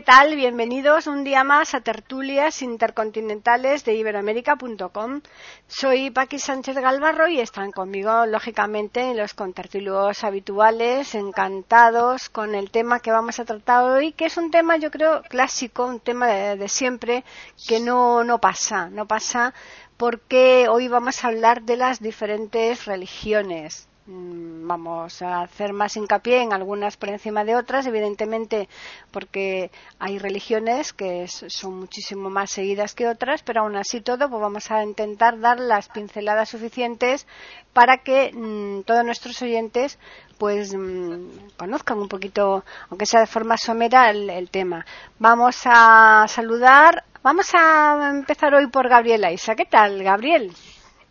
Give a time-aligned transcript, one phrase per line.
[0.00, 0.34] ¿Qué tal?
[0.34, 5.20] Bienvenidos un día más a Tertulias Intercontinentales de Iberoamérica.com.
[5.68, 13.00] Soy Paqui Sánchez Galvarro y están conmigo, lógicamente, los contertulios habituales, encantados con el tema
[13.00, 16.56] que vamos a tratar hoy, que es un tema, yo creo, clásico, un tema de,
[16.56, 17.22] de siempre,
[17.68, 19.52] que no, no pasa, no pasa
[19.98, 26.52] porque hoy vamos a hablar de las diferentes religiones, vamos a hacer más hincapié en
[26.52, 28.68] algunas por encima de otras, evidentemente
[29.10, 34.40] porque hay religiones que son muchísimo más seguidas que otras, pero aún así todo pues
[34.40, 37.26] vamos a intentar dar las pinceladas suficientes
[37.72, 39.98] para que mm, todos nuestros oyentes
[40.38, 44.86] pues mm, conozcan un poquito, aunque sea de forma somera, el, tema.
[45.18, 49.54] Vamos a saludar, vamos a empezar hoy por Gabriela Isa.
[49.54, 50.52] ¿Qué tal, Gabriel?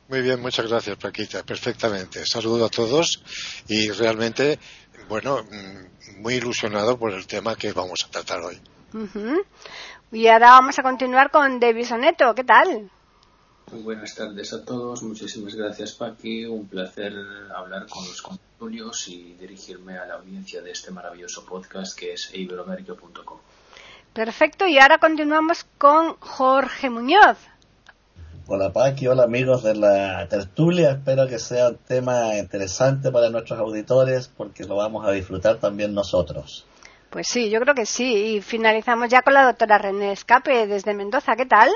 [0.10, 1.44] Muy bien, muchas gracias, Paquita.
[1.44, 2.26] Perfectamente.
[2.26, 3.24] Saludo a todos
[3.68, 4.58] y realmente,
[5.08, 8.60] bueno, mm, muy ilusionado por el tema que vamos a tratar hoy.
[10.12, 12.34] Y ahora vamos a continuar con David Soneto.
[12.34, 12.90] ¿Qué tal?
[13.72, 15.04] Muy buenas tardes a todos.
[15.04, 16.46] Muchísimas gracias, Paqui.
[16.46, 17.14] Un placer
[17.56, 22.32] hablar con los contertulios y dirigirme a la audiencia de este maravilloso podcast que es
[22.34, 23.38] iberoamérica.com.
[24.12, 24.66] Perfecto.
[24.66, 27.38] Y ahora continuamos con Jorge Muñoz.
[28.52, 33.60] Hola Paqui, hola amigos de la tertulia, espero que sea un tema interesante para nuestros
[33.60, 36.66] auditores porque lo vamos a disfrutar también nosotros.
[37.12, 38.12] Pues sí, yo creo que sí.
[38.12, 41.36] Y finalizamos ya con la doctora René Escape desde Mendoza.
[41.36, 41.70] ¿Qué tal?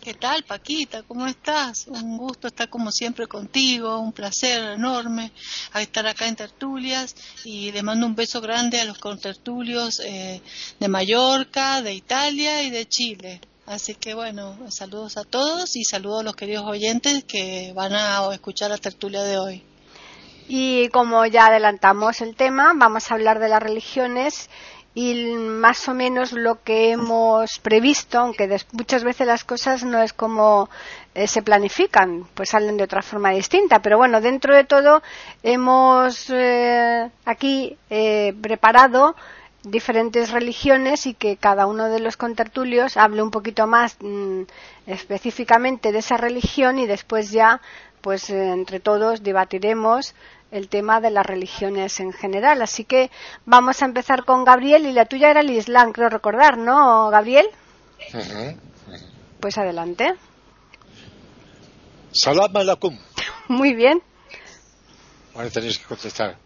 [0.00, 1.04] ¿Qué tal, Paquita?
[1.04, 1.86] ¿Cómo estás?
[1.86, 5.30] Un gusto estar como siempre contigo, un placer enorme
[5.72, 7.14] estar acá en Tertulias
[7.44, 10.42] y le mando un beso grande a los contertulios eh,
[10.80, 13.40] de Mallorca, de Italia y de Chile.
[13.66, 18.32] Así que bueno, saludos a todos y saludos a los queridos oyentes que van a
[18.32, 19.64] escuchar la tertulia de hoy.
[20.46, 24.48] Y como ya adelantamos el tema, vamos a hablar de las religiones
[24.94, 30.12] y más o menos lo que hemos previsto, aunque muchas veces las cosas no es
[30.12, 30.70] como
[31.16, 33.82] eh, se planifican, pues salen de otra forma distinta.
[33.82, 35.02] Pero bueno, dentro de todo
[35.42, 39.16] hemos eh, aquí eh, preparado
[39.66, 44.42] diferentes religiones y que cada uno de los contertulios hable un poquito más mm,
[44.86, 47.60] específicamente de esa religión y después ya
[48.00, 50.14] pues entre todos debatiremos
[50.52, 52.62] el tema de las religiones en general.
[52.62, 53.10] Así que
[53.44, 57.46] vamos a empezar con Gabriel y la tuya era el Islam, creo recordar, ¿no, Gabriel?
[59.40, 60.14] Pues adelante.
[62.12, 62.96] Salam alaikum.
[63.48, 64.00] Muy bien.
[65.34, 66.45] Ahora tenéis que contestar.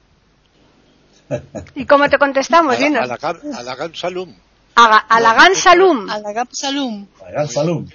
[1.74, 2.76] ¿Y cómo te contestamos?
[2.76, 4.34] Alagan Salum.
[4.74, 6.10] Alagan Salum.
[6.10, 7.06] Alagan Salum.
[7.48, 7.88] Salum.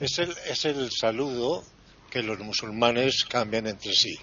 [0.00, 1.64] Es el, es el saludo
[2.10, 4.18] que los musulmanes cambian entre sí.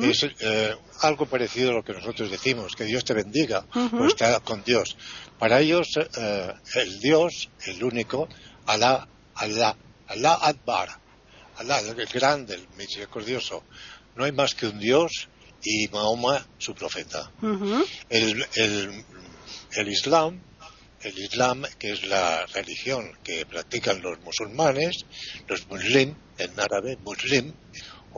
[0.00, 4.40] Es eh, algo parecido a lo que nosotros decimos, que Dios te bendiga o está
[4.40, 4.96] con Dios.
[5.38, 8.28] Para ellos, eh, el Dios, el único,
[8.66, 9.76] Alá, Alá,
[10.08, 10.88] Alá Adbar,
[11.58, 13.64] Alá, el grande, el misericordioso.
[14.14, 15.28] No hay más que un Dios
[15.68, 17.28] y Mahoma su profeta.
[18.08, 20.40] el, el, Islam,
[21.02, 25.04] el Islam, que es la religión que practican los musulmanes,
[25.48, 27.52] los muslim, en árabe, muslim,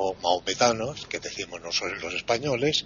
[0.00, 2.84] o mahometanos, que decimos nosotros los españoles,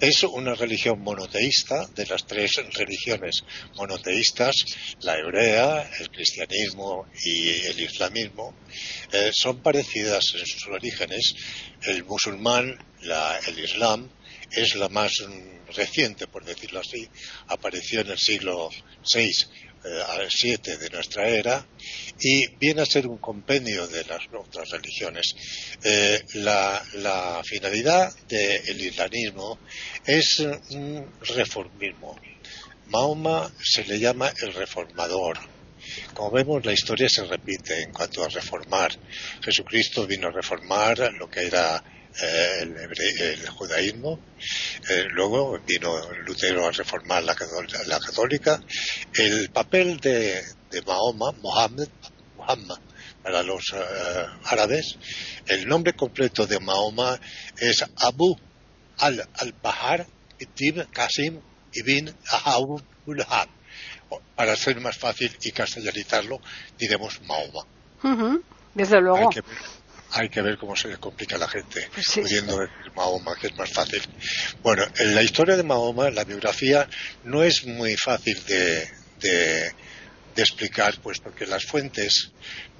[0.00, 4.54] es una religión monoteísta de las tres religiones monoteístas,
[5.00, 8.54] la hebrea, el cristianismo y el islamismo,
[9.12, 11.34] eh, son parecidas en sus orígenes.
[11.82, 12.78] El musulmán
[13.46, 14.08] el Islam
[14.50, 15.24] es la más
[15.74, 17.08] reciente, por decirlo así,
[17.48, 18.70] apareció en el siglo
[19.12, 19.32] VI
[19.84, 21.64] eh, 7 de nuestra era
[22.18, 25.34] y viene a ser un compendio de las otras religiones.
[25.84, 29.60] Eh, la, finalidad del islamismo
[30.04, 30.40] es
[30.70, 32.18] un reformismo.
[32.88, 35.38] Mahoma se le llama el reformador.
[36.14, 38.90] Como vemos, la historia se repite en cuanto a reformar.
[39.42, 41.82] Jesucristo vino a reformar lo que era
[42.22, 44.18] eh, el, judaísmo.
[44.88, 48.60] Eh, luego vino Lutero a reformar la, católica.
[49.14, 50.42] El papel de,
[50.86, 51.88] Mahoma, Mohammed,
[52.36, 52.78] Muhammad,
[53.22, 54.96] para los eh, árabes,
[55.46, 57.18] el nombre completo de Mahoma
[57.58, 58.36] es Abu
[58.98, 60.06] al-Bahar
[60.38, 61.40] ibn Qasim
[61.72, 63.48] ibn Ahab
[64.34, 66.40] para ser más fácil y castellanizarlo,
[66.78, 67.66] diremos Mahoma.
[68.74, 69.28] Desde luego.
[69.28, 69.42] Hay que,
[70.42, 74.02] ver cómo se le complica a la gente, pudiendo decir Mahoma, que es más fácil.
[74.62, 76.88] Bueno, en la historia de Mahoma, la biografía
[77.24, 78.88] no es muy fácil de,
[79.20, 79.72] de,
[80.36, 82.32] explicar, puesto que las fuentes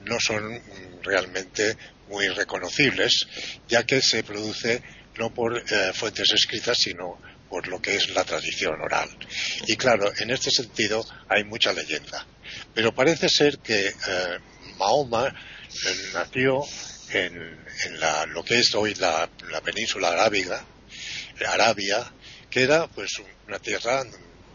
[0.05, 0.61] no son
[1.02, 1.76] realmente
[2.08, 3.26] muy reconocibles,
[3.69, 4.82] ya que se produce
[5.19, 7.19] no por eh, fuentes escritas, sino
[7.49, 9.08] por lo que es la tradición oral.
[9.67, 12.26] Y claro, en este sentido hay mucha leyenda.
[12.75, 14.38] Pero parece ser que eh,
[14.78, 16.62] Mahoma eh, nació
[17.10, 17.56] en,
[18.28, 19.28] lo que es hoy la,
[19.64, 20.64] península arábiga,
[21.46, 22.12] Arabia,
[22.50, 24.04] que era pues una tierra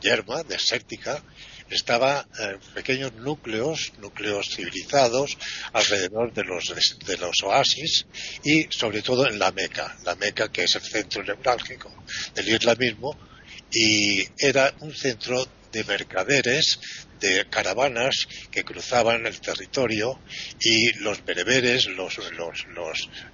[0.01, 1.24] yerma, desértica,
[1.69, 5.38] estaba en pequeños núcleos, núcleos civilizados
[5.71, 6.74] alrededor de los,
[7.06, 8.06] de los oasis
[8.44, 12.03] y sobre todo en la Meca, la Meca que es el centro neurálgico
[12.36, 13.18] del islamismo
[13.71, 16.80] y era un centro de mercaderes,
[17.20, 20.20] de caravanas que cruzaban el territorio
[20.60, 22.66] y los bereberes, los, los,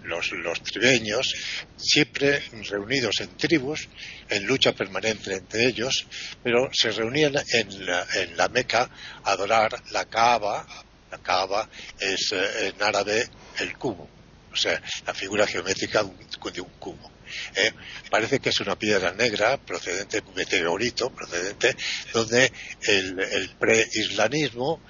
[0.03, 1.33] los, los, tribeños,
[1.77, 3.87] siempre reunidos en tribus,
[4.29, 6.05] en lucha permanente entre ellos,
[6.43, 8.89] pero se reunían en la, en la Meca
[9.23, 10.65] a adorar la Kaaba.
[11.09, 13.29] La Kaaba es eh, en árabe
[13.59, 14.09] el cubo,
[14.51, 17.16] o sea, la figura geométrica de un cubo.
[17.55, 17.71] ¿Eh?
[18.09, 21.75] parece que es una piedra negra procedente meteorito, procedente
[22.13, 22.51] donde
[22.81, 24.81] el, el pre-islanismo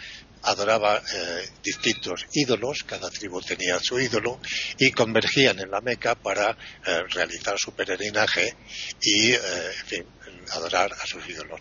[0.44, 4.40] adoraba eh, distintos ídolos, cada tribu tenía su ídolo,
[4.78, 8.56] y convergían en la Meca para eh, realizar su peregrinaje
[9.02, 10.06] y, en fin,
[10.52, 11.60] adorar a sus ídolos.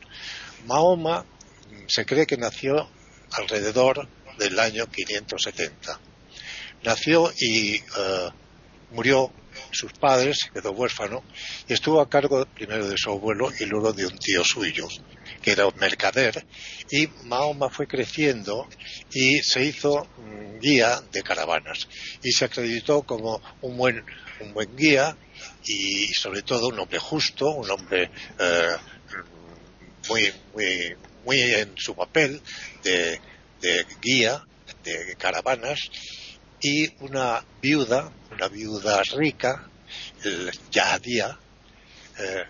[0.67, 2.89] Mahoma mm, se cree que nació
[3.33, 4.09] alrededor
[4.39, 6.01] del año 570.
[6.85, 7.83] Nació y
[8.93, 9.33] murió
[9.71, 11.23] sus padres, quedó huérfano,
[11.69, 14.89] y estuvo a cargo primero de su abuelo y luego de un tío suyo,
[15.43, 16.47] que era un mercader,
[16.91, 18.69] y Mahoma fue creciendo
[19.13, 21.89] y se hizo mm, guía de caravanas,
[22.23, 24.05] y se acreditó como un buen,
[24.41, 25.17] un buen guía
[25.67, 28.77] y sobre todo un hombre justo, un hombre eh,
[30.09, 32.41] muy, muy, muy en su papel
[32.83, 33.21] de,
[33.61, 34.43] de guía
[34.85, 35.91] de caravanas
[36.61, 39.69] y una viuda, una viuda rica,
[40.25, 41.39] el Yahadía,
[42.19, 42.45] eh,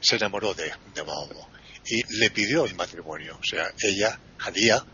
[0.00, 1.48] se enamoró de, de Mahoma
[1.86, 3.38] y le pidió el matrimonio.
[3.40, 4.84] O sea, ella, Hadía,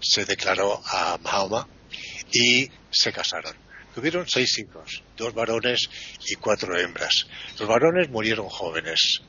[0.00, 1.66] se declaró a Mahoma
[2.32, 3.54] y se casaron.
[3.94, 5.88] Tuvieron seis hijos, dos varones
[6.26, 7.26] y cuatro hembras.
[7.58, 9.22] Los varones murieron jóvenes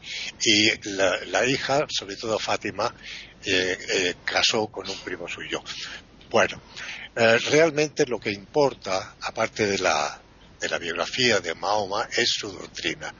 [0.44, 2.94] y la, hija, sobre todo Fátima,
[3.46, 5.64] eh, eh, casó con un primo suyo.
[6.30, 6.62] Bueno,
[7.16, 10.22] eh, realmente lo que importa, aparte de la,
[10.60, 13.14] de la biografía de Mahoma, es su doctrina.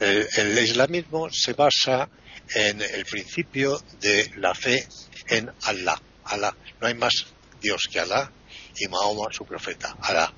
[0.00, 2.08] el islamismo se basa
[2.54, 4.86] en el principio de la fe
[5.28, 6.00] en Allah.
[6.24, 6.56] Allah.
[6.80, 7.26] No hay más
[7.60, 8.30] Dios que Allah
[8.78, 10.32] y Mahoma su profeta, Allah.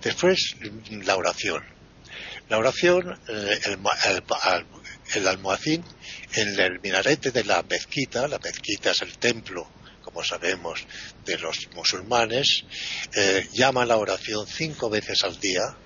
[0.00, 0.56] Después,
[0.90, 1.64] la oración.
[2.48, 4.66] La oración, eh, el, el,
[5.14, 5.84] el almohacín,
[6.34, 9.68] en el minarete de la mezquita, la mezquita es el templo
[10.12, 10.84] como sabemos,
[11.24, 12.64] de los musulmanes,
[13.14, 15.76] eh, llama la oración cinco veces al día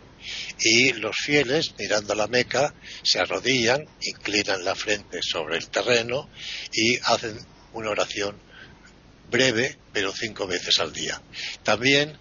[0.58, 6.28] y los fieles, mirando a la Meca, se arrodillan, inclinan la frente sobre el terreno
[6.72, 7.38] y hacen
[7.72, 8.36] una oración
[9.30, 11.22] breve, pero cinco veces al día.
[11.62, 12.18] También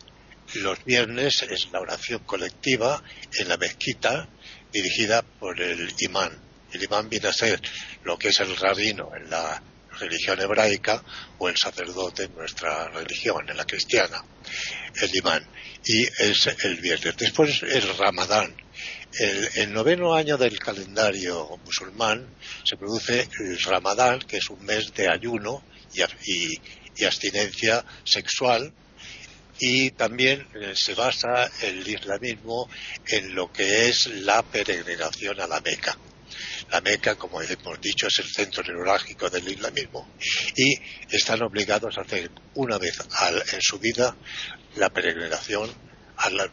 [0.56, 3.04] los viernes es la oración colectiva
[3.40, 4.30] en la mezquita
[4.72, 6.40] dirigida por el imán.
[6.72, 7.60] El imán viene a ser
[8.04, 9.64] lo que es el rabino en la
[10.00, 11.04] religión hebraica
[11.38, 14.24] o el sacerdote en nuestra religión, en la cristiana,
[15.02, 15.46] el imán.
[15.86, 17.16] Y es el viernes.
[17.18, 18.56] Después el ramadán.
[19.18, 22.28] El, noveno año del calendario musulmán
[22.64, 25.64] se produce el ramadán, que es un mes de ayuno
[26.26, 26.60] y,
[26.98, 28.74] y abstinencia sexual,
[29.60, 32.70] y también eh, se basa el islamismo
[33.08, 35.98] en lo que es la peregrinación a la Meca.
[36.72, 40.10] La Meca, como hemos dicho, es el centro neurálgico del islamismo
[40.56, 40.76] y
[41.10, 42.98] están obligados a hacer una vez
[43.54, 44.16] en su vida
[44.76, 45.72] la peregrinación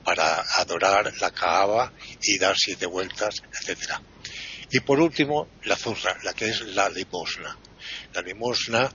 [0.04, 4.02] para adorar la Kaaba y dar siete vueltas, etcétera.
[4.70, 7.58] Y por último, la zurra, la que es la limosna.
[8.14, 8.90] La limosna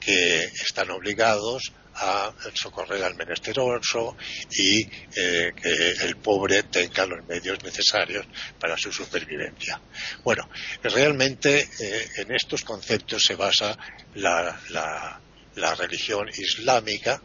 [0.00, 4.16] que están obligados a socorrer al menesteroso
[4.50, 8.26] y eh, que el pobre tenga los medios necesarios
[8.58, 9.80] para su supervivencia.
[10.22, 10.48] Bueno,
[10.82, 13.76] realmente eh, en estos conceptos se basa
[14.14, 17.20] la, la, religión islámica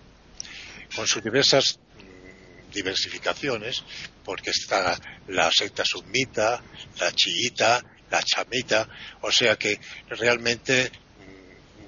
[0.95, 3.83] con sus diversas mm, diversificaciones,
[4.25, 6.63] porque está la secta sumita,
[6.99, 8.87] la chiita, la chamita,
[9.21, 10.91] o sea que realmente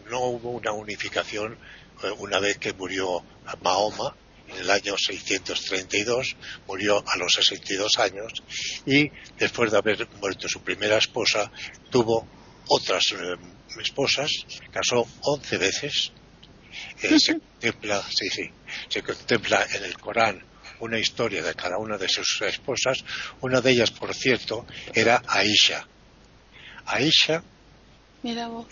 [0.09, 1.57] no hubo una unificación
[2.19, 3.23] una vez que murió
[3.61, 4.15] Mahoma
[4.47, 6.35] en el año 632,
[6.67, 8.43] murió a los 62 años
[8.85, 11.51] y después de haber muerto su primera esposa
[11.89, 12.27] tuvo
[12.67, 13.35] otras eh,
[13.79, 14.29] esposas,
[14.71, 16.11] casó 11 veces.
[17.01, 18.49] Eh, se contempla, sí, sí,
[18.89, 20.43] se contempla en el Corán
[20.79, 23.03] una historia de cada una de sus esposas.
[23.41, 25.87] Una de ellas, por cierto, era Aisha.
[26.85, 27.43] Aisha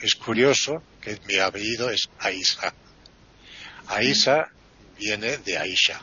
[0.01, 2.73] es curioso que mi apellido es Aisha.
[3.87, 4.49] Aisha
[4.97, 6.01] viene de Aisha.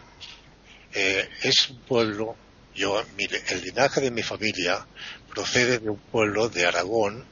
[0.92, 2.37] Eh, es un pueblo,
[2.75, 4.87] yo, el linaje de mi familia
[5.32, 7.25] procede de un pueblo de Aragón,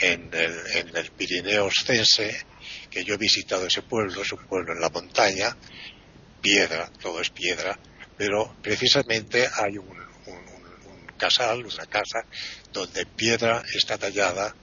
[0.00, 2.44] en el, en el Pirineo Ostense,
[2.90, 5.56] que yo he visitado ese pueblo, es un pueblo en la montaña,
[6.40, 7.78] piedra, todo es piedra,
[8.16, 10.05] pero precisamente hay un,
[11.16, 12.24] casal, una casa,
[12.72, 14.54] donde en piedra está tallada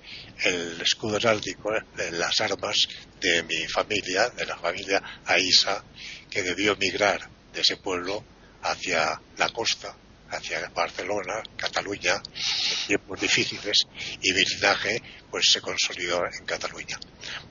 [0.45, 1.71] el escudo heráldico,
[2.11, 2.87] las armas
[3.19, 5.83] de mi familia, de la familia Aisa,
[6.29, 8.23] que debió emigrar de ese pueblo
[8.61, 9.95] hacia la costa
[10.35, 13.85] hacia Barcelona, Cataluña, en tiempos difíciles,
[14.21, 16.99] y mi linaje pues se consolidó en Cataluña.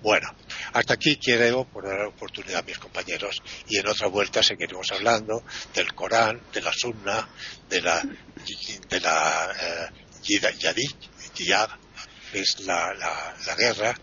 [0.03, 0.29] Bueno,
[0.73, 5.45] hasta aquí quiero poner la oportunidad a mis compañeros y en otra vuelta seguiremos hablando
[5.75, 7.29] del Corán, de la Sunna,
[7.69, 8.03] de la
[8.89, 10.91] de la eh, Yadid,
[11.35, 13.95] que es la, la, guerra,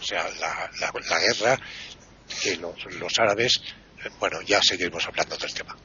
[0.00, 1.58] o sea, la, la, guerra
[2.42, 3.60] que los, los árabes
[4.20, 5.76] bueno, ya seguiremos hablando del tema.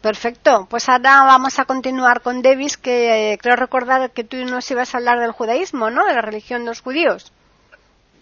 [0.00, 0.66] Perfecto.
[0.68, 4.94] Pues ahora vamos a continuar con Davis, que eh, creo recordar que tú nos ibas
[4.94, 6.06] a hablar del judaísmo, ¿no?
[6.06, 7.32] De la religión de los judíos.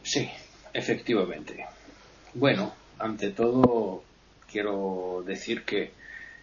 [0.02, 0.28] Sí,
[0.72, 1.66] efectivamente.
[2.34, 4.02] Bueno, ante todo
[4.50, 5.92] quiero decir que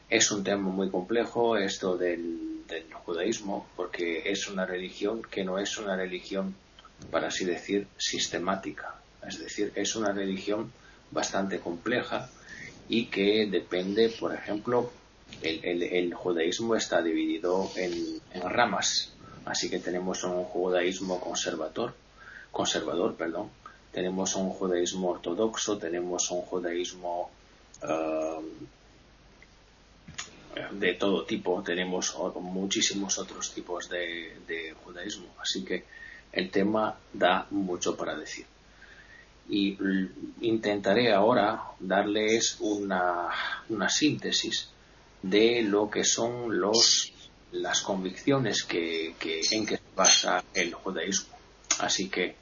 [0.09, 5.59] es un tema muy complejo esto del, del judaísmo, porque es una religión que no
[5.59, 6.55] es una religión,
[7.11, 8.95] para así decir, sistemática.
[9.27, 10.71] Es decir, es una religión
[11.11, 12.29] bastante compleja
[12.89, 14.91] y que depende, por ejemplo,
[15.41, 19.13] el, judaísmo está dividido en, ramas,
[19.45, 21.93] así que tenemos un judaísmo conservador,
[22.51, 23.49] conservador, perdón,
[23.91, 27.29] tenemos un judaísmo ortodoxo, tenemos un judaísmo
[27.83, 28.45] um,
[30.79, 35.85] de todo tipo, tenemos muchísimos otros tipos de judaísmo, así que
[36.31, 38.45] el tema da mucho para decir
[39.49, 39.77] y
[40.41, 43.29] intentaré ahora darles una,
[43.69, 44.69] una síntesis
[45.21, 47.13] de lo que son los,
[47.51, 49.15] las convicciones que,
[49.51, 51.35] en que se basa el judaísmo.
[51.79, 52.35] Así que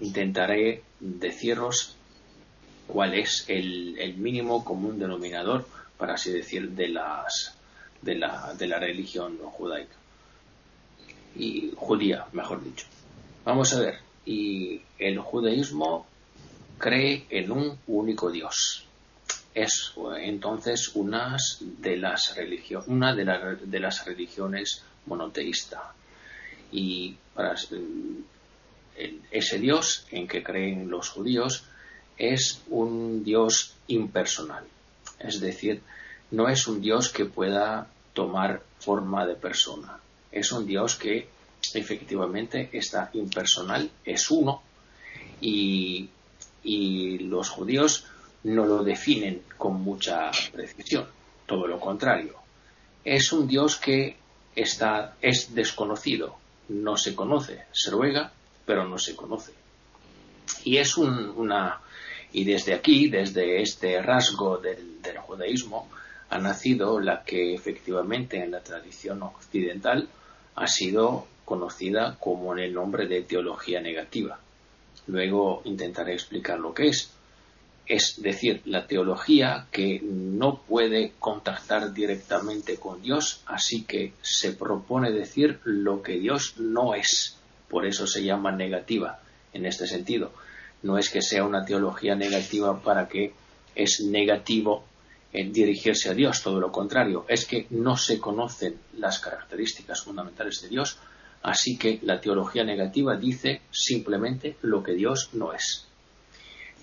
[0.00, 1.96] intentaré deciros
[2.86, 5.66] cuál es el, el mínimo común denominador,
[5.96, 7.56] para así decir, de, las,
[8.02, 9.94] de, la, de la religión judaica.
[11.36, 12.86] Y judía, mejor dicho.
[13.44, 13.98] Vamos a ver.
[14.26, 16.06] Y el judaísmo
[16.80, 18.86] cree en un único Dios.
[19.54, 22.34] Es entonces una de las,
[22.86, 25.92] una de, las religiones monoteísta.
[26.72, 27.54] Y para,
[29.30, 31.64] ese Dios en que creen los judíos
[32.16, 34.64] es un Dios impersonal.
[35.18, 35.82] Es decir,
[36.30, 39.98] no es un Dios que pueda tomar forma de persona.
[40.32, 41.28] Es un Dios que
[41.74, 44.62] efectivamente está impersonal, es uno
[45.40, 46.08] y
[46.62, 48.06] y los judíos
[48.44, 51.06] no lo definen con mucha precisión,
[51.46, 52.34] todo lo contrario.
[53.04, 54.16] Es un Dios que
[54.54, 56.36] está, es desconocido,
[56.68, 58.32] no se conoce, se ruega,
[58.64, 59.52] pero no se conoce.
[60.64, 61.80] Y es una,
[62.32, 65.88] y desde aquí, desde este rasgo del, del judaísmo,
[66.28, 70.08] ha nacido la que efectivamente en la tradición occidental
[70.54, 74.38] ha sido conocida como en el nombre de teología negativa
[75.06, 77.10] Luego intentaré explicar lo que es.
[77.86, 85.10] Es decir, la teología que no puede contactar directamente con Dios, así que se propone
[85.10, 87.36] decir lo que Dios no es.
[87.68, 89.20] Por eso se llama negativa
[89.52, 90.32] en este sentido.
[90.82, 93.32] No es que sea una teología negativa para que
[93.74, 94.84] es negativo
[95.32, 100.68] dirigirse a Dios, todo lo contrario, es que no se conocen las características fundamentales de
[100.68, 100.98] Dios,
[101.42, 105.86] Así que la teología negativa dice simplemente lo que Dios no es.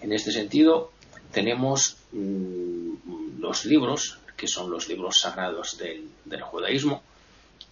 [0.01, 0.91] En este sentido,
[1.31, 7.03] tenemos mm, los libros, que son los libros sagrados del, judaísmo,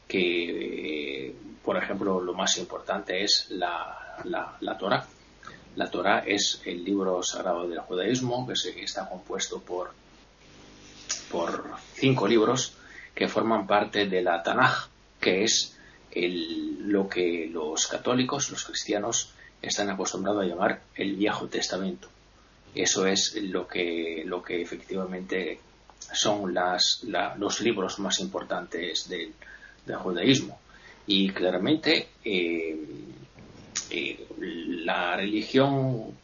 [0.08, 5.08] que, por ejemplo, lo más importante es la, la, Torah.
[5.76, 9.92] La Torah es el libro sagrado del judaísmo, que está compuesto por,
[11.32, 11.64] por
[11.94, 12.74] cinco libros
[13.14, 14.90] que forman parte de la Tanaj,
[15.20, 15.75] que es
[16.16, 22.08] lo que los católicos, los cristianos, están acostumbrados a llamar el Viejo Testamento.
[22.74, 25.60] Eso es lo que, lo que efectivamente
[26.14, 27.06] son las,
[27.38, 29.34] los libros más importantes del,
[29.98, 30.60] judaísmo.
[31.08, 32.76] Y claramente eh,
[33.92, 36.18] eh, la religión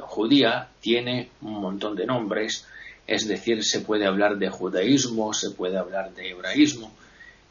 [0.00, 2.66] judía tiene un montón de nombres,
[3.06, 6.92] es decir, se puede hablar de judaísmo, se puede hablar de hebraísmo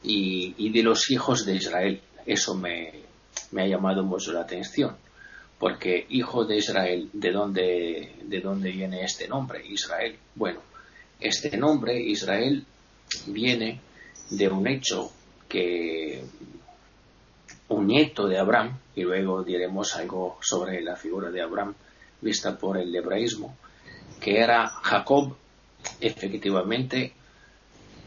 [0.04, 2.02] y, de los hijos de Israel.
[2.26, 2.92] Eso me,
[3.56, 4.96] ha llamado mucho la atención,
[5.60, 10.16] porque hijo de Israel, ¿de dónde, ¿de dónde viene este nombre, Israel?
[10.36, 10.60] Bueno,
[11.20, 12.66] este nombre, Israel,
[13.28, 13.80] viene
[14.30, 15.12] de un hecho
[15.48, 16.24] que
[17.70, 21.76] un nieto de Abraham, y luego diremos algo sobre la figura de Abraham
[22.22, 23.56] vista por el hebraísmo,
[24.20, 25.36] que era Jacob,
[26.00, 27.14] efectivamente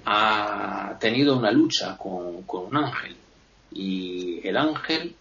[0.05, 3.17] ha tenido una lucha con, un ángel
[3.73, 5.15] y el ángel,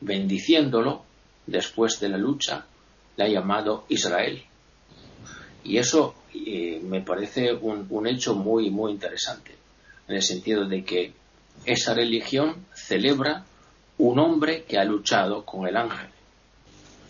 [0.00, 1.04] bendiciéndolo
[1.46, 2.66] después de la lucha,
[3.16, 4.42] le ha llamado Israel.
[5.64, 9.54] Y eso eh, me parece un, un, hecho muy, muy interesante,
[10.08, 11.12] en el sentido de que
[11.64, 13.44] esa religión celebra
[13.98, 16.08] un hombre que ha luchado con el ángel,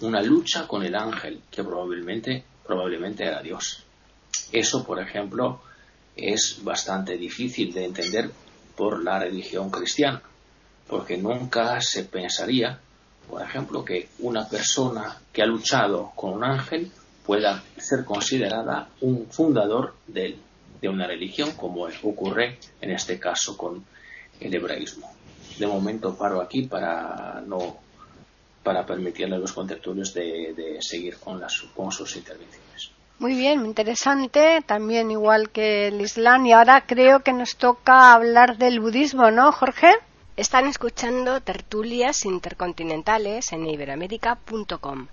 [0.02, 3.85] una lucha con el ángel que probablemente, probablemente era Dios.
[4.52, 5.62] Eso, por ejemplo,
[6.16, 8.31] es bastante difícil de entender
[8.76, 10.23] por la religión cristiana,
[10.87, 12.78] porque nunca se pensaría,
[13.28, 16.90] por ejemplo, que una persona que ha luchado con un ángel
[17.25, 20.37] pueda ser considerada un fundador de,
[20.81, 23.85] de una religión, como ocurre en este caso con
[24.40, 25.11] el hebraísmo.
[25.59, 27.78] De momento paro aquí para no
[28.62, 32.92] para permitirle a los contertulios de, de seguir con, las, con sus intervenciones.
[33.19, 36.47] Muy bien, interesante, también igual que el Islam.
[36.47, 39.92] Y ahora creo que nos toca hablar del budismo, ¿no, Jorge?
[40.37, 45.07] Están escuchando tertulias intercontinentales en iberoamérica.com.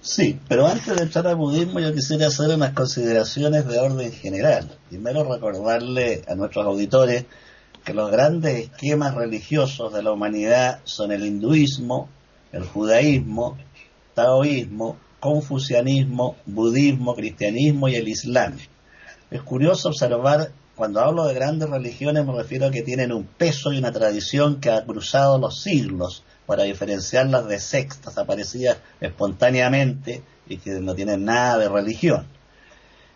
[0.00, 4.76] Sí, pero antes de entrar al budismo yo quisiera hacer unas consideraciones de orden general.
[4.90, 7.24] Primero recordarle a nuestros auditores
[7.84, 12.10] que los grandes esquemas religiosos de la humanidad son el hinduismo,
[12.52, 13.56] el judaísmo,
[14.14, 18.58] taoísmo, confucianismo, budismo, cristianismo y el islam.
[19.30, 23.72] Es curioso observar, cuando hablo de grandes religiones me refiero a que tienen un peso
[23.72, 30.58] y una tradición que ha cruzado los siglos para diferenciarlas de sextas aparecidas espontáneamente y
[30.58, 32.26] que no tienen nada de religión.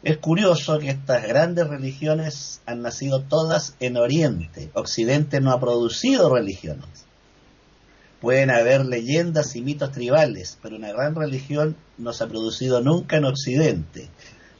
[0.02, 4.70] Es curioso que estas grandes religiones han nacido todas en Oriente.
[4.72, 7.07] Occidente no ha producido religiones.
[8.20, 13.16] Pueden haber leyendas y mitos tribales, pero una gran religión no se ha producido nunca
[13.16, 14.08] en Occidente,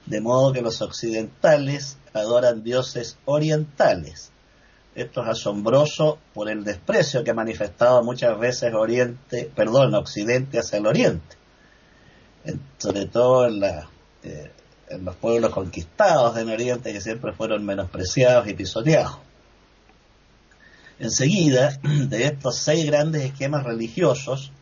[0.07, 4.31] de modo que los occidentales adoran dioses orientales.
[4.95, 10.79] Esto es asombroso por el desprecio que ha manifestado muchas veces Oriente, perdón, Occidente hacia
[10.79, 11.37] el Oriente,
[12.79, 14.51] sobre todo en, eh,
[14.89, 19.28] en los pueblos conquistados en Oriente que siempre fueron menospreciados y pisoteados.
[20.99, 24.53] Enseguida, de estos seis grandes esquemas religiosos,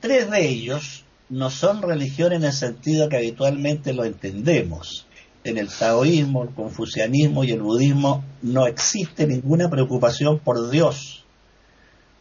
[0.00, 5.06] tres de ellos no son religión en el sentido que habitualmente lo entendemos.
[5.44, 11.24] En el taoísmo, el confucianismo y el budismo no existe ninguna preocupación por Dios,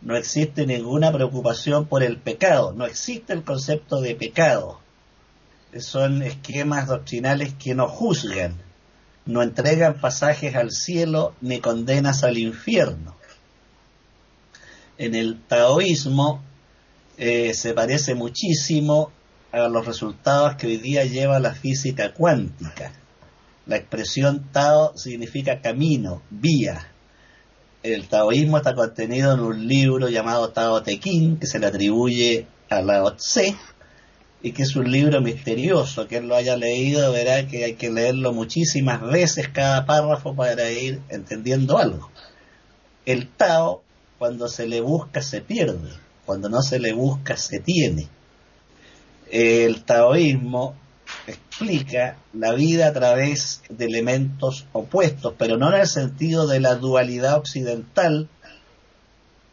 [0.02, 4.80] no existe ninguna preocupación por el pecado, no existe el concepto de pecado.
[5.80, 8.56] Son esquemas doctrinales que no juzgan,
[9.28, 13.16] no entregan pasajes al cielo ni condenas al infierno.
[14.98, 16.42] En el taoísmo
[17.18, 19.12] eh, se parece muchísimo
[19.52, 22.92] a los resultados que hoy día lleva la física cuántica.
[23.66, 26.88] La expresión Tao significa camino, vía.
[27.84, 32.48] El taoísmo está contenido en un libro llamado Tao Te Ching, que se le atribuye
[32.70, 33.56] a Lao Tse,
[34.42, 36.08] y que es un libro misterioso.
[36.08, 41.02] Quien lo haya leído verá que hay que leerlo muchísimas veces cada párrafo para ir
[41.10, 42.12] entendiendo algo.
[43.06, 43.84] El Tao,
[44.18, 45.90] cuando se le busca, se pierde.
[46.26, 48.08] Cuando no se le busca, se tiene.
[49.30, 50.76] El taoísmo
[51.26, 56.76] explica la vida a través de elementos opuestos, pero no en el sentido de la
[56.76, 58.30] dualidad occidental,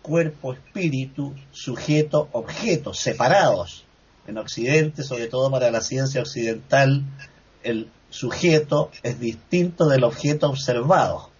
[0.03, 3.84] cuerpo-espíritu, sujeto-objeto, separados,
[4.27, 7.05] en Occidente, sobre todo para la ciencia occidental,
[7.63, 11.31] el sujeto es distinto del objeto observado.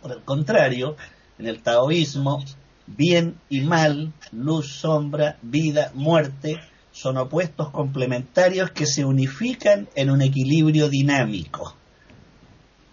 [0.00, 0.96] Por el contrario,
[1.38, 2.42] en el taoísmo,
[2.86, 6.58] bien y mal, luz, sombra, vida, muerte,
[6.92, 11.76] son opuestos complementarios que se unifican en un equilibrio dinámico.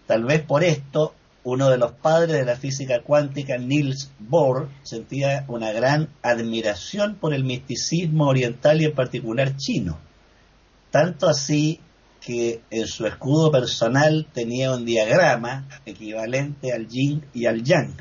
[0.06, 5.44] Tal vez por esto uno de los padres de la física cuántica, Niels Bohr, sentía
[5.48, 9.98] una gran admiración por el misticismo oriental y en particular chino.
[10.90, 11.80] Tanto así
[12.20, 17.94] que en su escudo personal tenía un diagrama equivalente al yin y al yang.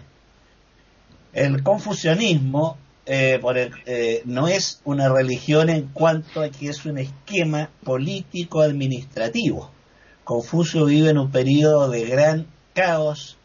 [1.33, 3.39] El confucianismo eh,
[3.85, 9.71] eh, no es una religión en cuanto a que es un esquema político administrativo.
[10.23, 12.47] Confucio vive en un periodo de gran
[12.77, 13.39] caos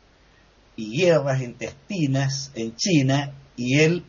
[0.76, 4.04] y guerras intestinas en China y él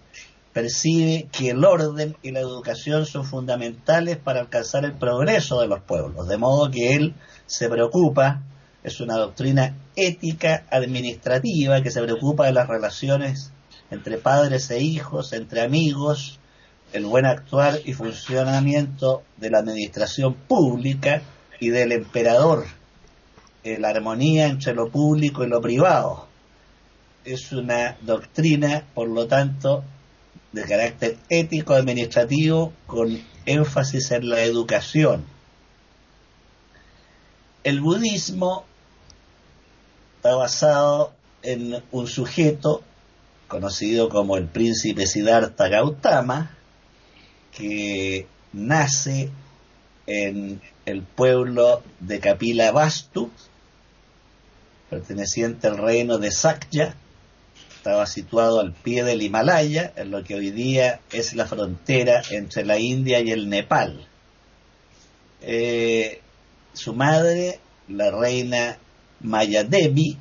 [0.52, 5.82] percibe que el orden y la educación son fundamentales para alcanzar el progreso de los
[5.82, 8.44] pueblos, de modo que él se preocupa,
[8.84, 13.54] es una doctrina ética administrativa que se preocupa de las relaciones
[13.92, 16.38] entre padres e hijos, entre amigos,
[16.92, 21.22] el buen actuar y funcionamiento de la administración pública
[21.62, 22.66] y del emperador,
[23.64, 26.28] eh, la armonía entre lo público y lo privado.
[27.24, 29.84] Es una doctrina, por lo tanto,
[30.52, 35.26] de carácter ético administrativo con énfasis en la educación.
[37.64, 38.66] El budismo
[40.18, 42.84] está basado en un sujeto
[43.48, 46.58] conocido como el príncipe Siddhartha Gautama,
[47.52, 49.30] que nace
[50.08, 53.30] en el pueblo de Kapila Vastu,
[54.94, 56.96] perteneciente al reino de Sakya,
[57.76, 62.64] estaba situado al pie del Himalaya, en lo que hoy día es la frontera entre
[62.64, 64.08] la India y el Nepal.
[65.42, 66.22] Eh,
[66.74, 68.78] su madre, la reina
[69.22, 70.18] Mayadevi,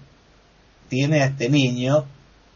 [0.89, 2.07] tiene a este niño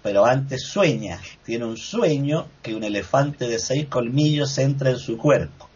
[0.06, 5.18] pero antes sueña, tiene un sueño que un elefante de seis colmillos entra en su
[5.18, 5.68] cuerpo.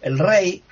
[0.00, 0.62] El rey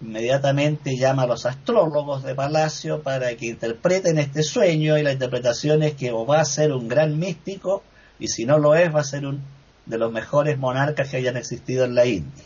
[0.00, 5.82] inmediatamente llama a los astrólogos de palacio para que interpreten este sueño y la interpretación
[5.82, 7.82] es que o va a ser un gran místico
[8.18, 9.42] y si no lo es va a ser un
[9.88, 12.44] de los mejores monarcas que hayan existido en la India.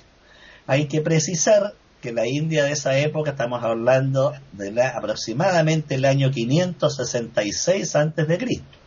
[0.67, 6.05] Hay que precisar que la India de esa época, estamos hablando de la, aproximadamente el
[6.05, 8.79] año 566 antes de Cristo.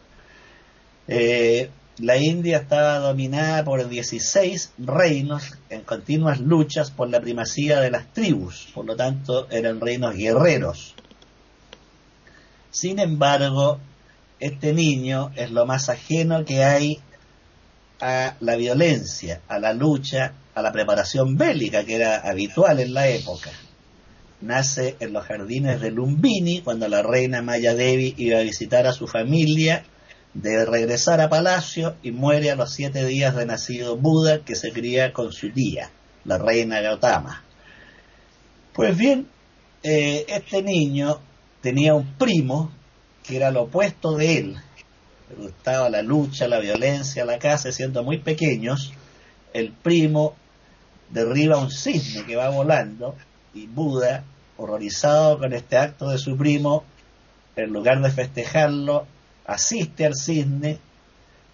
[1.08, 7.90] Eh, la India estaba dominada por 16 reinos en continuas luchas por la primacía de
[7.90, 10.94] las tribus, por lo tanto eran reinos guerreros.
[12.70, 13.80] Sin embargo,
[14.42, 17.00] este niño es lo más ajeno que hay
[18.02, 23.08] a la violencia, a la lucha, a la preparación bélica que era habitual en la
[23.08, 23.52] época.
[24.42, 28.92] Nace en los jardines de Lumbini cuando la reina Maya Devi iba a visitar a
[28.92, 29.86] su familia
[30.36, 34.72] de regresar a palacio y muere a los siete días de nacido Buda que se
[34.72, 35.90] cría con su tía,
[36.26, 37.44] la reina Gautama.
[38.74, 39.28] Pues bien,
[39.82, 41.22] eh, este niño
[41.62, 42.72] tenía un primo
[43.24, 44.56] que era lo opuesto de él.
[45.30, 48.92] Le gustaba la lucha, la violencia, la caza, siendo muy pequeños.
[49.54, 50.36] El primo
[51.10, 53.16] derriba un cisne que va volando
[53.54, 54.26] y Buda,
[54.58, 56.84] horrorizado con este acto de su primo,
[57.56, 59.08] en lugar de festejarlo,
[59.46, 60.80] asiste al cisne,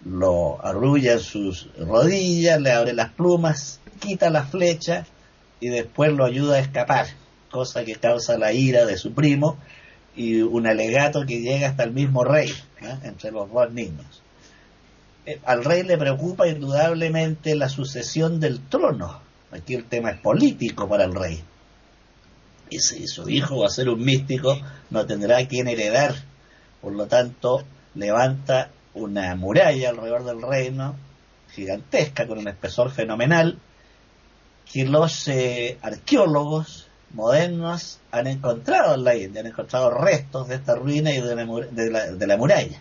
[0.04, 5.06] lo arrulla en sus rodillas, le abre las plumas, quita la flecha
[5.60, 7.06] y después lo ayuda a escapar,
[7.50, 9.58] cosa que causa la ira de su primo
[10.16, 12.52] y un alegato que llega hasta el mismo rey,
[13.02, 14.22] entre los dos niños.
[15.24, 19.20] Eh, al rey le preocupa indudablemente la sucesión del trono.
[19.52, 21.42] Aquí el tema es político para el rey.
[22.70, 24.58] Y si su hijo va a ser un místico,
[24.90, 26.14] no tendrá quien heredar.
[26.80, 27.62] Por lo tanto,
[27.94, 30.96] levanta una muralla alrededor del reino,
[31.54, 33.58] gigantesca, con un espesor fenomenal,
[34.70, 40.74] que los eh, arqueólogos modernos han encontrado en la India, han encontrado restos de esta
[40.74, 42.80] ruina y de la, muralla.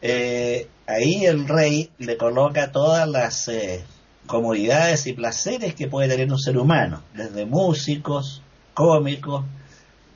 [0.00, 3.84] Eh, ahí el rey le coloca todas las eh,
[4.26, 8.42] comodidades y placeres que puede tener un ser humano, desde músicos,
[8.74, 9.44] cómicos,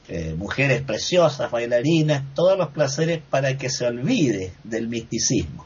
[0.09, 5.65] eh, mujeres preciosas, bailarinas, todos los placeres para que se olvide del misticismo.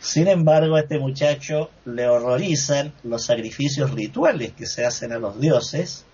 [0.00, 5.38] Sin embargo, a este muchacho le horrorizan los sacrificios rituales que se hacen a los
[5.38, 6.06] dioses,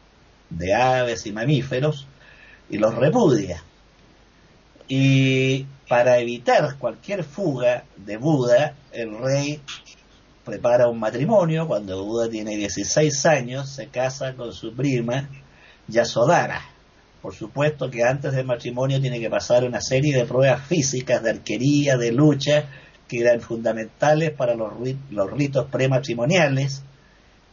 [0.51, 2.09] de aves y mamíferos,
[2.69, 3.63] y los repudia.
[4.89, 9.61] Y para evitar cualquier fuga de Buda, el rey
[10.45, 11.69] prepara un matrimonio.
[11.69, 15.31] Cuando Buda tiene 16 años, se casa con su prima
[15.87, 16.74] Yasodhara
[17.25, 21.31] por supuesto que antes del matrimonio tiene que pasar una serie de pruebas físicas, de
[21.31, 22.67] arquería, de lucha,
[23.09, 24.71] que eran fundamentales para los,
[25.33, 26.83] ritos prematrimoniales,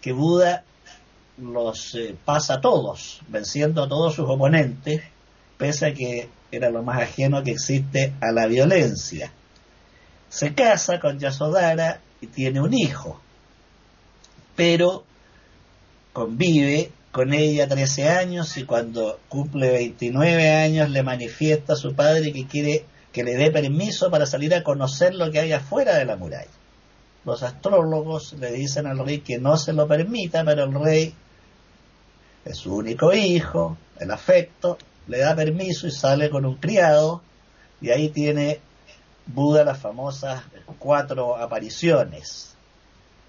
[0.02, 0.66] que Buda
[1.38, 5.04] los eh, pasa a todos, venciendo a todos sus oponentes,
[5.58, 9.32] pese a que era lo más ajeno que existe a la violencia.
[10.28, 13.22] Se casa con Yasodhara y tiene un hijo,
[14.54, 15.06] pero
[16.12, 22.32] convive con ella 13 años y cuando cumple 29 años le manifiesta a su padre
[22.32, 26.06] que quiere que le dé permiso para salir a conocer lo que hay afuera de
[26.06, 26.48] la muralla.
[27.26, 31.14] Los astrólogos le dicen al rey que no se lo permita, pero el rey
[32.46, 37.22] es su único hijo, el afecto, le da permiso y sale con un criado
[37.82, 38.60] y ahí tiene
[39.26, 40.42] Buda las famosas
[40.80, 42.56] cuatro apariciones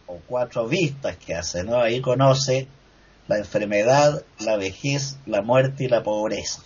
[0.07, 1.81] o cuatro vistas que hace, ¿no?
[1.81, 2.67] Ahí conoce
[3.29, 6.63] la enfermedad, la vejez, la muerte y la pobreza.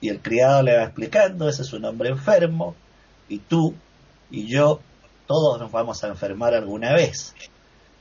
[0.00, 2.74] Y el criado le va explicando, ese es un hombre enfermo,
[3.28, 3.74] y tú
[4.30, 4.80] y yo,
[5.26, 7.34] todos nos vamos a enfermar alguna vez.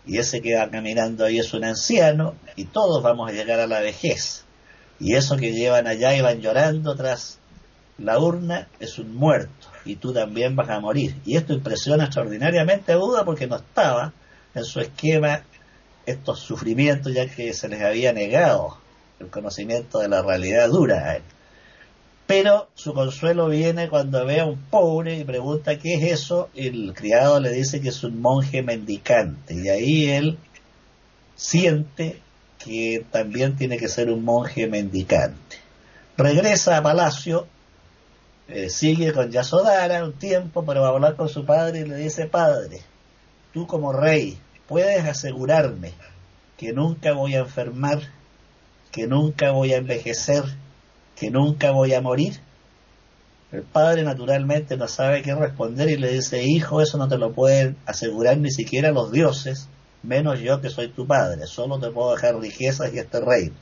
[0.06, 3.68] Y ese que va caminando ahí es un anciano, y todos vamos a llegar a
[3.68, 4.44] la vejez.
[5.00, 7.40] Y eso que llevan allá y van llorando tras
[7.98, 11.16] la urna es un muerto, y tú también vas a morir.
[11.26, 14.14] Y esto impresiona extraordinariamente a Buda porque no estaba
[14.56, 15.44] en su esquema
[16.06, 18.78] estos sufrimientos ya que se les había negado
[19.20, 21.24] el conocimiento de la realidad dura a él.
[22.26, 26.68] Pero su consuelo viene cuando ve a un pobre y pregunta qué es eso, y
[26.68, 30.38] el criado le dice que es un monje mendicante, y ahí él
[31.36, 32.22] siente
[32.64, 35.58] que también tiene que ser un monje mendicante.
[36.16, 37.48] Regresa a palacio,
[38.48, 41.98] eh, sigue con Yasodara un tiempo, pero va a hablar con su padre y le
[41.98, 42.82] dice, padre,
[43.54, 44.38] tú como rey,
[44.68, 45.94] ¿puedes asegurarme
[46.58, 48.00] que nunca voy a enfermar,
[48.92, 50.44] que nunca voy a envejecer,
[51.16, 52.40] que nunca voy a morir?
[53.52, 57.34] El padre naturalmente no sabe qué responder y le dice, hijo, eso no te lo
[57.34, 59.68] pueden asegurar ni siquiera los dioses,
[60.02, 63.56] menos yo que soy tu padre, solo te puedo dejar riquezas y este reino.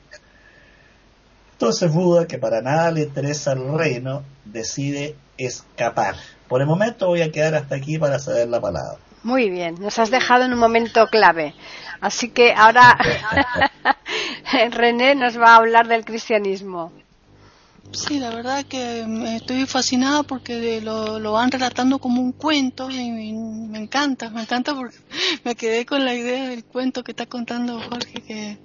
[1.52, 6.16] Entonces Buda, que para nada le interesa el reino, decide escapar.
[6.48, 8.98] Por el momento voy a quedar hasta aquí para ceder la palabra.
[9.22, 11.54] Muy bien, nos has dejado en un momento clave.
[12.00, 12.98] Así que ahora
[14.72, 16.92] René nos va a hablar del cristianismo.
[17.92, 19.04] Sí, la verdad que
[19.36, 24.96] estoy fascinada porque lo, van relatando como un cuento y me, encanta, me encanta porque
[25.44, 28.58] me quedé con la idea del cuento que está contando Jorge que,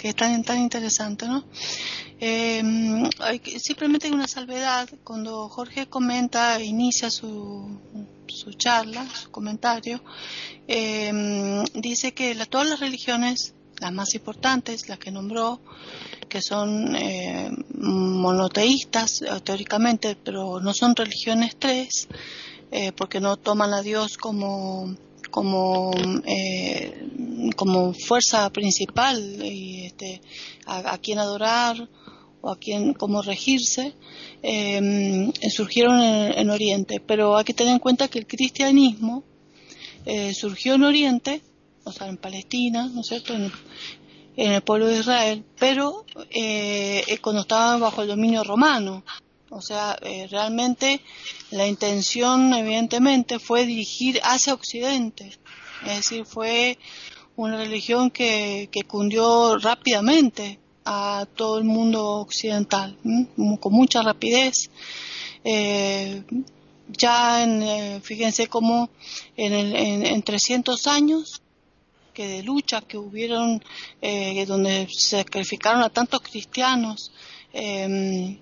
[0.00, 1.44] que es tan, tan interesante, ¿no?
[2.20, 2.62] Eh,
[3.58, 7.78] simplemente hay una salvedad cuando Jorge comenta, inicia su,
[8.26, 10.02] su charla, su comentario,
[10.66, 15.60] eh, dice que todas las religiones, las más importantes, las que nombró,
[16.30, 22.08] que son eh, monoteístas eh, teóricamente, pero no son religiones tres,
[22.70, 24.94] eh, porque no toman a Dios como
[25.30, 25.92] como
[27.56, 30.20] como fuerza principal y este,
[30.66, 31.88] a, quien adorar
[32.42, 33.94] o a quien cómo regirse
[35.50, 39.24] surgieron en, Oriente pero hay que tener en cuenta que el cristianismo
[40.34, 41.42] surgió en Oriente
[41.84, 43.50] o sea en Palestina no es cierto en
[44.36, 49.04] el pueblo de Israel, pero eh, eh, cuando estaba bajo el dominio romano.
[49.50, 51.00] O sea, eh, realmente
[51.50, 55.32] la intención, evidentemente, fue dirigir hacia Occidente.
[55.86, 56.78] Es decir, fue
[57.36, 62.96] una religión que, que cundió rápidamente a todo el mundo occidental,
[63.60, 64.70] con mucha rapidez.
[66.88, 68.90] ya en, fíjense cómo
[69.36, 71.42] en, el, en 300 años
[72.12, 73.62] que de lucha que hubieron,
[74.02, 77.12] eh, donde sacrificaron a tantos cristianos
[77.52, 78.38] eh,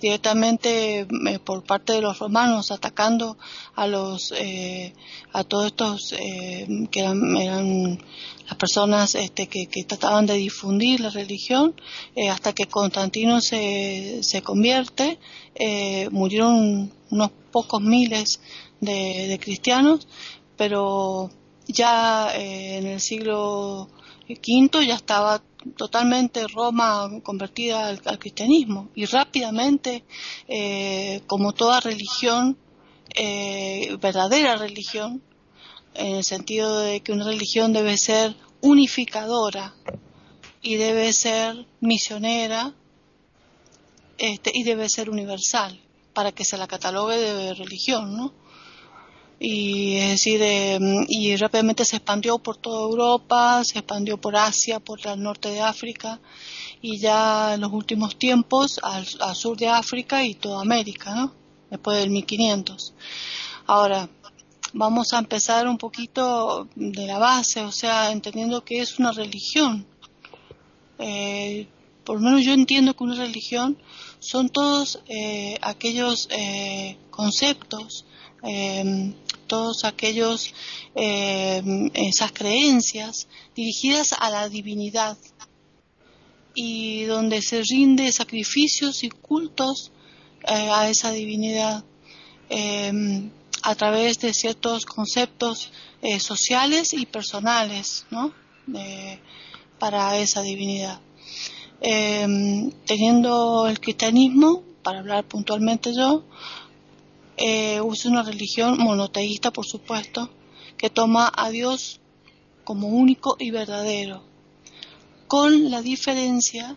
[0.00, 3.36] directamente eh, por parte de los romanos atacando
[3.74, 4.32] a los
[5.32, 6.14] a todos estos
[6.90, 7.98] que eran,
[8.46, 11.74] las personas este, que, trataban de difundir la religión
[12.30, 15.18] hasta que Constantino se, se convierte
[16.10, 18.40] murieron unos pocos miles
[18.80, 20.06] de cristianos
[20.58, 21.30] pero
[21.68, 23.88] ya eh, en el siglo
[24.28, 25.42] V ya estaba
[25.76, 30.04] totalmente Roma convertida al, cristianismo y rápidamente,
[30.46, 32.58] eh, como toda religión,
[33.14, 35.22] eh, verdadera religión,
[35.94, 39.74] en el sentido de que una religión debe ser unificadora
[40.62, 42.74] y debe ser misionera
[44.18, 45.80] este, y debe ser universal
[46.12, 48.32] para que se la catalogue de religión, ¿no?
[49.38, 50.40] Y es decir
[50.80, 55.50] mm, y rápidamente se expandió por toda Europa se expandió por Asia por el norte
[55.50, 56.20] de África
[56.82, 61.32] y ya en los últimos tiempos al, sur de África y toda América ¿no?
[61.70, 62.94] después del 1500
[63.66, 64.08] ahora
[64.72, 69.86] vamos a empezar un poquito de la base o sea entendiendo que es una religión
[70.98, 71.68] eh,
[72.08, 73.76] por lo menos yo entiendo que una religión
[74.18, 78.06] son todos eh, aquellos eh, conceptos,
[78.42, 79.14] em,
[79.46, 80.54] todos aquellos
[80.94, 85.16] em, esas creencias dirigidas a la divinidad
[86.54, 89.92] y donde se rinde sacrificios y cultos
[90.42, 91.84] eh, a esa divinidad
[92.50, 93.30] em,
[93.62, 95.72] a través de ciertos conceptos
[96.20, 98.32] sociales y personales, ¿no?
[99.80, 101.00] para esa divinidad.
[101.80, 106.24] Teniendo el cristianismo, para hablar puntualmente yo,
[107.38, 110.30] eh, uso una religión monoteísta, por supuesto,
[110.76, 112.00] que toma a Dios
[112.64, 114.22] como único y verdadero,
[115.26, 116.76] con la diferencia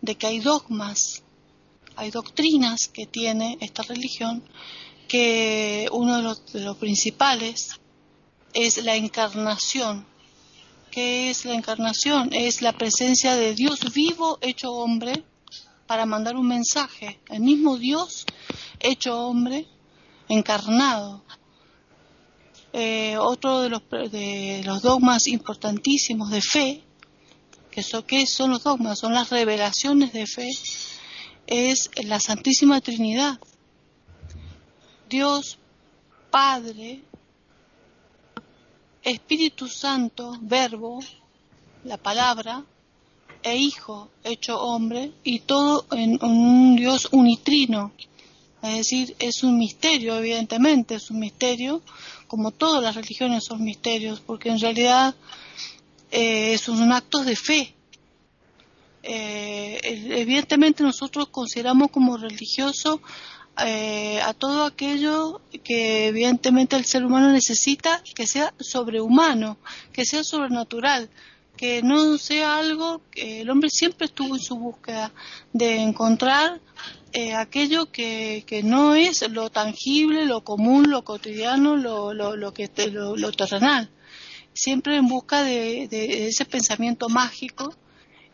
[0.00, 1.22] de que hay dogmas,
[1.96, 4.44] hay doctrinas que tiene esta religión,
[5.08, 7.80] que uno de los, de los principales
[8.54, 10.06] es la encarnación
[10.92, 12.34] ¿Qué es la encarnación?
[12.34, 15.24] Es la presencia de Dios vivo hecho hombre
[15.86, 17.18] para mandar un mensaje.
[17.30, 18.26] El mismo Dios
[18.78, 19.66] hecho hombre,
[20.32, 21.22] encarnado.
[22.72, 26.82] Eh, otro de los, de los dogmas importantísimos de fe,
[27.70, 28.98] que son, ¿qué son los dogmas?
[28.98, 30.48] Son las revelaciones de fe,
[31.46, 33.38] es la Santísima Trinidad.
[35.08, 35.58] Dios
[36.30, 37.02] Padre,
[39.02, 41.00] Espíritu Santo, verbo,
[41.84, 42.64] la palabra,
[43.42, 47.92] e Hijo hecho hombre, y todo en, un Dios unitrino.
[48.62, 51.82] Es decir, es un misterio, evidentemente, es un misterio,
[52.28, 55.16] como todas las religiones son misterios, porque en realidad
[56.12, 57.74] eh, son actos de fe.
[59.02, 63.02] Eh, evidentemente nosotros consideramos como religioso
[63.58, 69.58] eh, a todo aquello que evidentemente el ser humano necesita que sea sobrehumano,
[69.92, 71.10] que sea sobrenatural,
[71.56, 75.12] que no sea algo que el hombre siempre estuvo en su búsqueda
[75.52, 76.60] de encontrar
[77.12, 82.52] eh, aquello que, que, no es lo tangible, lo común, lo cotidiano, lo, lo, lo
[82.54, 83.90] que, lo, terrenal.
[84.54, 87.74] Siempre en busca de, de ese pensamiento mágico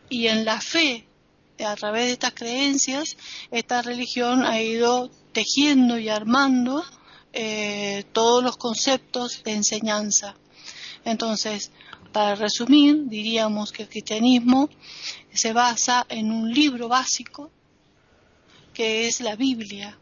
[0.09, 1.05] y en la fe
[1.65, 3.17] a través de estas creencias,
[3.51, 6.83] esta religión ha ido tejiendo y armando
[7.33, 10.35] eh, todos los conceptos de enseñanza.
[11.05, 11.71] Entonces,
[12.11, 14.69] para resumir, diríamos que el cristianismo
[15.33, 17.51] se basa en un libro básico
[18.79, 19.97] que es la Biblia,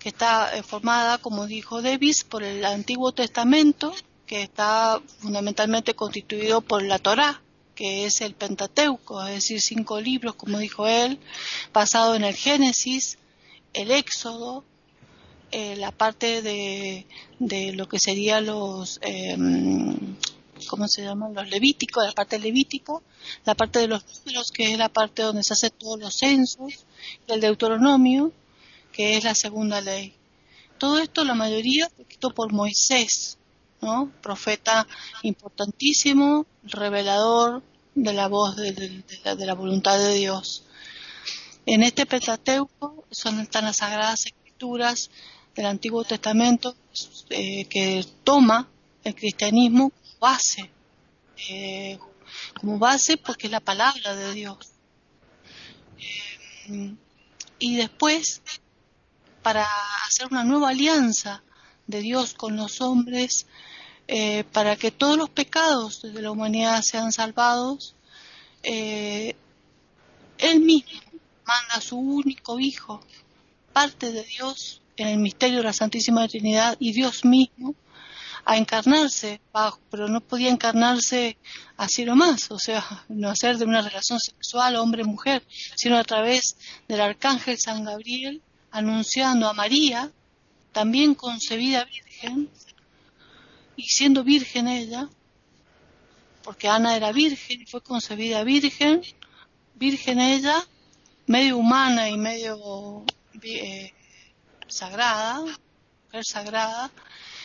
[0.00, 3.94] que está eh, formada, como dijo Davis, por el Antiguo Testamento,
[4.26, 7.40] que está fundamentalmente constituido por la Torá,
[7.76, 11.20] que es el Pentateuco, es decir, cinco libros, como dijo él,
[11.72, 13.16] basado en el Génesis,
[13.74, 14.64] el Éxodo,
[15.52, 17.06] eh, la parte de,
[17.38, 19.36] de, lo que serían los, eh,
[20.68, 21.34] ¿cómo se llaman?
[21.34, 23.02] Los levíticos, la parte levítico,
[23.44, 26.86] la parte de los números, que es la parte donde se hacen todos los censos,
[27.26, 28.32] y el Deuteronomio,
[28.92, 30.14] que es la segunda ley.
[30.78, 33.38] Todo esto, la mayoría, escrito por Moisés,
[34.22, 34.86] Profeta
[35.22, 37.62] importantísimo, revelador
[37.94, 40.64] de la voz de, la, voluntad de Dios.
[41.66, 45.10] En este Pentateuco son, están las sagradas escrituras
[45.54, 46.74] del Antiguo Testamento
[47.28, 48.68] eh, que toma
[49.04, 49.92] el cristianismo
[50.24, 50.70] base,
[51.50, 51.98] eh,
[52.58, 54.56] como base porque es la palabra de Dios.
[55.98, 56.94] Eh,
[57.58, 58.40] y después,
[59.42, 59.66] para
[60.06, 61.42] hacer una nueva alianza
[61.86, 63.46] de Dios con los hombres,
[64.08, 67.94] eh, para que todos los pecados de la humanidad sean salvados,
[68.62, 69.34] Él
[70.60, 71.00] mismo
[71.44, 73.02] manda a su único Hijo,
[73.74, 77.74] parte de Dios en el misterio de la Santísima Trinidad y Dios mismo,
[78.44, 79.40] a encarnarse,
[79.90, 81.38] pero no podía encarnarse
[81.76, 85.42] así nomás, o sea, no hacer de una relación sexual hombre-mujer,
[85.76, 90.10] sino a través del arcángel San Gabriel, anunciando a María,
[90.72, 92.50] también concebida virgen,
[93.76, 95.08] y siendo virgen ella,
[96.42, 99.02] porque Ana era virgen y fue concebida virgen,
[99.74, 100.62] virgen ella,
[101.26, 103.04] medio humana y medio
[103.42, 103.92] eh,
[104.68, 106.90] sagrada, mujer sagrada,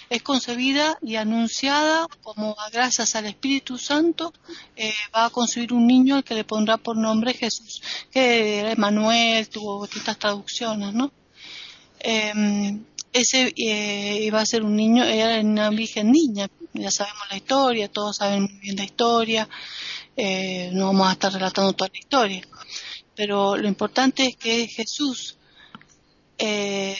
[0.09, 4.33] es concebida y anunciada como gracias al Espíritu Santo
[4.75, 7.81] eh, va a concebir un niño al que le pondrá por nombre Jesús,
[8.11, 11.11] que era Emanuel, tuvo distintas traducciones, ¿no?
[11.99, 17.37] Em, ese eh, iba a ser un niño, era una virgen niña, ya sabemos la
[17.37, 19.49] historia, todos saben muy bien la historia,
[20.15, 22.41] eh, no vamos a estar relatando toda la historia,
[23.15, 25.37] pero lo importante es que Jesús
[26.37, 26.97] eh,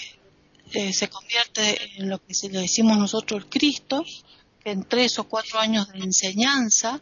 [0.71, 4.03] se convierte en lo que le decimos nosotros el Cristo,
[4.63, 7.01] que en tres o cuatro años de enseñanza,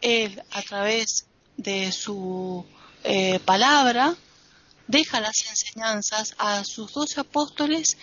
[0.00, 1.26] él a través
[1.56, 2.64] de su
[3.04, 4.16] eh, palabra,
[4.86, 7.98] deja las enseñanzas a sus doce apóstoles,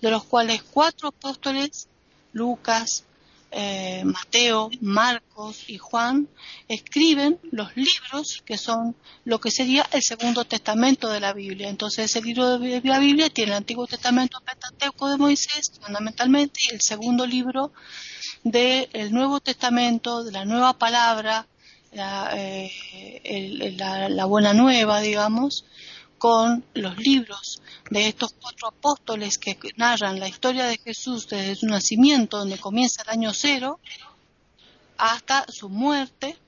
[0.00, 1.88] de los cuales cuatro apóstoles,
[2.32, 3.04] Lucas,
[3.52, 6.28] eh, Mateo, Marcos y Juan
[6.68, 11.68] escriben los libros que son lo que sería el segundo testamento de la Biblia.
[11.68, 16.74] Entonces ese libro de la Biblia tiene el Antiguo Testamento Pentateuco de Moisés fundamentalmente y
[16.74, 17.72] el segundo libro
[18.42, 21.46] del Nuevo Testamento, de la nueva palabra,
[21.92, 25.64] la, eh, la buena nueva, digamos,
[26.18, 27.60] con los libros
[27.90, 33.02] de estos cuatro apóstoles que narran la historia de Jesús desde su nacimiento, donde comienza
[33.02, 33.80] el año cero,
[34.96, 36.38] hasta su muerte,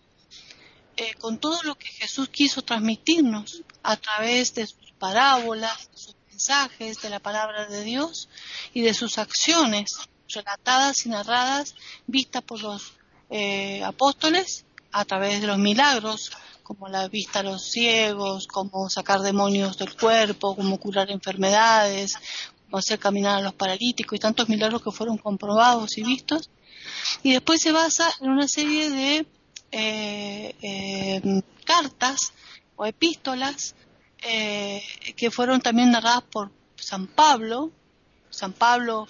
[0.97, 7.01] eh, con todo lo que Jesús quiso transmitirnos a través de sus parábolas, sus mensajes,
[7.03, 8.29] de la palabra de Dios
[8.73, 9.91] y de sus acciones
[10.29, 11.75] relatadas y narradas,
[12.07, 12.93] vistas por los
[13.31, 16.33] eh, apóstoles a través de los milagros
[16.69, 22.19] como la vista a los ciegos, como sacar demonios del cuerpo, como curar enfermedades,
[22.67, 26.51] como hacer caminar a los paralíticos y tantos milagros que fueron comprobados y vistos.
[27.23, 29.27] Y después se basa en una serie de
[29.73, 32.35] eh, eh, cartas
[32.77, 33.75] o epístolas
[34.21, 34.83] eh,
[35.17, 37.73] que fueron también narradas por San Pablo,
[38.29, 39.09] San Pablo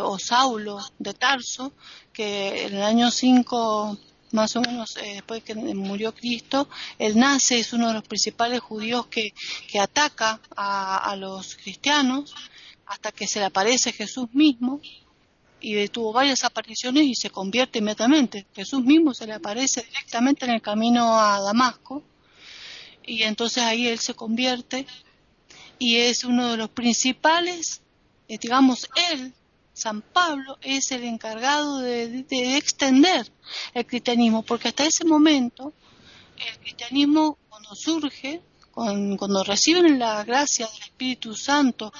[0.00, 1.72] o Saulo de Tarso,
[2.12, 3.96] que en el año 5
[4.32, 6.68] más o menos eh, después que murió Cristo,
[6.98, 9.32] él nace, es uno de los principales judíos que,
[9.68, 12.34] que ataca a, los cristianos
[12.86, 14.80] hasta que se le aparece Jesús mismo
[15.60, 18.46] y tuvo varias apariciones y se convierte inmediatamente.
[18.54, 22.02] Jesús mismo se le aparece directamente en el camino a Damasco
[23.04, 24.86] y entonces ahí él se convierte
[25.78, 27.82] y es uno de los principales,
[28.28, 29.34] eh, digamos, él
[29.76, 32.24] San Pablo es el encargado de,
[32.56, 33.30] extender
[33.74, 35.74] el cristianismo, porque hasta ese momento
[36.38, 38.40] el cristianismo cuando surge,
[38.72, 41.92] cuando, reciben la gracia del Espíritu Santo,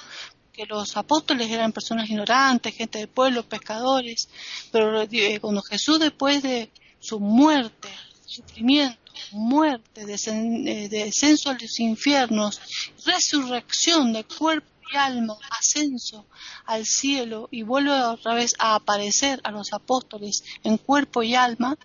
[0.51, 4.27] que los apóstoles eran personas ignorantes, gente del pueblo, pescadores,
[4.71, 7.89] pero eh, cuando Jesús después de su muerte,
[8.25, 8.97] sufrimiento,
[9.33, 12.59] muerte, eh, descenso a los infiernos,
[13.05, 16.25] resurrección de cuerpo y alma, ascenso
[16.65, 21.77] al cielo y vuelve otra vez a aparecer a los apóstoles en cuerpo y alma,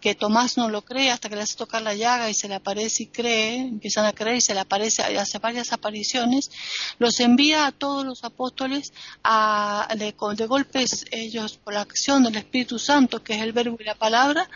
[0.00, 2.54] que Tomás no lo cree hasta que le hace tocar la llaga y se le
[2.54, 6.50] aparece y cree, empiezan a creer y se le aparece, hace varias apariciones,
[6.98, 8.92] los envía a todos los apóstoles
[9.24, 13.76] a, de, de golpes ellos por la acción del Espíritu Santo, que es el verbo
[13.80, 14.48] y la palabra,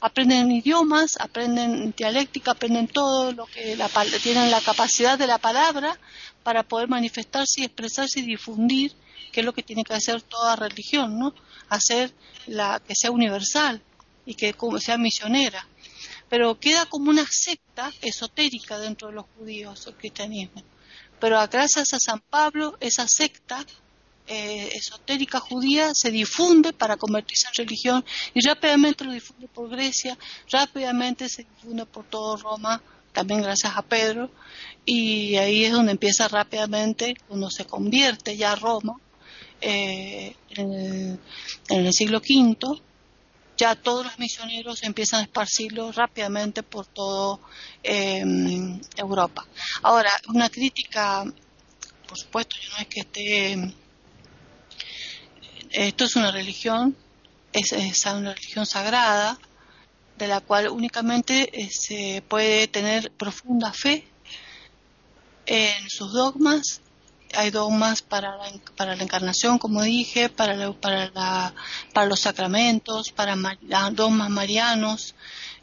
[0.00, 3.88] aprenden idiomas, aprenden dialéctica, aprenden todo lo que la,
[4.22, 5.98] tienen la capacidad de la palabra
[6.42, 8.92] para poder manifestarse y expresarse y difundir,
[9.32, 11.34] que es lo que tiene que hacer toda religión, ¿no?
[11.68, 12.12] Hacer
[12.46, 13.82] la que sea universal
[14.28, 15.66] y que sea misionera.
[16.28, 20.62] Pero queda como una secta esotérica dentro de los judíos, el cristianismo.
[21.18, 23.64] Pero gracias a San Pablo, esa secta
[24.26, 28.04] eh, esotérica judía se difunde para convertirse en religión
[28.34, 30.18] y rápidamente lo difunde por Grecia,
[30.52, 32.82] rápidamente se difunde por todo Roma,
[33.14, 34.30] también gracias a Pedro,
[34.84, 38.96] y ahí es donde empieza rápidamente, cuando se convierte ya Roma,
[39.62, 41.18] eh, en,
[41.70, 42.80] el, siglo V,
[43.58, 47.40] ya todos los misioneros empiezan a esparcirlo rápidamente por toda
[47.82, 49.46] em, Europa.
[49.82, 51.24] Ahora, una crítica,
[52.06, 53.74] por supuesto, yo no es que esté...
[55.70, 56.96] Esto es una religión,
[57.52, 57.72] es,
[58.06, 59.38] una religión sagrada,
[60.16, 64.08] de la cual únicamente eh, se puede tener profunda fe
[65.46, 66.80] en sus dogmas
[67.34, 71.54] hay dogmas para la, para la encarnación, como dije, para, para, la,
[71.92, 73.36] para los sacramentos, para
[73.92, 75.14] dogmas marianos,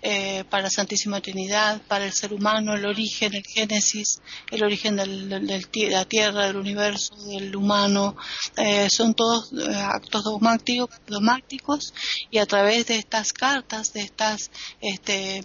[0.01, 4.95] eh, para la Santísima Trinidad, para el ser humano, el origen, el génesis, el origen
[4.97, 8.15] de la tierra, del universo, del humano,
[8.55, 11.93] eh, son todos eh, actos dogmáticos, dogmáticos
[12.29, 15.43] y a través de estas cartas, de estas este,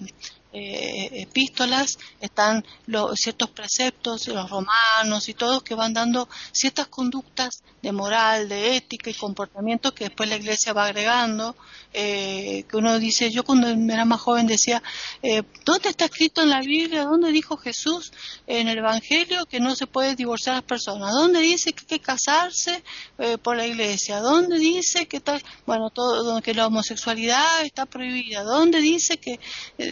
[0.52, 7.62] eh, epístolas están los, ciertos preceptos, los romanos y todos que van dando ciertas conductas
[7.82, 11.56] de moral, de ética y comportamiento que después la iglesia va agregando.
[11.92, 14.80] Eh, que uno dice, yo cuando era más joven decía,
[15.22, 17.02] eh, ¿dónde está escrito en la Biblia?
[17.02, 18.12] ¿Dónde dijo Jesús
[18.46, 21.10] en el Evangelio que no se puede divorciar a las personas?
[21.12, 22.84] ¿Dónde dice que hay que casarse
[23.18, 24.20] eh, por la iglesia?
[24.20, 28.44] ¿Dónde dice que tal, bueno, todo, que la homosexualidad está prohibida?
[28.44, 29.40] ¿Dónde dice que,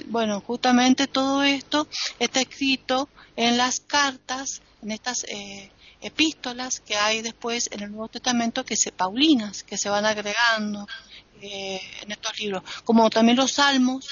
[0.07, 1.87] bueno, justamente todo esto
[2.19, 5.71] está escrito en las cartas, en estas eh,
[6.01, 10.89] epístolas que hay después en el Nuevo Testamento, que se paulinas, que se van agregando
[11.43, 14.09] eh, en estos libros, como también los salmos,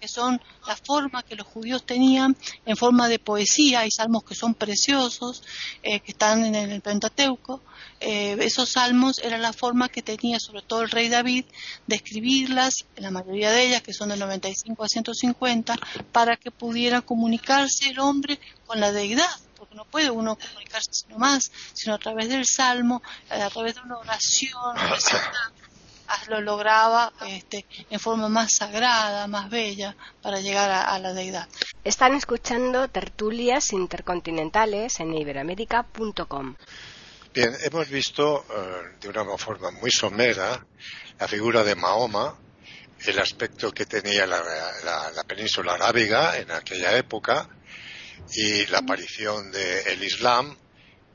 [0.00, 3.80] que son la forma que los judíos tenían en forma de poesía.
[3.80, 5.42] Hay salmos que son preciosos,
[5.82, 7.62] eh, que están en el Pentateuco.
[8.00, 11.44] Eh, esos salmos eran la forma que tenía sobre todo el rey David
[11.86, 15.76] de escribirlas, la mayoría de ellas, que son de 95 a 150,
[16.10, 19.30] para que pudiera comunicarse el hombre con la deidad
[19.60, 23.82] porque no puede uno comunicarse sino más, sino a través del salmo, a través de
[23.82, 24.74] una oración,
[26.28, 31.48] lo lograba este, en forma más sagrada, más bella, para llegar a, la deidad.
[31.84, 36.56] Están escuchando tertulias intercontinentales en iberoamérica.com.
[37.32, 40.64] Bien, hemos visto eh, de una forma muy somera
[41.18, 42.36] la figura de Mahoma,
[43.06, 44.42] el aspecto que tenía la,
[45.14, 47.48] la península arábiga en aquella época
[48.34, 50.56] y la aparición del Islam,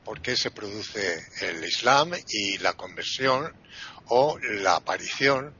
[0.04, 3.52] por qué se produce el Islam y la conversión
[4.08, 5.54] o la aparición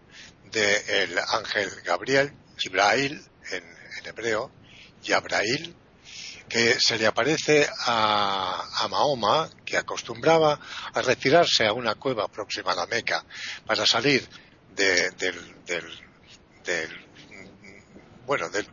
[0.50, 3.76] del ángel Gabriel, Jibrail en,
[4.06, 4.50] hebreo,
[5.02, 5.74] Yabrail,
[6.48, 10.60] que se le aparece a, Mahoma, que acostumbraba
[10.94, 13.24] a retirarse a una cueva próxima a la Meca
[13.66, 14.28] para salir
[14.74, 15.16] del,
[15.66, 17.06] del,
[18.26, 18.66] bueno, del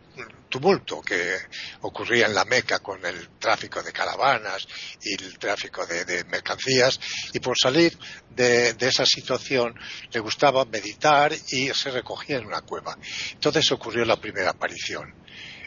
[0.54, 1.36] tumulto que
[1.82, 4.68] ocurría en la Meca con el tráfico de caravanas
[5.02, 7.00] y el tráfico de, mercancías
[7.34, 7.98] y por salir
[8.30, 9.74] de, esa situación
[10.12, 12.96] le gustaba meditar y se recogía en una cueva.
[13.32, 15.16] Entonces ocurrió la primera aparición.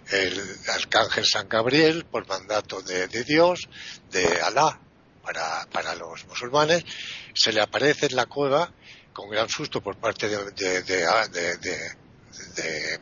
[0.09, 3.69] El arcángel San Gabriel, por mandato de, Dios,
[4.13, 4.79] de Alá,
[5.21, 6.85] para, para, los musulmanes,
[7.35, 8.73] se le aparece en la cueva
[9.13, 12.06] con gran susto por parte de, de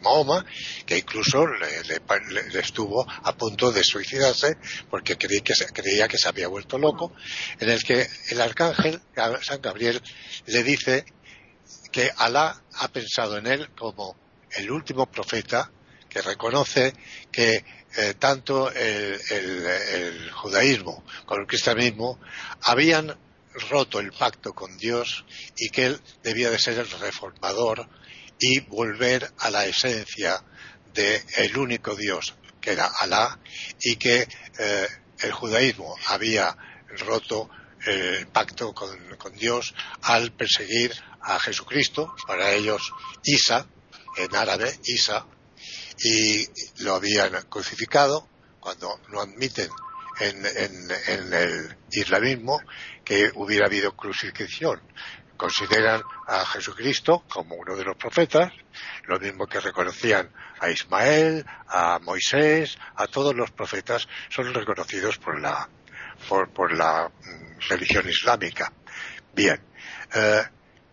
[0.03, 0.45] Mahoma,
[0.87, 4.57] que incluso le, estuvo a punto de suicidarse
[4.91, 7.15] porque creía que, se, creía que se había vuelto loco,
[7.59, 9.01] en el que el arcángel
[9.43, 10.03] San Gabriel
[10.47, 11.05] le dice
[11.93, 14.17] que Alá ha pensado en él como
[14.57, 15.71] el último profeta
[16.09, 16.93] que reconoce
[17.31, 17.65] que
[17.97, 22.19] eh, tanto el, el, judaísmo como el cristianismo
[22.63, 23.17] habían
[23.71, 25.25] roto el pacto con Dios
[25.57, 27.89] y que él debía de ser el reformador
[28.47, 30.43] y volver a la esencia
[31.37, 33.39] el único Dios, que era Alá,
[33.81, 34.29] y que
[34.59, 34.89] eh,
[35.21, 36.57] el judaísmo había
[37.07, 37.49] roto
[37.87, 40.93] el pacto con, Dios al perseguir
[41.23, 42.93] a Jesucristo, para ellos
[43.25, 43.67] Isa,
[44.17, 45.27] en árabe Isa,
[45.99, 46.47] y
[46.83, 48.29] lo habían crucificado
[48.61, 49.71] cuando no admiten
[50.21, 52.61] en, en el islamismo
[53.05, 54.81] que hubiera habido crucifixión
[55.37, 58.53] consideran a Jesucristo como uno de los profetas,
[59.05, 60.31] lo mismo que reconocían
[60.61, 65.69] a Ismael, a Moisés, a todos los profetas son reconocidos por la,
[66.29, 68.73] por, la mm, religión islámica.
[69.35, 69.61] Bien,
[70.15, 70.43] eh,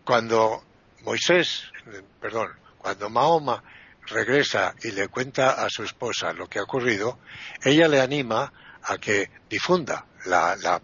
[0.03, 0.63] cuando
[1.01, 1.71] Moisés,
[2.19, 3.63] perdón, cuando Mahoma
[4.07, 7.19] regresa y le cuenta a su esposa lo que ha ocurrido,
[7.63, 8.51] ella le anima
[8.83, 10.81] a que difunda la, la,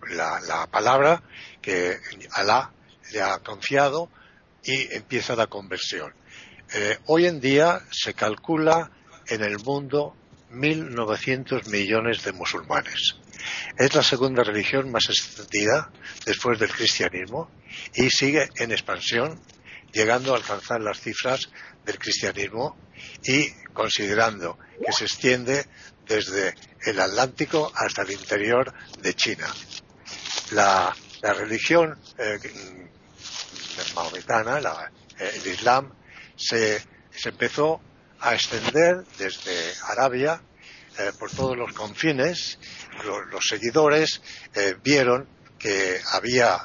[0.48, 1.24] la palabra
[1.62, 2.00] que
[2.32, 2.72] Alá
[3.12, 4.10] le ha confiado
[4.64, 6.14] y empieza la conversión.
[6.74, 8.92] Eh, hoy en día se calcula
[9.28, 10.16] en el mundo
[10.52, 13.16] 1.900 millones de musulmanes.
[13.78, 15.92] Es la segunda religión más extendida
[16.26, 17.50] después del cristianismo
[17.94, 19.42] y sigue en expansión,
[19.94, 21.50] llegando a alcanzar las cifras
[21.86, 22.78] del cristianismo
[23.24, 25.66] y considerando que se extiende
[26.08, 26.56] desde
[26.86, 29.48] el Atlántico hasta el interior de China.
[30.52, 32.40] La, religión eh,
[33.96, 34.60] maometana,
[35.20, 35.94] el Islam,
[36.36, 36.82] se,
[37.26, 37.82] empezó
[38.20, 40.42] a extender desde Arabia
[40.98, 42.60] eh, por todos los confines.
[43.04, 44.22] Los, seguidores
[44.54, 45.28] eh, vieron
[45.60, 46.60] que había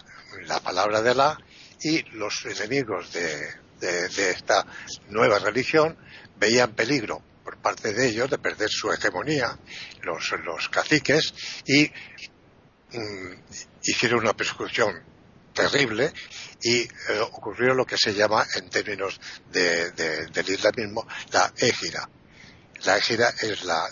[0.47, 1.39] la palabra de Alá
[1.81, 4.65] y los enemigos de, esta
[5.09, 5.97] nueva religión
[6.37, 9.59] veían peligro por parte de ellos de perder su hegemonía,
[10.03, 11.35] los, caciques,
[11.67, 11.91] y
[12.93, 13.33] mm,
[13.83, 15.12] hicieron una persecución
[15.53, 16.13] terrible
[16.63, 16.89] y eh,
[17.21, 22.09] ocurrió lo que se llama en términos del islamismo la égira.
[22.85, 23.89] La égira es la,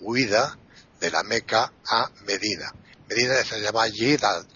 [0.00, 0.58] huida
[1.00, 2.72] de la Meca a Medina.
[3.08, 4.46] Medina se llama Yidal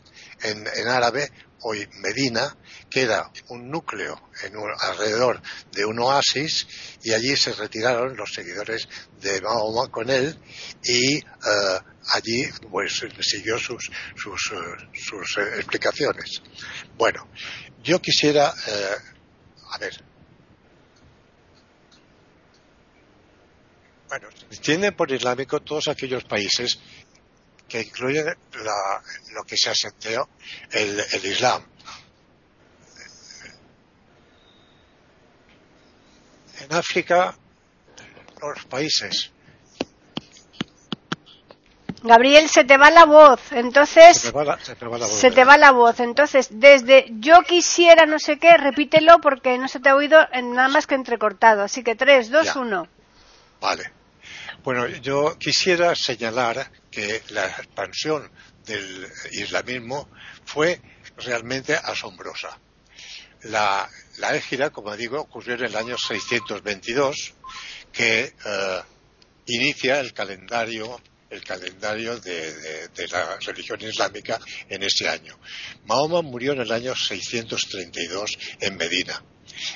[0.42, 1.30] en, en árabe,
[1.62, 2.56] hoy Medina,
[2.90, 5.40] queda un núcleo en alrededor
[5.72, 6.66] de un oasis
[7.02, 8.88] y allí se retiraron los seguidores
[9.20, 10.38] de Mahoma con él
[10.82, 11.22] y eh,
[12.10, 16.42] allí pues siguió sus, sus, eh, sus eh, explicaciones.
[16.96, 17.28] Bueno,
[17.82, 20.04] yo quisiera, a ver,
[24.08, 26.78] bueno, entienden por islámico todos aquellos países
[27.68, 28.26] que incluyen
[29.34, 30.28] lo que se asenteó
[30.70, 31.62] el, el Islam.
[36.68, 37.34] En África
[38.40, 39.32] los países.
[42.02, 44.18] Gabriel, se te va la voz, entonces...
[44.18, 47.06] Se, va la, se, te va la, voz, se te va la voz, entonces, desde
[47.18, 50.94] yo quisiera no sé qué, repítelo porque no se te ha oído nada más que
[50.94, 51.62] entrecortado.
[51.62, 52.88] Así que 3, 2, 1.
[53.60, 53.92] Vale.
[54.62, 58.30] Bueno, yo quisiera señalar que la expansión
[58.64, 60.08] del islamismo
[60.44, 60.80] fue
[61.16, 62.56] realmente asombrosa.
[63.42, 63.88] La,
[64.18, 67.34] la égira, como digo, ocurrió en el año 622,
[67.92, 68.82] que eh,
[69.46, 71.00] inicia el calendario
[71.30, 75.38] el calendario de, de, la religión islámica en ese año.
[75.84, 79.22] Mahoma murió en el año 632 en Medina.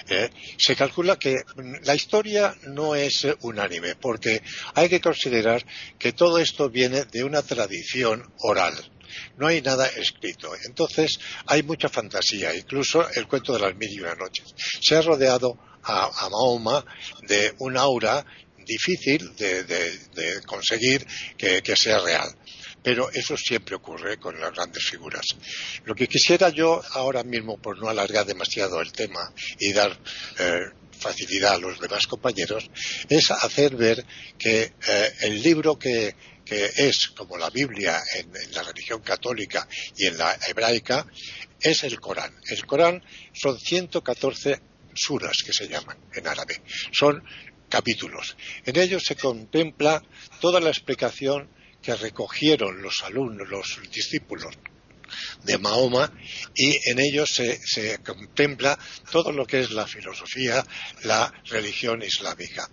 [0.09, 1.43] Eh, se calcula que
[1.83, 4.43] la historia no es unánime, porque
[4.74, 5.64] hay que considerar
[5.99, 8.74] que todo esto viene de una tradición oral.
[9.37, 10.53] No hay nada escrito.
[10.66, 14.55] Entonces hay mucha fantasía, incluso el cuento de las mil y una noches.
[14.80, 16.85] Se ha rodeado a, a Mahoma
[17.28, 18.24] de un aura
[18.64, 21.07] difícil de, conseguir
[21.37, 22.28] que, sea real.
[22.83, 25.26] Pero eso siempre ocurre con las grandes figuras.
[25.85, 29.97] Lo que quisiera yo ahora mismo, por no alargar demasiado el tema y dar
[30.39, 30.61] eh,
[30.99, 32.70] facilidad a los demás compañeros,
[33.09, 34.05] es hacer ver
[34.39, 36.14] que eh, el libro que,
[36.45, 39.66] es como la Biblia en, en, la religión católica
[39.97, 41.07] y en la hebraica
[41.59, 42.35] es el Corán.
[42.51, 43.03] El Corán
[43.33, 44.61] son 114
[44.93, 46.61] suras que se llaman en árabe.
[46.93, 47.22] Son
[47.68, 48.37] capítulos.
[48.66, 50.03] En ellos se contempla
[50.41, 51.49] toda la explicación
[51.83, 54.55] que recogieron los alumnos, los discípulos
[55.45, 56.12] de Mahoma
[56.55, 58.78] y en ellos se, contempla
[59.11, 60.64] todo lo que es la filosofía,
[61.03, 62.68] la religión islámica.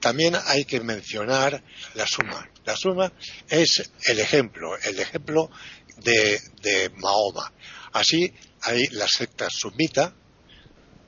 [0.00, 1.62] También hay que mencionar
[1.94, 2.50] la suma.
[2.64, 3.12] La suma
[3.48, 5.50] es el ejemplo, el ejemplo
[5.98, 7.52] de, de Mahoma.
[7.92, 8.32] Así
[8.62, 10.14] hay la secta sumita,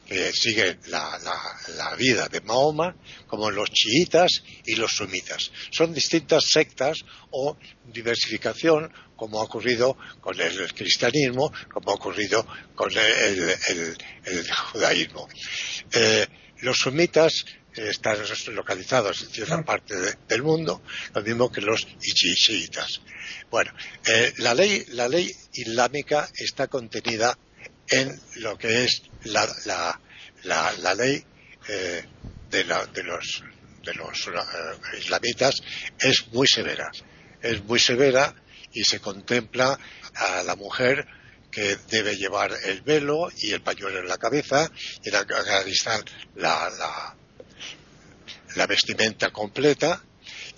[0.07, 2.97] que siguen la, vida de Mahoma,
[3.27, 5.51] como los chiitas y los sumitas.
[5.71, 6.99] Son distintas sectas
[7.31, 15.29] o diversificación, como ha ocurrido con el cristianismo, como ha ocurrido con el, judaísmo.
[15.93, 16.27] Eh,
[16.61, 17.45] los sumitas
[17.77, 18.19] están
[18.55, 19.95] localizados en cierta parte
[20.29, 20.83] del mundo,
[21.15, 23.01] lo mismo que los chiitas.
[23.51, 23.73] Bueno,
[24.07, 27.37] eh, la ley, la ley islámica está contenida
[27.89, 30.01] en lo que es la, la,
[30.45, 31.25] la, ley
[31.69, 32.05] eh,
[32.51, 33.43] de, la, de, los,
[33.85, 35.55] de los uh, islamitas
[35.99, 36.91] es muy severa.
[37.41, 38.35] Es muy severa
[38.73, 39.79] y se contempla
[40.15, 41.07] a la mujer
[41.51, 44.69] que debe llevar el velo y el pañuelo en la cabeza
[45.03, 46.03] y en Afganistán
[46.35, 47.17] la, la,
[48.57, 50.03] la vestimenta completa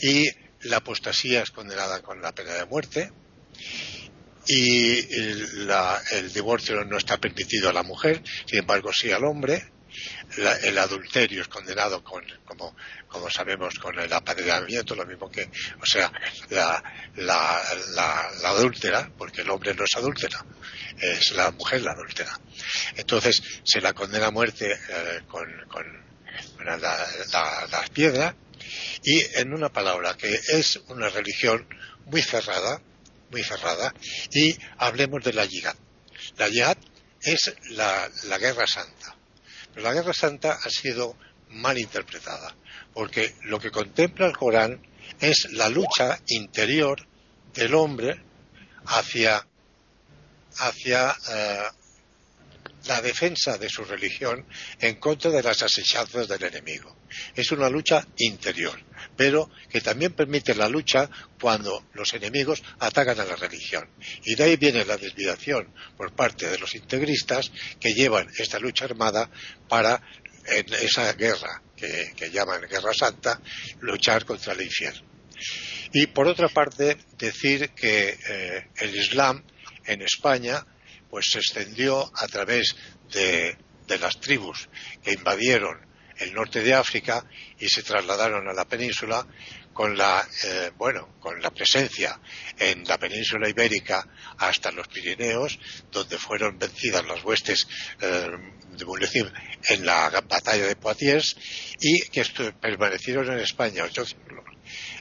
[0.01, 0.25] y
[0.63, 3.13] la apostasía es condenada con la pena de muerte
[4.47, 9.73] y el, divorcio no está permitido a la mujer, sin embargo sí al hombre.
[10.63, 12.77] el adulterio es condenado con, como,
[13.09, 16.13] como sabemos, con el apadrinamiento, lo mismo que, o sea,
[16.51, 16.83] la,
[17.17, 17.63] la,
[17.95, 20.45] la, adúltera, porque el hombre no es adúltera,
[21.01, 22.39] es la mujer la adúltera.
[22.97, 25.85] Entonces se la condena a muerte eh, con, con
[26.65, 26.79] la,
[27.71, 28.35] las piedras
[29.03, 31.67] y en una palabra que es una religión
[32.07, 32.81] muy cerrada,
[33.37, 33.93] muy cerrada,
[34.33, 35.77] y hablemos de la yihad.
[36.39, 36.79] La yihad
[37.21, 39.15] es la, la guerra santa.
[39.75, 41.19] Pero la guerra santa ha sido
[41.51, 42.57] mal interpretada,
[42.95, 44.81] porque lo que contempla el Corán
[45.21, 47.07] es la lucha interior
[47.53, 48.23] del hombre
[48.87, 49.47] hacia,
[50.57, 51.69] hacia eh,
[52.87, 54.47] la defensa de su religión
[54.81, 56.97] en contra de las asechanzas del enemigo.
[57.35, 58.79] Es una lucha interior,
[59.17, 61.09] pero que también permite la lucha
[61.41, 63.89] cuando los enemigos atacan a la religión.
[64.25, 68.85] Y de ahí viene la desviación por parte de los integristas que llevan esta lucha
[68.85, 69.31] armada
[69.69, 70.03] para,
[70.47, 73.41] en esa guerra que, llaman Guerra Santa,
[73.81, 75.07] luchar contra el infierno.
[75.93, 79.43] Y por otra parte, decir que eh, el Islam
[79.85, 80.65] en España
[81.17, 82.77] pues se extendió a través
[83.11, 83.57] de,
[83.99, 84.69] las tribus
[85.03, 85.81] que invadieron
[86.19, 87.25] el norte de África
[87.59, 89.27] y se trasladaron a la península
[89.73, 92.21] con la eh, bueno con la presencia
[92.59, 94.07] en la península ibérica
[94.37, 95.59] hasta los Pirineos
[95.91, 97.67] donde fueron vencidas las huestes
[98.03, 98.29] eh,
[98.73, 99.33] de
[99.71, 101.35] en la batalla de Poitiers
[101.81, 102.27] y que
[102.61, 104.45] permanecieron en España ocho siglos.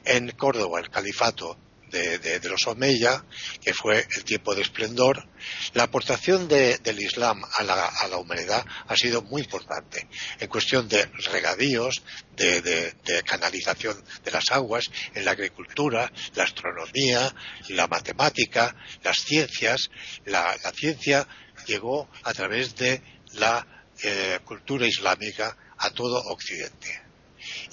[0.06, 1.58] En Córdoba el califato
[1.96, 3.24] de, los Omeya,
[3.62, 5.28] que fue el tiempo de esplendor,
[5.74, 10.08] la aportación del Islam a la, humanidad ha sido muy importante
[10.40, 12.04] en cuestión de regadíos,
[12.36, 12.94] de,
[13.26, 17.34] canalización de las aguas, en la agricultura, la astronomía,
[17.70, 19.90] la matemática, las ciencias.
[20.26, 21.28] La, ciencia
[21.68, 23.02] llegó a través de
[23.34, 23.66] la
[24.04, 27.02] eh, cultura islámica a todo Occidente.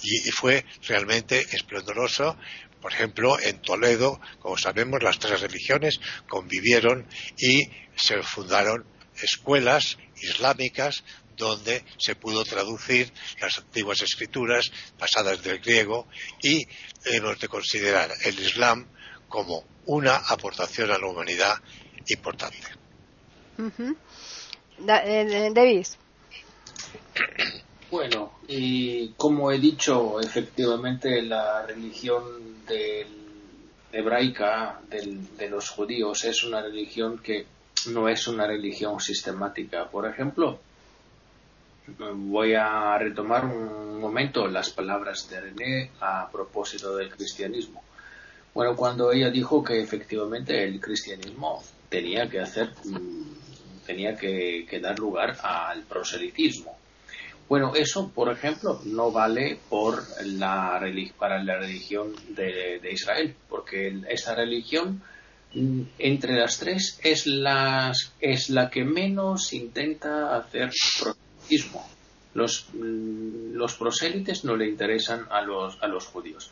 [0.01, 2.37] y, fue realmente esplendoroso.
[2.83, 7.07] Por ejemplo, en Toledo, como sabemos, las tres religiones convivieron
[7.37, 7.63] y
[7.95, 8.85] se fundaron
[9.21, 11.05] escuelas islámicas
[11.37, 13.09] donde se pudo traducir
[13.39, 14.69] las antiguas escrituras
[14.99, 16.09] pasadas del griego
[16.41, 16.67] y
[17.05, 18.85] hemos de considerar el Islam
[19.29, 21.55] como una aportación a la humanidad
[22.07, 22.67] importante.
[24.85, 25.97] Eh, Davis.
[27.93, 32.23] Bueno, y como he dicho, efectivamente la religión
[33.91, 37.45] hebraica de los judíos es una religión que
[37.89, 39.87] no es una religión sistemática.
[39.91, 40.57] Por ejemplo,
[42.15, 47.83] voy a retomar un momento las palabras de René a propósito del cristianismo.
[48.55, 54.97] Bueno, cuando ella dijo que efectivamente el cristianismo tenía que hacer, mm, tenía que, dar
[54.97, 56.75] lugar al proselitismo.
[57.49, 60.81] Bueno, eso, por ejemplo, no vale por la,
[61.17, 65.01] para la religión de, Israel, porque esta religión,
[65.53, 67.25] mm, entre las tres, es,
[68.21, 71.87] es la que menos intenta hacer proselitismo.
[72.33, 76.51] Los, mm, los prosélites no le interesan a los, a los judíos.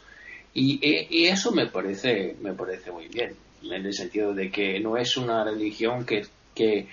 [0.54, 5.16] Y, eso me parece, me parece muy bien, en el sentido de que no es
[5.16, 6.88] una religión que,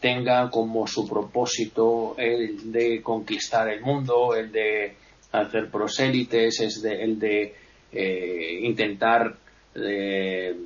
[0.00, 4.96] tenga como su propósito el de conquistar el mundo, el de
[5.32, 7.54] hacer prosélites, es el de
[7.92, 9.36] eh, intentar
[9.74, 10.56] eh,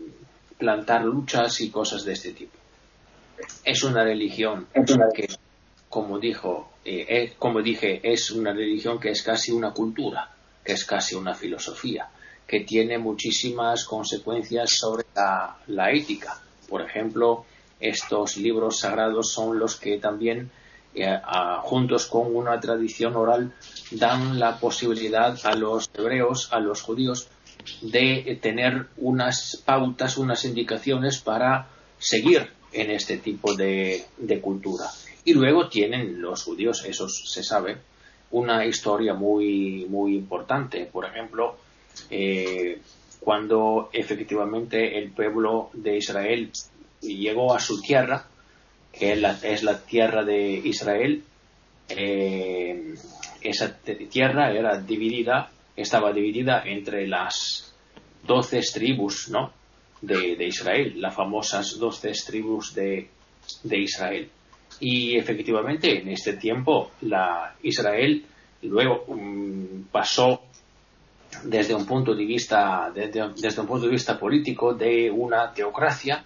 [0.59, 2.57] plantar luchas y cosas de este tipo.
[3.65, 4.67] Es una religión
[5.15, 5.29] que,
[5.89, 10.31] como dijo, eh, como dije, es una religión que es casi una cultura,
[10.65, 12.09] que es casi una filosofía
[12.49, 16.41] que tiene muchísimas consecuencias sobre la, ética.
[16.67, 17.45] Por ejemplo,
[17.81, 20.51] estos libros sagrados son los que también,
[20.95, 21.19] eh,
[21.63, 23.53] juntos con una tradición oral,
[23.93, 27.29] dan la posibilidad a los hebreos, a los judíos,
[27.83, 31.69] de tener unas pautas, unas indicaciones para
[31.99, 34.87] seguir en este tipo de, de cultura.
[35.25, 37.79] Y luego tienen los judíos, eso se sabe,
[38.31, 40.87] una historia muy, muy importante.
[40.87, 41.57] Por ejemplo,
[42.11, 42.81] eh,
[43.21, 46.51] cuando efectivamente el pueblo de Israel
[47.01, 48.27] llegó a su tierra,
[48.93, 51.23] que es la, tierra de Israel,
[51.89, 52.95] eh,
[53.41, 57.75] esa tierra era dividida, estaba dividida entre las
[58.27, 59.53] doce tribus ¿no?
[60.01, 63.09] de, Israel, las famosas doce tribus de,
[63.71, 64.29] Israel.
[64.81, 68.25] Y efectivamente en este tiempo la Israel
[68.63, 70.43] luego mm, pasó
[71.45, 73.23] desde un punto de vista desde,
[73.61, 76.25] un punto de vista político de una teocracia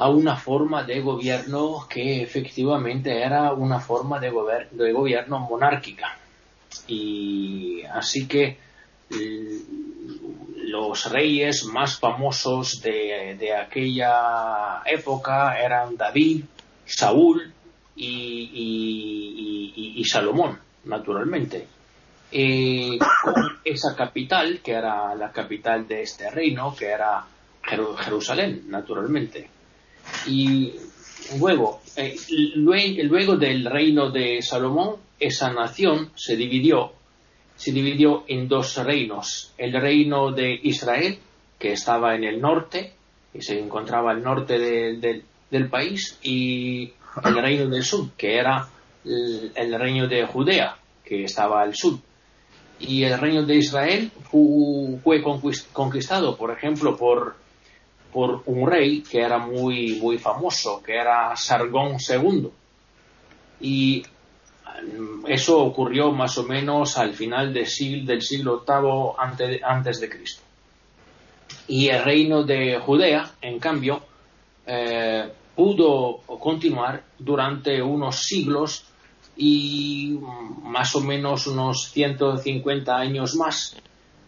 [0.00, 6.16] a una forma de gobierno que efectivamente era una forma de, gobierno monárquica
[6.88, 8.56] y así que
[10.56, 16.44] los reyes más famosos de, aquella época eran David,
[16.86, 17.52] Saúl
[17.96, 21.66] y Salomón, naturalmente
[22.30, 27.24] y con esa capital, que era la capital de este reino, que era
[27.62, 29.48] Jerusalén, naturalmente.
[30.26, 30.74] Y
[31.38, 32.16] luego, eh,
[32.58, 36.92] luego del reino de Salomón, esa nación se dividió,
[37.56, 39.52] se dividió en dos reinos.
[39.58, 41.18] El reino de Israel,
[41.58, 42.94] que estaba en el norte,
[43.34, 46.92] y se encontraba al norte del país, y
[47.24, 48.68] el reino del sur, que era
[49.04, 51.98] el reino de Judea, que estaba al sur
[52.80, 55.22] y el reino de Israel fue
[55.72, 57.36] conquistado, por ejemplo, por,
[58.12, 62.48] por un rey que era muy, muy famoso, que era Sargón II.
[63.60, 64.02] Y
[64.96, 70.08] mm, eso ocurrió más o menos al final del siglo, del VIII antes, antes de
[70.08, 70.42] Cristo.
[71.68, 74.02] Y el reino de Judea, en cambio,
[74.66, 78.84] eh, pudo continuar durante unos siglos
[79.36, 80.18] y
[80.62, 83.76] más o menos unos 150 años más,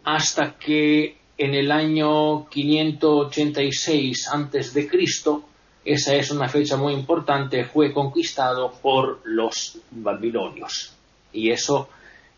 [0.05, 5.45] hasta que en el año 586 antes de Cristo,
[5.85, 10.95] esa es una fecha muy importante, fue conquistado por los babilonios.
[11.33, 11.89] Y eso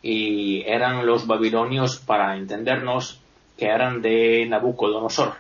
[0.03, 3.21] eran los babilonios, para entendernos,
[3.57, 5.35] que eran de Nabucodonosor.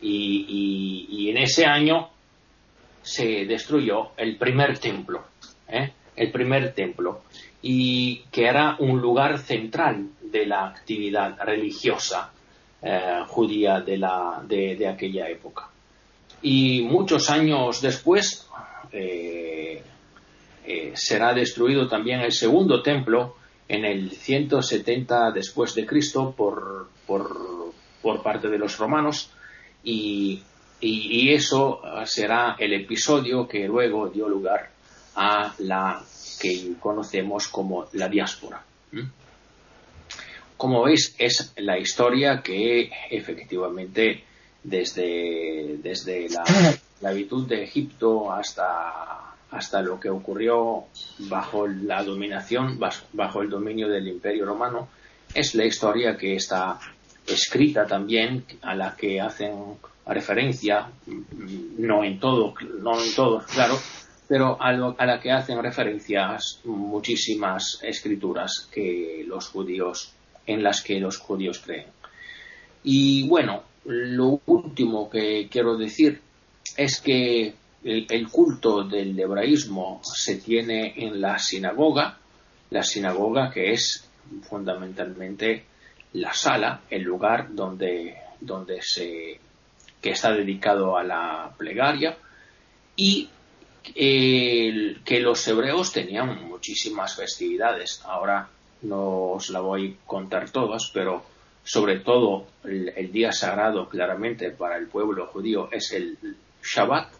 [0.00, 2.10] Y, y en ese año
[3.02, 5.24] se destruyó el primer templo.
[5.68, 5.92] ¿eh?
[6.16, 7.22] el primer templo,
[7.62, 12.32] y que era un lugar central de la actividad religiosa
[12.86, 15.70] eh, judía de, la, de, aquella época.
[16.42, 18.46] Y muchos años después
[18.92, 19.82] eh,
[20.66, 23.36] eh, será destruido también el segundo templo
[23.68, 27.72] en el 170 después de Cristo por, por,
[28.02, 29.30] por parte de los romanos
[29.82, 30.42] y,
[30.78, 34.70] y, eso será el episodio que luego dio lugar
[35.14, 36.02] a la
[36.38, 38.62] que conocemos como la diáspora.
[40.56, 44.24] Como veis, es la historia que efectivamente
[44.62, 50.84] desde, desde la esclavitud de Egipto hasta, hasta lo que ocurrió
[51.20, 52.80] bajo la dominación,
[53.12, 54.88] bajo el dominio del Imperio Romano,
[55.34, 56.78] es la historia que está
[57.26, 59.76] escrita también, a la que hacen
[60.06, 60.88] referencia,
[61.78, 63.78] no en todo, no en todo, claro,
[64.28, 70.12] pero a, a la que hacen referencias muchísimas escrituras que los judíos,
[70.46, 71.86] en las que los judíos creen.
[72.82, 76.20] Y bueno, lo último que quiero decir
[76.76, 82.18] es que el, culto del hebraísmo se tiene en la sinagoga,
[82.70, 84.08] la sinagoga que es
[84.48, 85.64] fundamentalmente
[86.14, 89.40] la sala, el lugar donde, donde se
[90.00, 92.16] que está dedicado a la plegaria
[92.94, 93.28] y
[93.82, 98.02] que los hebreos tenían muchísimas festividades.
[98.04, 98.48] Ahora
[98.84, 101.22] no os la voy a contar todas, pero
[101.64, 106.18] sobre todo el, día sagrado claramente para el pueblo judío es el
[106.62, 107.12] Shabbat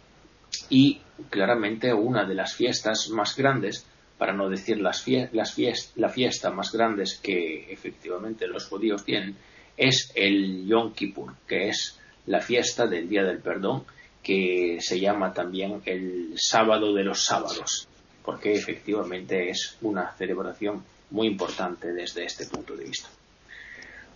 [0.68, 1.00] y
[1.30, 3.86] claramente una de las fiestas más grandes,
[4.18, 5.56] para no decir las, las
[5.96, 9.36] la fiesta más grandes que efectivamente los judíos tienen,
[9.76, 13.84] es el Yom Kippur, que es la fiesta del Día del Perdón,
[14.22, 17.88] que se llama también el sábado de los sábados,
[18.24, 23.08] porque efectivamente es una celebración muy importante desde este punto de vista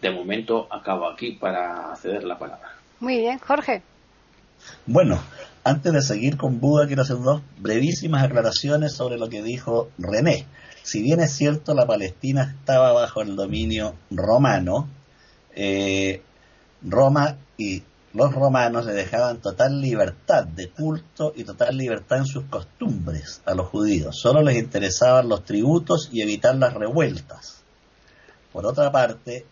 [0.01, 2.77] de momento acabo aquí para ceder la palabra.
[3.01, 3.83] Muy bien, Jorge.
[4.87, 5.21] Bueno,
[5.65, 10.47] antes de seguir con Buda, quiero hacer dos brevísimas aclaraciones sobre lo que dijo René.
[10.83, 14.89] Si bien es cierto, la Palestina estaba bajo el dominio romano,
[15.55, 16.23] eh,
[16.83, 17.83] Roma y
[18.15, 23.55] los romanos le dejaban total libertad de culto y total libertad en sus costumbres a
[23.55, 24.19] los judíos.
[24.19, 27.63] Solo les interesaban los tributos y evitar las revueltas.
[28.53, 29.45] Por otra parte,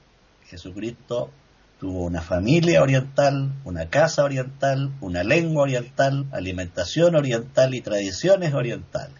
[0.46, 1.30] Jesucristo
[1.78, 9.16] tuvo una familia oriental, una casa oriental, una lengua oriental, alimentación oriental y tradiciones orientales.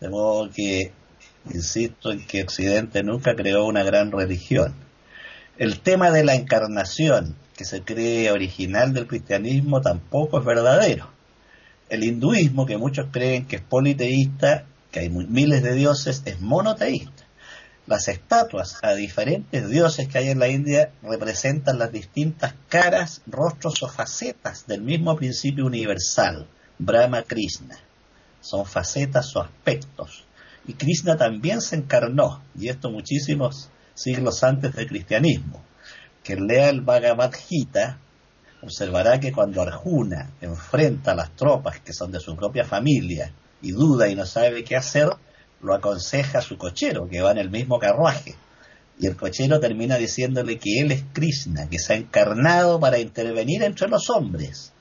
[0.00, 0.92] De modo que,
[1.52, 4.74] insisto en que Occidente nunca creó una gran religión.
[5.58, 11.10] El tema de la encarnación, que se cree original del cristianismo, tampoco es verdadero.
[11.90, 17.26] El hinduismo, que muchos creen que es politeísta, que hay miles de dioses, es monoteísta.
[17.86, 23.82] Las estatuas a diferentes dioses que hay en la India representan las distintas caras, rostros
[23.82, 26.48] o facetas del mismo principio universal,
[26.78, 27.76] Brahma Krishna.
[28.40, 30.24] Son facetas o aspectos.
[30.66, 35.62] Y Krishna también se encarnó, y esto muchísimos siglos antes del cristianismo.
[36.22, 37.98] Quien lea el Bhagavad Gita
[38.62, 43.72] observará que cuando Arjuna enfrenta a las tropas que son de su propia familia y
[43.72, 45.08] duda y no sabe qué hacer,
[45.62, 48.34] lo aconseja su cochero, que va en el mismo carruaje.
[48.98, 53.62] Y el cochero termina diciéndole que él es Krishna, que se ha encarnado para intervenir
[53.62, 54.72] entre los hombres.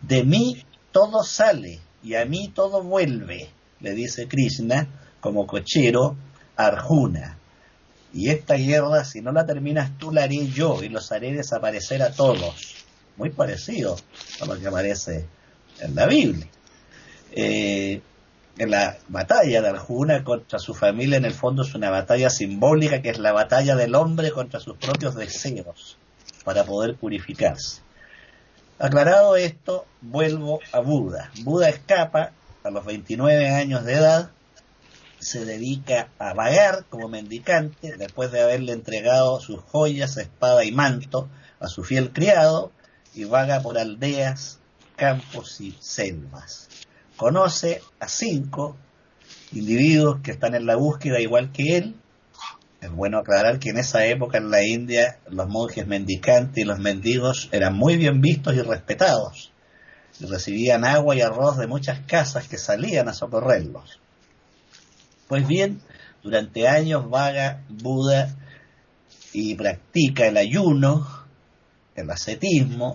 [0.00, 3.48] De mí todo sale y a mí todo vuelve,
[3.80, 4.86] le dice Krishna
[5.20, 6.16] como cochero
[6.56, 7.38] a Arjuna.
[8.14, 12.00] Y esta guerra, si no la terminas tú, la haré yo y los haré desaparecer
[12.00, 12.76] a todos.
[13.16, 13.96] Muy parecido
[14.40, 15.26] a lo que aparece
[15.80, 16.46] en la Biblia.
[17.32, 18.00] Eh,
[18.56, 23.02] en la batalla de Arjuna contra su familia en el fondo es una batalla simbólica
[23.02, 25.98] que es la batalla del hombre contra sus propios deseos
[26.44, 27.80] para poder purificarse.
[28.78, 31.32] Aclarado esto, vuelvo a Buda.
[31.42, 32.30] Buda escapa
[32.62, 34.30] a los 29 años de edad,
[35.24, 41.28] se dedica a vagar como mendicante después de haberle entregado sus joyas, espada y manto
[41.60, 42.72] a su fiel criado
[43.14, 44.58] y vaga por aldeas,
[44.96, 46.68] campos y selvas
[47.16, 48.76] conoce a cinco
[49.52, 51.96] individuos que están en la búsqueda igual que él.
[52.80, 56.78] Es bueno aclarar que en esa época en la India los monjes mendicantes y los
[56.78, 59.52] mendigos eran muy bien vistos y respetados.
[60.20, 64.00] Y recibían agua y arroz de muchas casas que salían a socorrerlos.
[65.34, 65.80] Pues bien,
[66.22, 68.36] durante años vaga Buda
[69.32, 71.08] y practica el ayuno,
[71.96, 72.94] el ascetismo,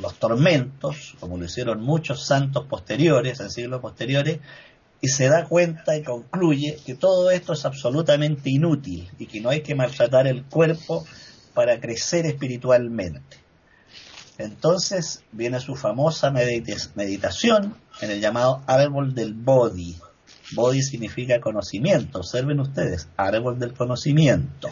[0.00, 4.38] los tormentos, como lo hicieron muchos santos posteriores, en siglos posteriores,
[5.00, 9.50] y se da cuenta y concluye que todo esto es absolutamente inútil y que no
[9.50, 11.04] hay que maltratar el cuerpo
[11.54, 13.38] para crecer espiritualmente.
[14.38, 19.96] Entonces viene su famosa meditación en el llamado árbol del Bodhi,
[20.54, 22.18] Bodhi significa conocimiento.
[22.18, 24.68] Observen ustedes, árbol del conocimiento,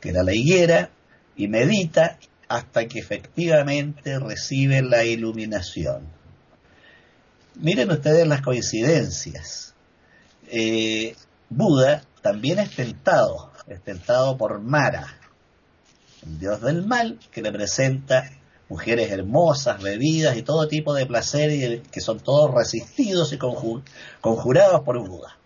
[0.00, 0.90] que era la higuera,
[1.36, 2.18] y medita
[2.48, 6.02] hasta que efectivamente recibe la iluminación.
[7.54, 9.74] Miren ustedes las coincidencias.
[10.48, 11.14] Eh,
[11.48, 15.06] Buda también es tentado, es tentado por Mara,
[16.24, 18.30] el dios del mal, que le presenta
[18.70, 24.96] mujeres hermosas, bebidas y todo tipo de placer que son todos resistidos y conjurados por
[25.00, 25.36] Buda.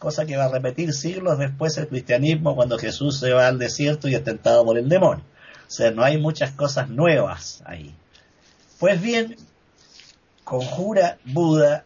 [0.00, 4.08] Cosa que va a repetir siglos después el cristianismo cuando Jesús se va al desierto
[4.08, 5.24] y es tentado por el demonio.
[5.68, 7.94] O sea, no hay muchas cosas nuevas ahí.
[8.80, 9.36] Pues bien,
[10.42, 11.84] conjura Buda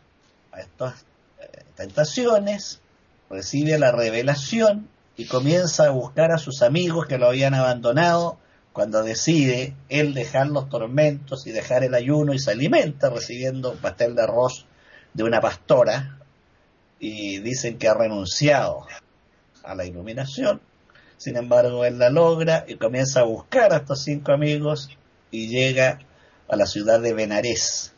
[0.50, 1.04] a estas
[1.38, 2.80] eh, tentaciones,
[3.28, 8.38] recibe la revelación y comienza a buscar a sus amigos que lo habían abandonado
[8.76, 13.78] cuando decide él dejar los tormentos y dejar el ayuno y se alimenta recibiendo un
[13.78, 14.66] pastel de arroz
[15.14, 16.18] de una pastora
[17.00, 18.86] y dicen que ha renunciado
[19.64, 20.60] a la iluminación.
[21.16, 24.90] Sin embargo, él la logra y comienza a buscar a estos cinco amigos
[25.30, 26.00] y llega
[26.46, 27.94] a la ciudad de Benarés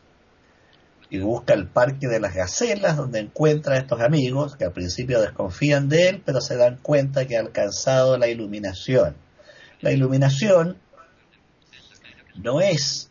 [1.11, 5.21] y busca el parque de las gacelas donde encuentra a estos amigos que al principio
[5.21, 9.17] desconfían de él pero se dan cuenta que ha alcanzado la iluminación
[9.81, 10.77] la iluminación
[12.37, 13.11] no es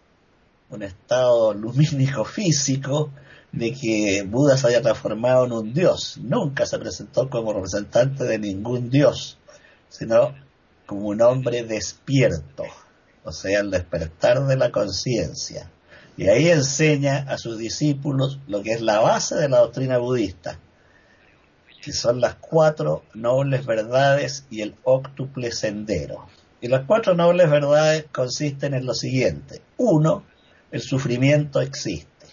[0.70, 3.12] un estado lumínico físico
[3.52, 6.18] de que Buda se haya transformado en un dios.
[6.22, 9.38] Nunca se presentó como representante de ningún dios,
[9.90, 10.36] sino
[10.86, 12.64] como un hombre despierto,
[13.24, 15.70] o sea, el despertar de la conciencia.
[16.18, 20.60] Y ahí enseña a sus discípulos lo que es la base de la doctrina budista,
[21.82, 26.28] que son las cuatro nobles verdades y el óctuple sendero.
[26.62, 29.62] Y las cuatro nobles verdades consisten en lo siguiente.
[29.78, 30.24] Uno,
[30.72, 32.28] el sufrimiento existe.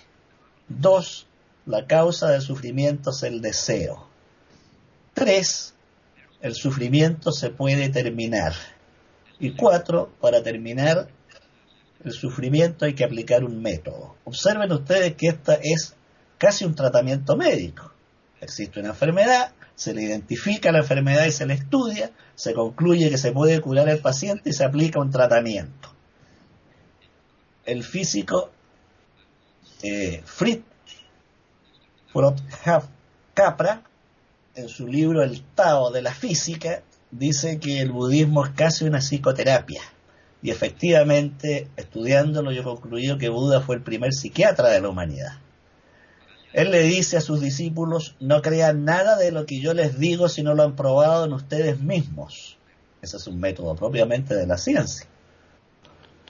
[0.68, 1.26] Dos,
[1.66, 4.08] la causa del sufrimiento es el deseo.
[5.12, 5.74] Tres,
[6.40, 8.54] el sufrimiento se puede terminar.
[9.38, 11.08] Y cuatro, para terminar
[12.04, 14.16] el sufrimiento hay que aplicar un método.
[14.24, 15.94] Observen ustedes que esta es
[16.38, 17.92] casi un tratamiento médico.
[18.40, 23.18] Existe una enfermedad, se le identifica la enfermedad y se le estudia, se concluye que
[23.18, 25.90] se puede curar al paciente y se aplica un tratamiento.
[27.64, 28.50] El físico
[29.82, 30.64] eh, Fritz
[33.34, 33.82] Capra,
[34.54, 39.00] en su libro El Tao de la Física, dice que el budismo es casi una
[39.00, 39.82] psicoterapia.
[40.42, 45.38] Y efectivamente, estudiándolo, yo he concluido que Buda fue el primer psiquiatra de la humanidad.
[46.54, 50.28] Él le dice a sus discípulos, no crean nada de lo que yo les digo
[50.28, 52.58] si no lo han probado en ustedes mismos.
[53.02, 55.04] Ese es un método propiamente de la ciencia.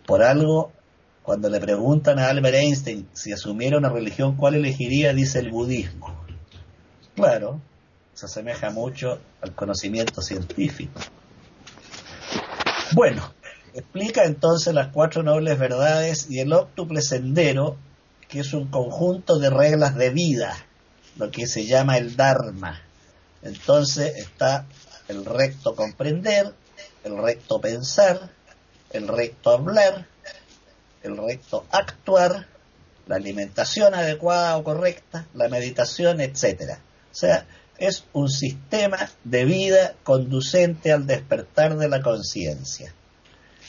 [0.07, 0.73] Por algo,
[1.23, 5.13] cuando le preguntan a Albert Einstein si asumiera una religión, ¿cuál elegiría?
[5.13, 6.25] Dice el budismo.
[7.15, 7.61] Claro,
[8.15, 11.03] se asemeja mucho al conocimiento científico.
[12.95, 13.31] Bueno,
[13.75, 17.77] explica entonces las cuatro nobles verdades y el óctuple sendero
[18.35, 20.57] que es un conjunto de reglas de vida,
[21.15, 22.83] lo que se llama el Dharma.
[23.43, 24.67] Entonces está
[25.07, 26.53] el recto comprender,
[27.05, 28.31] el recto pensar,
[28.91, 30.09] el recto hablar,
[31.05, 32.49] el recto actuar,
[33.07, 36.81] la alimentación adecuada o correcta, la meditación, etcétera.
[37.13, 37.47] O sea,
[37.79, 42.93] es un sistema de vida conducente al despertar de la conciencia.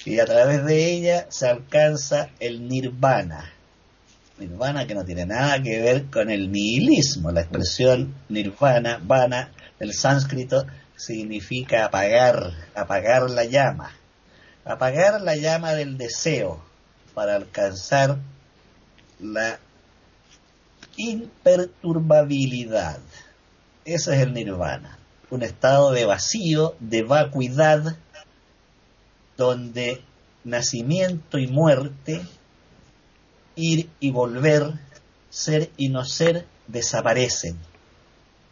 [0.06, 3.52] Y a través de ella se alcanza el nirvana,
[4.38, 7.32] nirvana que no tiene nada que ver con el nihilismo.
[7.32, 10.66] La expresión nirvana, vana, del sánscrito,
[10.96, 13.92] significa apagar, apagar la llama.
[14.64, 16.64] Apagar la llama del deseo
[17.14, 18.18] para alcanzar
[19.20, 19.60] la
[20.98, 23.00] imperturbabilidad.
[23.86, 24.98] Ese es el nirvana.
[25.30, 27.98] Un estado de vacío, de vacuidad,
[29.38, 30.02] donde
[30.44, 32.22] nacimiento y muerte
[33.56, 34.74] ir y volver,
[35.30, 37.58] ser y no ser, desaparecen.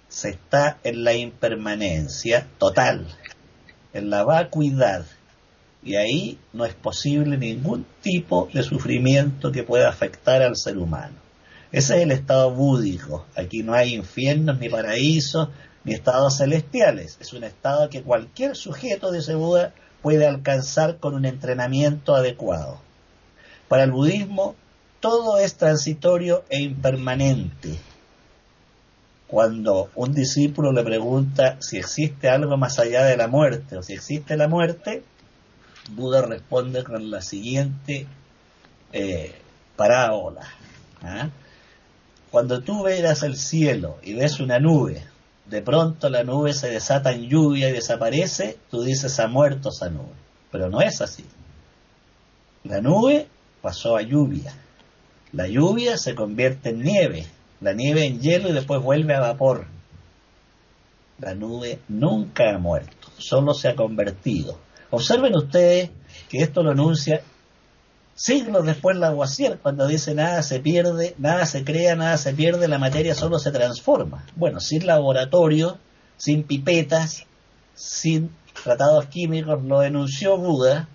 [0.08, 3.08] Se está en la impermanencia total,
[3.94, 5.06] en la vacuidad.
[5.84, 11.16] Y ahí no es posible ningún tipo de sufrimiento que pueda afectar al ser humano.
[11.72, 13.26] Ese es el estado búdico.
[13.36, 15.50] Aquí no hay infiernos, ni paraísos,
[15.84, 17.18] ni estados celestiales.
[17.20, 22.80] Es un estado que cualquier sujeto de ese Buda puede alcanzar con un entrenamiento adecuado.
[23.68, 24.56] Para el budismo,
[25.04, 27.78] todo es transitorio e impermanente.
[29.28, 33.92] Cuando un discípulo le pregunta si existe algo más allá de la muerte o si
[33.92, 35.04] existe la muerte,
[35.90, 38.08] Buda responde con la siguiente
[38.94, 39.36] eh,
[39.76, 40.48] parábola.
[41.02, 41.30] ¿ah?
[42.32, 45.04] Cuando tú veas el cielo y ves una nube
[45.48, 49.90] de pronto la nube se desata en lluvia y desaparece, tú dices ha muerto esa
[49.90, 50.16] nube.
[50.50, 51.26] Pero no es así.
[52.64, 53.28] La nube
[53.62, 54.63] pasó a lluvia.
[55.34, 57.26] La lluvia se convierte en nieve,
[57.60, 59.66] la nieve en hielo y después vuelve a vapor.
[61.20, 64.60] La nube nunca ha muerto, solo se ha convertido.
[64.92, 65.90] Observen ustedes
[66.30, 67.22] que esto lo anuncia
[68.16, 72.78] siglos después Lavoisier, cuando dice nada se pierde, nada se crea, nada se pierde, la
[72.78, 74.26] materia solo se transforma.
[74.36, 75.80] Bueno, sin laboratorio,
[76.16, 77.26] sin pipetas,
[77.74, 78.30] sin
[78.64, 80.88] tratados químicos, lo denunció Buda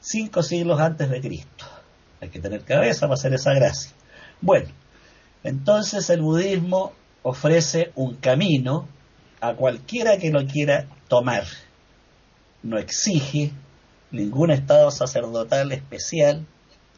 [0.00, 1.77] cinco siglos antes de Cristo.
[2.20, 3.92] Hay que tener cabeza para hacer esa gracia.
[4.40, 4.68] Bueno,
[5.44, 6.92] entonces el budismo
[7.22, 8.88] ofrece un camino
[9.40, 11.44] a cualquiera que lo quiera tomar.
[12.62, 13.52] No exige
[14.10, 16.44] ningún estado sacerdotal especial,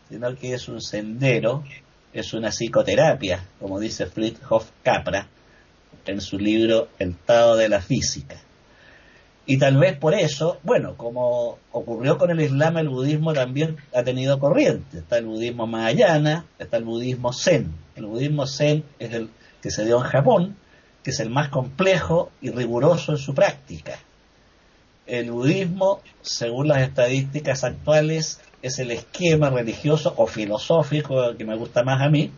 [0.09, 1.65] sino que es un sendero,
[2.13, 5.29] es una psicoterapia, como dice Friedhof Capra
[6.07, 8.37] en su libro El Estado de la Física.
[9.47, 14.03] Y tal vez por eso, bueno, como ocurrió con el Islam, el budismo también ha
[14.03, 14.99] tenido corriente.
[14.99, 17.73] Está el budismo Mahayana, está el budismo Zen.
[17.97, 19.31] El budismo Zen es el
[19.63, 20.57] que se dio en Japón,
[21.03, 23.99] que es el más complejo y riguroso en su práctica.
[25.07, 31.83] El budismo, según las estadísticas actuales, es el esquema religioso o filosófico que me gusta
[31.83, 32.31] más a mí,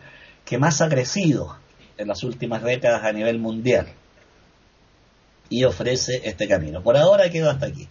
[0.44, 1.58] que más ha crecido
[1.98, 3.88] en las últimas décadas a nivel mundial
[5.52, 6.82] y ofrece este camino.
[6.82, 7.86] Por ahora quedo hasta aquí.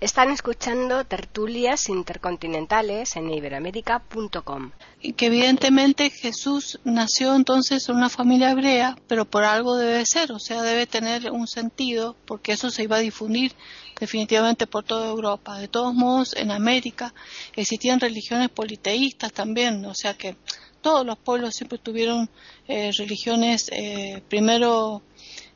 [0.00, 4.70] Están escuchando tertulias intercontinentales en iberoamérica.com.
[5.02, 10.30] Y que evidentemente Jesús nació entonces en una familia hebrea, pero por algo debe ser,
[10.30, 13.54] o sea, debe tener un sentido, porque eso se iba a difundir
[13.98, 15.58] definitivamente por toda Europa.
[15.58, 17.12] De todos modos, en América
[17.56, 20.36] existían religiones politeístas también, o sea que
[20.80, 22.30] todos los pueblos siempre tuvieron
[22.68, 25.02] eh, religiones eh, primero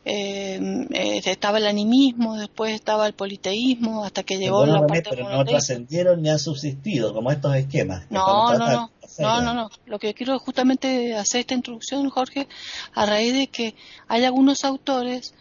[0.05, 5.29] eh, eh, estaba el animismo, después estaba el politeísmo, hasta que llegó la parte Pero
[5.29, 8.05] no trascendieron ni han subsistido, como estos esquemas.
[8.11, 9.71] No, no, no, no, no, no.
[9.87, 12.49] Lo que quiero justamente hacer esta introducción, Jorge,
[12.95, 13.75] a raíz de que
[14.09, 15.35] hay algunos autores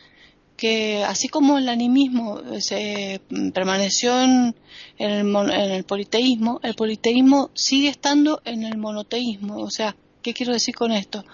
[0.57, 3.20] que, así como el animismo se
[3.55, 4.55] permaneció en,
[4.99, 10.53] el, en el politeísmo, el politeísmo sigue estando en el monoteísmo, o sea, ¿Qué quiero
[10.53, 11.26] decir con esto?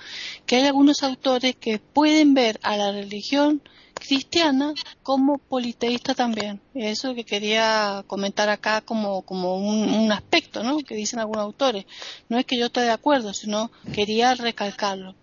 [0.46, 3.62] Que hay algunos autores que pueden ver a la religión
[3.98, 4.74] cristiana
[5.04, 6.62] como politeísta también.
[6.74, 10.78] Eso que quería comentar acá como, como un, aspecto, ¿no?
[10.80, 11.86] Que dicen algunos autores.
[12.30, 15.16] No es que yo esté de acuerdo, sino quería recalcarlo.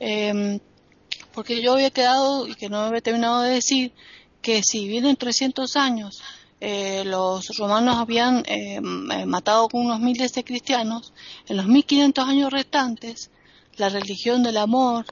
[0.00, 0.58] Em,
[1.32, 3.92] porque yo había quedado, y que no había terminado de decir,
[4.42, 6.22] que si vienen 300 años
[6.60, 11.12] eh, los romanos habían eh, eh, matado unos miles de cristianos,
[11.48, 13.30] en los 1500 años restantes,
[13.76, 15.04] la religión del amor,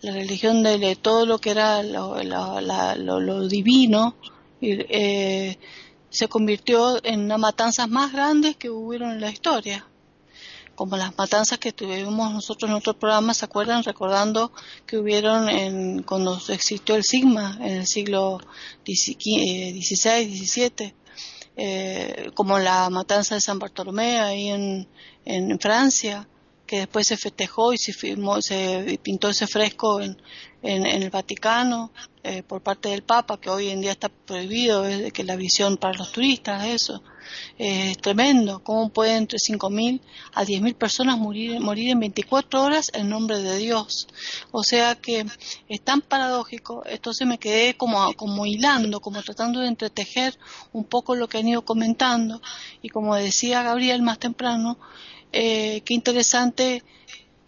[0.00, 4.16] la religión de, todo lo que era lo, divino,
[4.60, 9.86] se convirtió en una matanzas más grandes que hubieron en la historia
[10.76, 13.82] como las matanzas que tuvimos nosotros en otro programa, ¿se acuerdan?
[13.82, 14.52] Recordando
[14.86, 18.38] que hubieron en, cuando existió el Sigma en el siglo
[18.84, 20.94] XVI, XVII,
[21.56, 24.86] eh, como la matanza de San Bartolomé ahí en,
[25.24, 26.28] en Francia,
[26.66, 30.16] que después se festejó y se, firmó, se pintó ese fresco en,
[30.66, 31.92] en, el Vaticano
[32.22, 35.96] eh, por parte del Papa, que hoy en día está prohibido, que la visión para
[35.96, 37.02] los turistas, eso.
[37.58, 40.00] es tremendo, cómo pueden entre 5.000
[40.34, 44.08] a 10.000 personas morir, morir en 24 horas en nombre de Dios.
[44.50, 45.24] O sea que
[45.68, 50.38] es tan paradójico, entonces me quedé como, como hilando, como tratando de entretejer
[50.72, 52.42] un poco lo que han ido comentando
[52.82, 54.78] y como decía Gabriel más temprano,
[55.32, 56.82] eh, qué interesante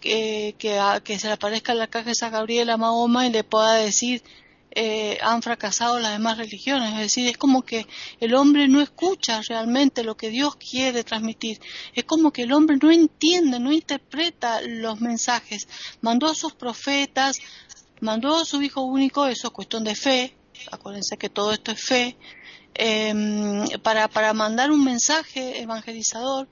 [0.01, 3.75] que, que, se le aparezca la caja de San Gabriel a Mahoma y le pueda
[3.75, 4.23] decir
[4.71, 6.93] eh, han fracasado las demás religiones.
[6.93, 7.87] Es decir, es como que
[8.21, 11.61] el hombre no escucha realmente lo que Dios quiere transmitir.
[11.95, 15.67] Es como que el hombre no entiende, no interpreta los mensajes.
[16.01, 17.39] Mandó a sus profetas,
[18.01, 20.35] mandó a su hijo único, eso es cuestión de fe.
[20.71, 22.17] Acuérdense que todo esto es fe.
[22.75, 26.49] Em, para, para mandar un mensaje evangelizador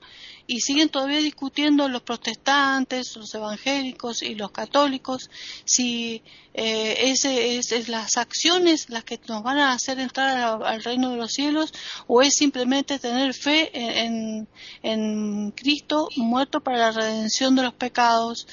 [0.47, 5.29] y siguen todavía discutiendo los protestantes, los evangélicos y los católicos
[5.65, 11.17] si eh, es, las acciones las que nos van a hacer entrar al, reino de
[11.17, 11.73] los cielos
[12.07, 14.47] o es simplemente tener fe en,
[14.81, 18.47] en, Cristo muerto para la redención de los pecados.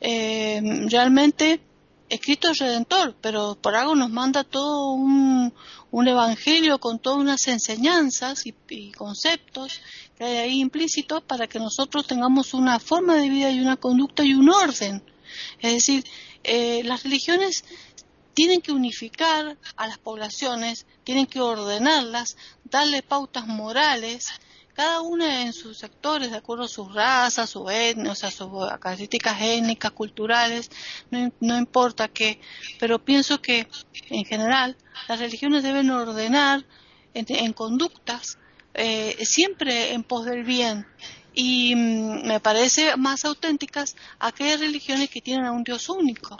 [0.00, 1.60] Em, realmente
[2.18, 5.52] Cristo es redentor, pero por algo nos manda todo un,
[5.90, 9.80] un evangelio con todas unas enseñanzas y, conceptos
[10.16, 14.24] que hay ahí implícitos para que nosotros tengamos una forma de vida y una conducta
[14.24, 15.02] y un orden.
[15.60, 16.04] Es decir,
[16.42, 17.64] eh, las religiones
[18.34, 24.26] tienen que unificar a las poblaciones, tienen que ordenarlas, darle pautas morales,
[24.74, 28.50] cada una en sus sectores, de acuerdo a sus razas, su etnia, o sea, sus
[28.80, 30.70] características étnicas, culturales,
[31.10, 32.40] no, importa qué,
[32.80, 33.68] pero pienso que
[34.10, 34.76] en general
[35.08, 36.64] las religiones deben ordenar
[37.14, 38.38] en, conductas
[38.74, 40.86] eh, siempre en pos del bien
[41.34, 46.36] y mm, me parece más auténticas aquellas religiones que tienen a un Dios único.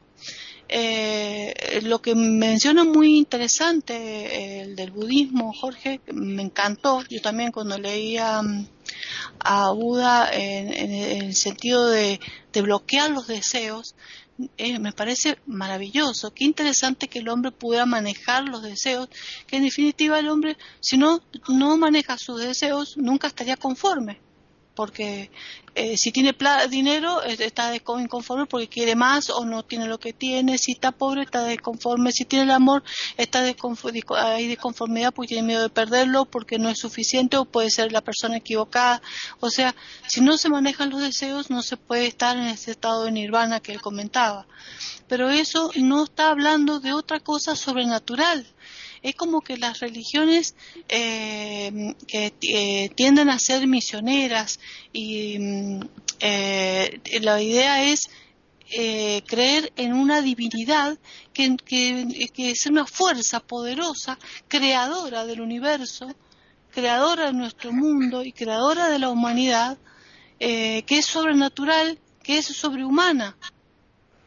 [0.69, 7.03] Eh, lo que menciona muy interesante el del budismo, Jorge, me encantó.
[7.11, 8.67] Yo también cuando leía mm,
[9.41, 10.73] a Buda en,
[11.25, 12.21] el sentido de,
[12.55, 13.95] bloquear los deseos,
[14.57, 16.33] eh, me parece maravilloso.
[16.33, 19.09] Qué interesante que el hombre pudiera manejar los deseos,
[19.47, 24.21] que en definitiva el hombre, si no, no maneja sus deseos, nunca estaría conforme
[24.75, 25.31] porque
[25.77, 26.37] eh, si tiene
[26.69, 31.23] dinero está inconforme porque quiere más o no tiene lo que tiene, si está pobre
[31.23, 32.83] está desconforme, si tiene el amor
[33.17, 37.93] está hay desconformidad porque tiene miedo de perderlo, porque no es suficiente o puede ser
[37.93, 39.03] la persona equivocada.
[39.41, 39.75] O sea,
[40.07, 43.61] si no se manejan los deseos no se puede estar en ese estado de nirvana
[43.61, 44.47] que él comentaba.
[45.09, 48.47] Pero eso no está hablando de otra cosa sobrenatural
[49.05, 50.57] es como que las religiones
[50.89, 54.59] eh, que eh, tienden a ser misioneras
[54.95, 55.81] y mm,
[56.21, 58.09] eh, la idea es
[59.27, 60.99] creer en una divinidad
[61.33, 64.19] que, que, es una fuerza poderosa,
[64.49, 66.09] creadora del universo,
[66.73, 69.79] creadora de nuestro mundo y creadora de la humanidad,
[70.41, 73.37] que es sobrenatural, que es sobrehumana.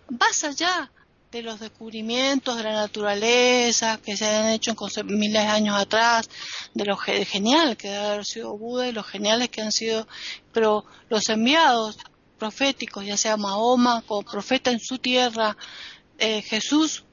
[0.07, 0.91] Vas allá
[1.31, 6.29] de los descubrimientos de la naturaleza que se han hecho en miles de años atrás,
[6.73, 10.07] de lo genial que debe haber sido Buda y los geniales que han sido,
[10.53, 11.97] pero los enviados
[12.37, 15.57] proféticos, ya sea Mahoma como profeta en su tierra,
[16.17, 17.03] eh, Jesús,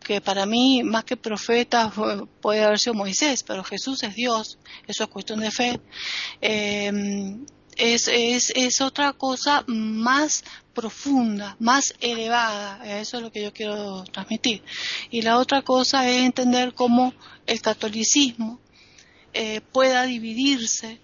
[0.00, 1.92] que para mí más que profeta
[2.40, 5.80] puede haber sido Moisés, pero Jesús es Dios, eso es cuestión de fe.
[6.40, 6.92] Eh,
[7.76, 10.44] es, es, es otra cosa más
[10.74, 13.00] profunda, más elevada.
[13.00, 14.62] Eso es lo que yo quiero transmitir.
[15.10, 17.14] Y la otra cosa es entender cómo
[17.46, 18.60] el catolicismo
[19.32, 21.00] eh, pueda dividirse,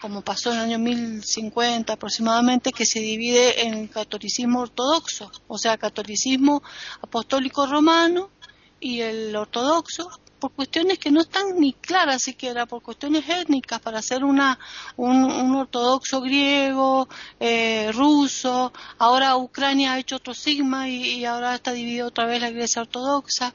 [0.00, 5.58] como pasó en el año 1050 aproximadamente, que se divide en el catolicismo ortodoxo, o
[5.58, 6.62] sea, catolicismo
[7.00, 8.30] apostólico romano
[8.80, 13.98] y el ortodoxo, por cuestiones que no están ni claras siquiera, por cuestiones étnicas, para
[13.98, 14.58] hacer una,
[14.96, 17.08] un, ortodoxo griego,
[17.40, 22.50] eh, ruso, ahora Ucrania ha hecho otro sigma y, ahora está dividida otra vez la
[22.50, 23.54] iglesia ortodoxa,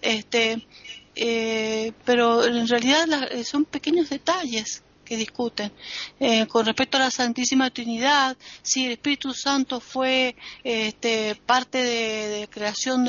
[0.00, 0.66] este,
[1.14, 3.06] eh, pero en realidad
[3.44, 5.72] son pequeños detalles que discuten.
[6.20, 12.48] Eh, con respecto a la Santísima Trinidad, si el Espíritu Santo fue este, parte de,
[12.48, 13.04] creación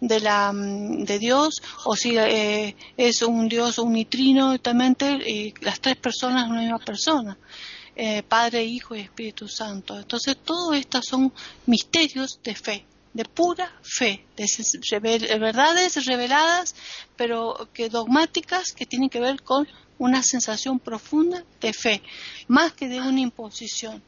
[0.00, 6.48] de, la, de Dios o si eh, es un Dios unitrino y las tres personas
[6.48, 7.36] una misma persona.
[7.94, 9.98] Eh, Padre, Hijo y Espíritu Santo.
[9.98, 11.32] Entonces, todos estos son
[11.64, 12.84] misterios de fe,
[13.14, 16.74] de pura fe, de verdades reveladas,
[17.16, 19.66] pero que dogmáticas que tienen que ver con
[19.98, 22.02] una sensación profunda de fe,
[22.48, 24.02] más que de una imposición.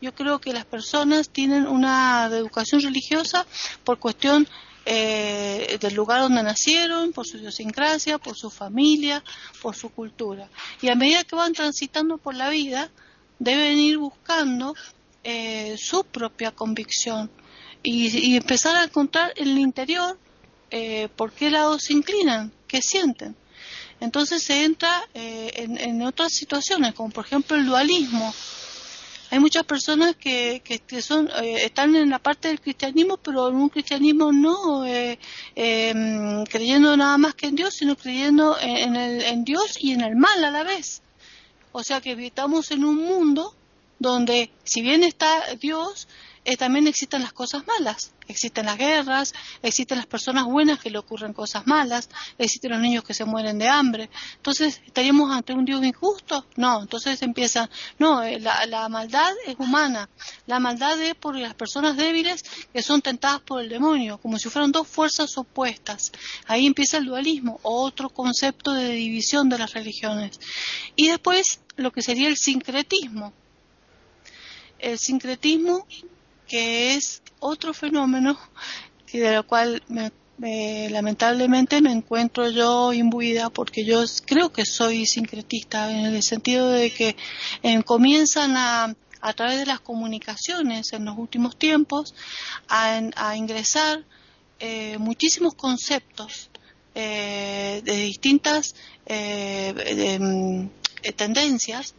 [0.00, 3.46] Yo creo que las personas tienen una educación religiosa
[3.84, 4.48] por cuestión
[4.84, 9.22] eh, del lugar donde nacieron, por su idiosincrasia, por su familia,
[9.60, 10.48] por su cultura.
[10.80, 12.90] Y a medida que van transitando por la vida,
[13.38, 14.74] deben ir buscando
[15.22, 17.30] eh, su propia convicción
[17.82, 20.18] y, empezar a encontrar en el interior
[20.70, 23.36] eh, por qué lado se inclinan, qué sienten.
[24.02, 28.34] Entonces se entra eh, en, otras situaciones, como por ejemplo el dualismo.
[29.30, 30.60] Hay muchas personas que,
[31.00, 35.20] son, eh, están en la parte del cristianismo, pero en un cristianismo no eh,
[35.54, 40.00] em, creyendo nada más que en Dios, sino creyendo en, el, en Dios y en
[40.00, 41.00] el mal a la vez.
[41.70, 43.54] O sea que estamos en un mundo
[44.00, 45.30] donde, si bien está
[45.60, 46.08] Dios,
[46.44, 48.12] eh, también existen las cosas malas.
[48.26, 49.32] Existen las guerras,
[49.62, 52.08] existen las personas buenas que le ocurren cosas malas,
[52.38, 54.10] existen los niños que se mueren de hambre.
[54.36, 56.46] Entonces, ¿estaríamos ante un Dios injusto?
[56.56, 60.08] No, entonces empieza, no, eh, la, la maldad es humana.
[60.46, 64.48] La maldad es por las personas débiles que son tentadas por el demonio, como si
[64.48, 66.10] fueran dos fuerzas opuestas.
[66.46, 70.40] Ahí empieza el dualismo, otro concepto de división de las religiones.
[70.96, 73.32] Y después, lo que sería el sincretismo.
[74.78, 75.86] El sincretismo
[76.52, 78.38] que es otro fenómeno
[79.06, 79.82] que de lo cual
[80.38, 86.90] lamentablemente me encuentro yo imbuida porque yo creo que soy sincretista en el sentido de
[86.90, 87.16] que
[87.62, 92.14] eh, comienzan a, a través de las comunicaciones en los últimos tiempos
[92.68, 94.04] a, ingresar
[94.60, 96.50] eh, muchísimos conceptos
[96.94, 98.74] eh, de distintas
[99.08, 100.66] mm,
[101.16, 101.94] tendencias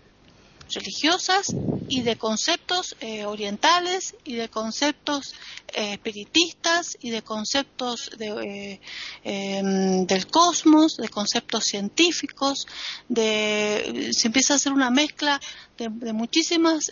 [0.74, 1.56] religiosas
[1.90, 5.34] y de conceptos eh, orientales y de conceptos
[5.74, 8.82] eh, espiritistas y de conceptos de, eh,
[9.24, 12.68] em, del cosmos, de conceptos científicos,
[13.10, 15.40] de, se empieza a hacer una mezcla
[15.78, 16.92] de, de muchísimas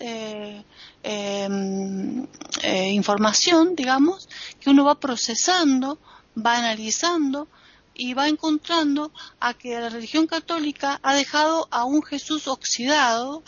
[1.03, 2.28] em,
[2.64, 4.28] información, digamos,
[4.60, 5.99] que uno va procesando,
[6.36, 7.48] va analizando,
[7.94, 13.44] y va encontrando a que la religión católica ha dejado a un Jesús oxidado,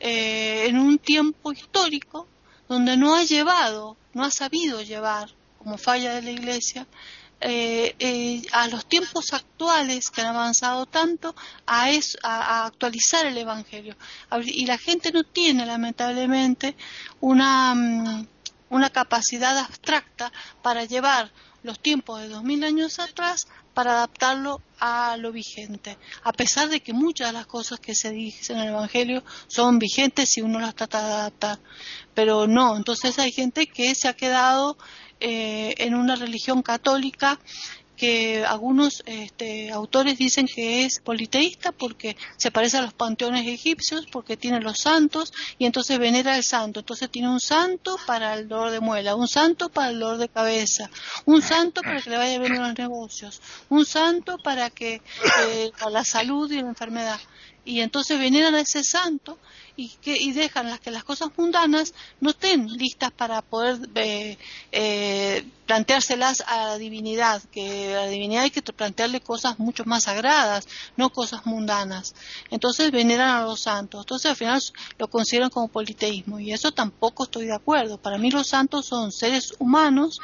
[0.00, 2.28] eh, en un tiempo histórico
[2.68, 6.86] donde no ha llevado, no ha sabido llevar, como falla de la Iglesia,
[7.40, 11.88] eh, eh, a los tiempos actuales que han avanzado tanto a,
[12.24, 13.96] a, actualizar el Evangelio.
[14.44, 16.76] Y la gente no tiene, lamentablemente,
[17.20, 18.26] una, mm,
[18.70, 21.30] una capacidad abstracta para llevar
[21.62, 26.80] los tiempos de dos mil años atrás para adaptarlo a lo vigente, a pesar de
[26.80, 30.58] que muchas de las cosas que se dicen en el Evangelio son vigentes si uno
[30.58, 31.58] las trata de adaptar,
[32.14, 34.76] pero no, entonces hay gente que se ha quedado
[35.20, 37.38] eh, en una religión católica
[37.98, 44.06] que algunos este, autores dicen que es politeísta porque se parece a los panteones egipcios,
[44.06, 46.80] porque tiene los santos y entonces venera el santo.
[46.80, 50.28] Entonces tiene un santo para el dolor de muela, un santo para el dolor de
[50.28, 50.88] cabeza,
[51.24, 55.02] un santo para que le vaya bien en los negocios, un santo para que
[55.48, 57.18] eh, para la salud y la enfermedad.
[57.64, 59.38] Y entonces veneran a ese santo
[59.78, 64.36] y, que, y dejan las que las cosas mundanas no estén listas para poder eh,
[64.72, 70.04] eh, planteárselas a la divinidad, que a la divinidad hay que plantearle cosas mucho más
[70.04, 72.16] sagradas, no cosas mundanas.
[72.50, 74.00] Entonces veneran a los santos.
[74.00, 74.60] Entonces al final
[74.98, 77.98] lo consideran como politeísmo y eso tampoco estoy de acuerdo.
[77.98, 80.20] Para mí los santos son seres humanos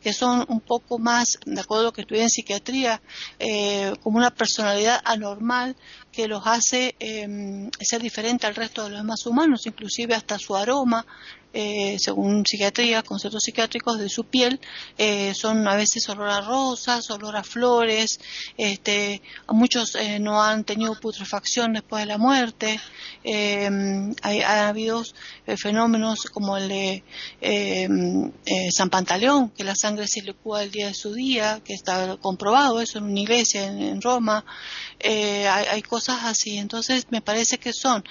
[0.00, 3.00] que son un poco más, de acuerdo a lo que estudié en psiquiatría,
[3.38, 5.76] eh, como una personalidad anormal
[6.12, 10.54] que los hace eh, ser diferente al resto de los demás humanos, inclusive hasta su
[10.54, 11.06] aroma,
[11.54, 14.58] eh, según psiquiatría, conceptos psiquiátricos de su piel,
[14.96, 18.20] eh, son a veces olor a rosas, olor a flores,
[18.56, 22.80] este, muchos eh, no han tenido putrefacción después de la muerte,
[23.24, 25.02] hay, ha habido
[25.56, 27.02] fenómenos como el de
[28.72, 32.80] San Pantaleón, que la sangre se licúa el día de su día, que está comprobado
[32.80, 34.44] eso en una iglesia en, Roma,
[35.04, 38.02] hay, hay cosas así, entonces me parece que son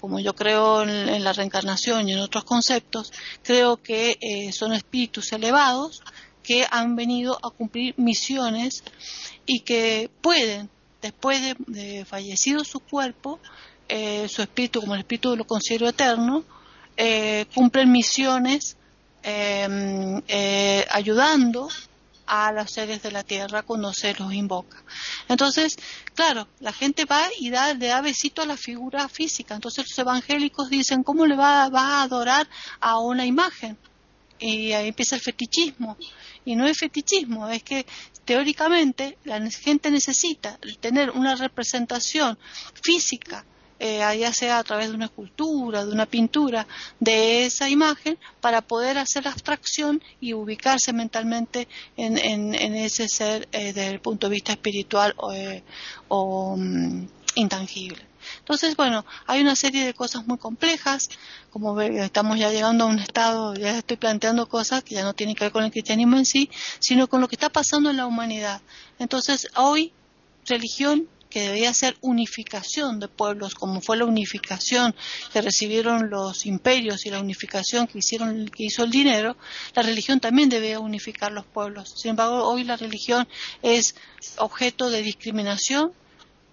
[0.00, 3.12] como yo creo en, la reencarnación y en otros conceptos,
[3.42, 6.02] creo que eh, son espíritus elevados
[6.42, 8.84] que han venido a cumplir misiones
[9.44, 10.70] y que pueden,
[11.02, 13.40] después de, fallecido su cuerpo,
[13.88, 16.44] eh, su espíritu, como el espíritu lo considero eterno,
[16.96, 18.76] eh, cumplen misiones
[19.22, 20.22] em,
[20.90, 21.68] ayudando
[22.26, 24.82] a los seres de la tierra cuando se los invoca.
[25.28, 25.76] Entonces,
[26.14, 29.54] claro, la gente va y da, le da besito a la figura física.
[29.54, 32.48] Entonces los evangélicos dicen, ¿cómo le va, va a adorar
[32.80, 33.78] a una imagen?
[34.38, 35.96] Y ahí empieza el fetichismo.
[36.44, 37.86] Y no es fetichismo, es que
[38.24, 42.38] teóricamente la gente necesita tener una representación
[42.82, 43.44] física
[43.78, 46.66] eh, ya sea a través de una escultura, de una pintura,
[46.98, 52.16] de esa imagen, para poder hacer abstracción y ubicarse mentalmente en,
[52.54, 55.62] ese ser eh, desde el punto de vista espiritual o, eh,
[56.08, 57.04] mm,
[57.34, 58.06] intangible.
[58.38, 61.08] Entonces, bueno, hay una serie de cosas muy complejas,
[61.50, 65.36] como estamos ya llegando a un estado, ya estoy planteando cosas que ya no tienen
[65.36, 66.50] que ver con el cristianismo en sí,
[66.80, 68.62] sino con lo que está pasando en la humanidad.
[68.98, 69.92] Entonces, hoy,
[70.46, 74.94] religión que debía ser unificación de pueblos, como fue la unificación
[75.32, 79.36] que recibieron los imperios y la unificación que hicieron que hizo el dinero,
[79.74, 81.94] la religión también debía unificar los pueblos.
[81.96, 83.26] Sin embargo, hoy la religión
[83.62, 83.94] es
[84.38, 85.92] objeto de discriminación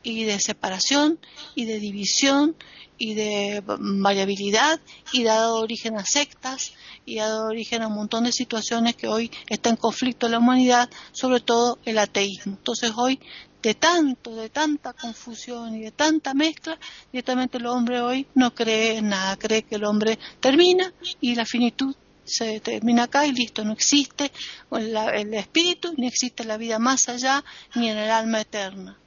[0.04, 1.20] y de separación
[1.56, 2.56] y de división
[2.98, 4.80] y de variabilidad
[5.12, 6.74] y ha dado origen a sectas
[7.06, 10.34] y ha dado origen a un montón de situaciones que hoy está en conflicto en
[10.34, 12.56] la humanidad, sobre todo el ateísmo.
[12.58, 13.20] Entonces hoy
[13.64, 16.78] de tanto, de tanta confusión y de tanta mezcla,
[17.12, 21.46] directamente el hombre hoy no cree en nada, cree que el hombre termina y la
[21.46, 21.96] finitud
[22.26, 24.32] se termina acá y listo, no existe
[24.72, 27.44] el espíritu, ni existe la vida más allá,
[27.76, 28.98] ni en el alma eterna.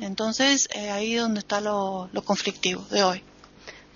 [0.00, 3.22] Entonces, eh, ahí es donde está lo, conflictivo de hoy.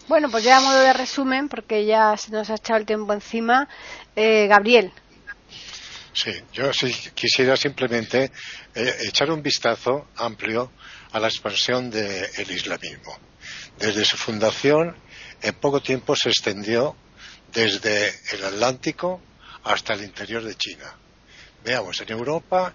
[0.07, 3.13] Bueno, pues ya a modo de resumen, porque ya se nos ha echado el tiempo
[3.13, 3.69] encima,
[4.15, 4.93] eh, Gabriel,
[6.15, 8.31] Sí, yo sí quisiera simplemente
[8.73, 10.71] eh, echar un vistazo amplio
[11.11, 13.19] a la expansión del islamismo.
[13.79, 14.97] Desde su fundación
[15.43, 16.97] en poco tiempo se extendió
[17.53, 19.21] desde el Atlántico
[19.65, 20.97] hasta el interior de China.
[21.65, 22.73] Veamos, en Europa,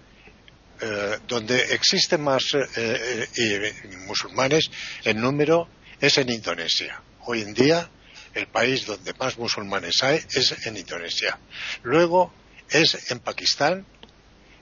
[0.80, 3.74] eh, donde existen más eh, eh,
[4.06, 4.70] musulmanes,
[5.04, 5.68] el número
[5.98, 7.02] es en Indonesia.
[7.26, 7.88] Hoy en día,
[8.34, 11.38] el país donde más musulmanes hay es en Indonesia.
[11.82, 12.32] Luego
[12.70, 13.86] es en Pakistán,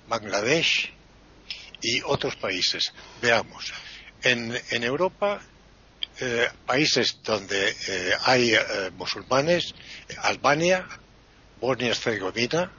[0.08, 0.92] Bangladesh
[1.80, 2.92] y otros países.
[3.20, 3.72] Veamos,
[4.22, 5.40] en, Europa
[6.20, 9.74] eh, países donde eh, hay eh, musulmanes,
[10.22, 10.86] Albania,
[11.60, 12.72] Bosnia y Herzegovina.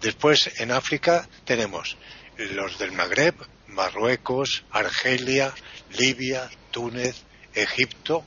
[0.00, 1.96] Después en África tenemos
[2.36, 3.34] los del Magreb,
[3.68, 5.54] Marruecos, Argelia,
[5.96, 7.16] Libia, Túnez,
[7.54, 8.24] Egipto.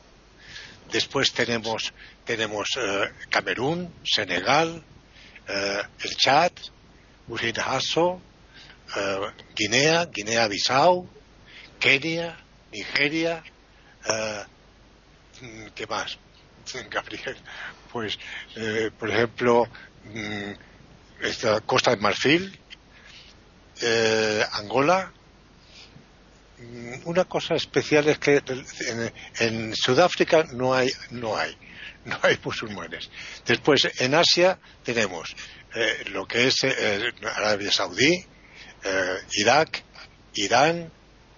[0.91, 1.93] Después tenemos,
[2.25, 2.69] tenemos
[3.29, 4.83] Camerún, Senegal,
[5.49, 6.51] el Chad,
[7.27, 8.21] Burkina Faso,
[9.55, 11.07] Guinea, Guinea-Bissau,
[11.79, 12.37] Kenia,
[12.71, 13.43] Nigeria,
[14.07, 16.17] Uh, ¿Qué más?
[16.89, 17.37] Gabriel,
[17.91, 18.17] pues,
[18.55, 19.67] eh, por ejemplo,
[20.05, 20.51] mm,
[21.21, 22.59] esta Costa de Marfil,
[23.81, 25.11] eh, Angola.
[26.57, 28.41] Mm, una cosa especial es que
[29.39, 31.55] en, Sudáfrica no hay, no hay,
[32.05, 33.09] no hay musulmanes.
[33.45, 35.35] Después, en Asia tenemos
[35.75, 38.25] eh, lo que es Arabia Saudí,
[39.33, 39.83] Irak,
[40.35, 40.91] Irán,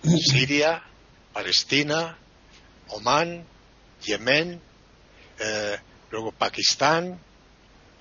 [0.04, 0.84] Siria,
[1.34, 2.18] Palestina,
[2.90, 3.46] Omán,
[4.04, 4.62] Yemen,
[5.40, 5.78] eh,
[6.12, 7.20] luego Pakistán,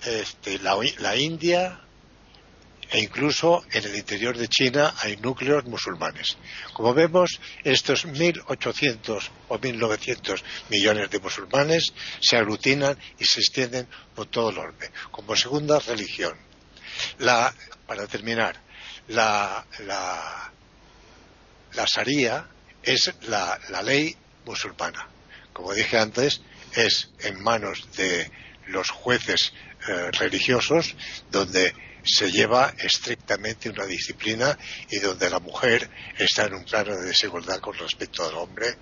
[0.03, 1.79] este, la, India
[2.91, 6.37] e incluso en el interior de China hay núcleos musulmanes.
[6.73, 14.27] Como vemos, estos 1.800 o 1.900 millones de musulmanes se aglutinan y se extienden por
[14.27, 16.37] todo el orbe, como segunda religión.
[17.87, 18.61] para terminar,
[19.07, 20.51] la, la,
[21.73, 22.47] la Sharia
[22.83, 24.15] es la, la ley
[24.45, 25.07] musulmana.
[25.53, 26.41] Como dije antes,
[26.75, 28.29] es en manos de
[28.67, 29.53] los jueces
[29.87, 30.95] eh, religiosos
[31.31, 31.73] donde
[32.03, 34.57] se lleva estrictamente una disciplina
[34.89, 38.77] y donde la mujer está en un plano de desigualdad con respecto al hombre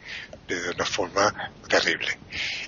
[0.47, 2.17] de una forma terrible.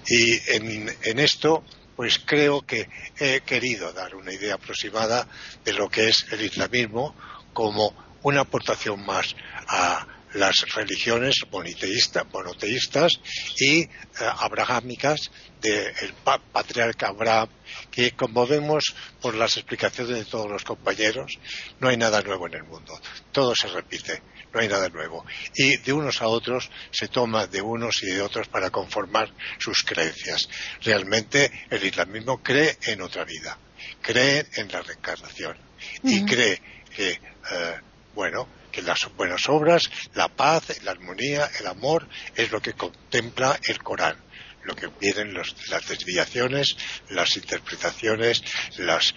[0.07, 1.63] Y en, en esto,
[1.95, 5.27] pues creo que he querido dar una idea aproximada
[5.63, 7.15] de lo que es el islamismo
[7.53, 9.35] como una aportación más
[9.67, 13.19] a las religiones monoteístas
[13.59, 13.89] y eh,
[14.19, 15.31] abrahámicas
[15.61, 16.13] del
[16.51, 17.49] patriarca Abraham,
[17.91, 21.37] que como vemos por las explicaciones de todos los compañeros,
[21.79, 22.99] no hay nada nuevo en el mundo,
[23.31, 25.25] todo se repite, no hay nada nuevo.
[25.53, 29.83] Y de unos a otros se toma de unos y de otros para conformar sus
[29.83, 30.49] creencias.
[30.81, 33.57] Realmente el islamismo cree en otra vida,
[34.01, 35.57] cree en la reencarnación
[36.03, 36.61] y cree
[36.95, 37.79] que, eh,
[38.15, 43.59] bueno, que las buenas obras, la paz, la armonía, el amor, es lo que contempla
[43.67, 44.15] el Corán.
[44.63, 46.77] Lo que vienen las desviaciones,
[47.09, 48.43] las interpretaciones,
[48.77, 49.15] los,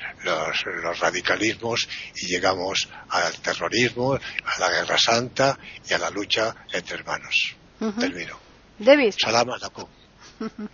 [1.01, 1.87] radicalismos
[2.17, 7.57] y llegamos al terrorismo, a la guerra santa y a la lucha entre hermanos.
[7.79, 8.41] Termino.
[8.79, 9.15] David.
[9.19, 9.87] Salam alaikum.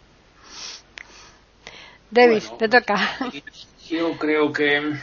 [2.10, 3.18] David, te toca.
[3.88, 4.94] Yo creo que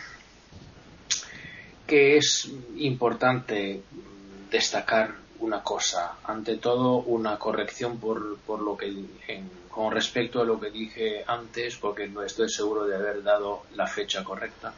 [1.88, 3.82] que es importante
[4.52, 8.94] destacar una cosa, ante todo una corrección por, lo que
[9.70, 13.88] con respecto a lo que dije antes, porque no estoy seguro de haber dado la
[13.88, 14.74] fecha correcta.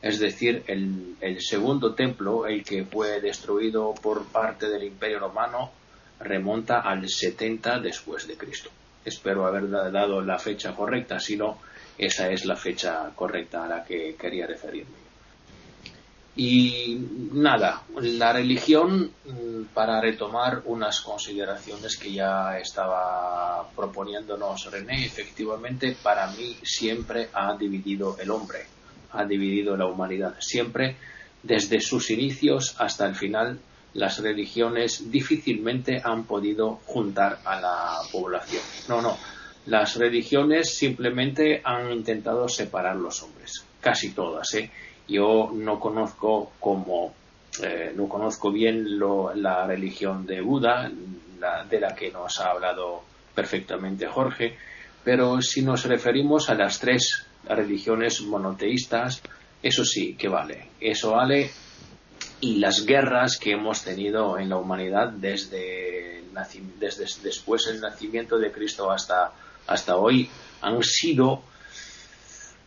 [0.00, 5.72] Es decir, el, el segundo templo, el que fue destruido por parte del Imperio Romano,
[6.20, 8.70] remonta al 70 después de Cristo.
[9.04, 11.58] Espero haber dado la fecha correcta, si no,
[11.98, 15.05] esa es la fecha correcta a la que quería referirme.
[16.38, 16.98] Y
[17.32, 26.26] nada, la religión, mm, para retomar unas consideraciones que ya estaba proponiéndonos René, efectivamente para
[26.32, 28.66] mí siempre ha dividido el hombre,
[29.12, 30.34] ha dividido la humanidad.
[30.38, 30.96] Siempre,
[31.42, 33.58] desde sus inicios hasta el final,
[33.94, 38.62] las religiones difícilmente han podido juntar a la población.
[38.90, 39.16] No, no,
[39.64, 44.70] las religiones simplemente han intentado separar los hombres, casi todas, ¿eh?
[45.08, 47.14] Yo no conozco como
[47.62, 50.90] eh, no conozco bien la religión de Buda,
[51.70, 53.02] de la que nos ha hablado
[53.34, 54.56] perfectamente Jorge,
[55.04, 59.22] pero si nos referimos a las tres religiones monoteístas,
[59.62, 61.50] eso sí que vale, eso vale
[62.40, 66.24] y las guerras que hemos tenido en la humanidad desde,
[66.78, 69.32] desde después del nacimiento de Cristo hasta,
[69.66, 70.28] hasta hoy
[70.60, 71.42] han sido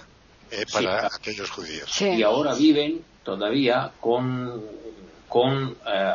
[0.51, 1.99] eh, para aquellos judíos.
[2.01, 4.63] Y ahora viven todavía con,
[5.29, 6.13] con eh,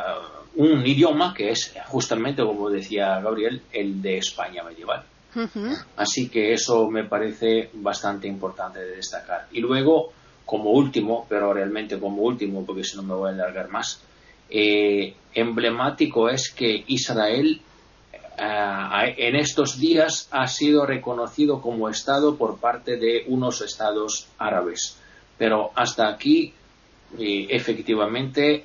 [0.56, 5.04] un idioma que es justamente, como decía Gabriel, el de España medieval.
[5.96, 9.48] Así que eso me parece bastante importante de destacar.
[9.52, 10.14] Y luego,
[10.46, 14.00] como último, pero realmente como último, porque si no me voy a alargar más,
[14.48, 17.60] eh, emblemático es que Israel
[18.38, 24.98] eh, en estos días ha sido reconocido como Estado por parte de unos estados árabes.
[25.36, 26.54] Pero hasta aquí,
[27.18, 28.64] eh, efectivamente,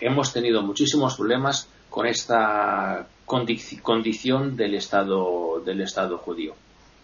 [0.00, 6.54] hemos tenido muchísimos problemas con esta condición del Estado, del Estado judío,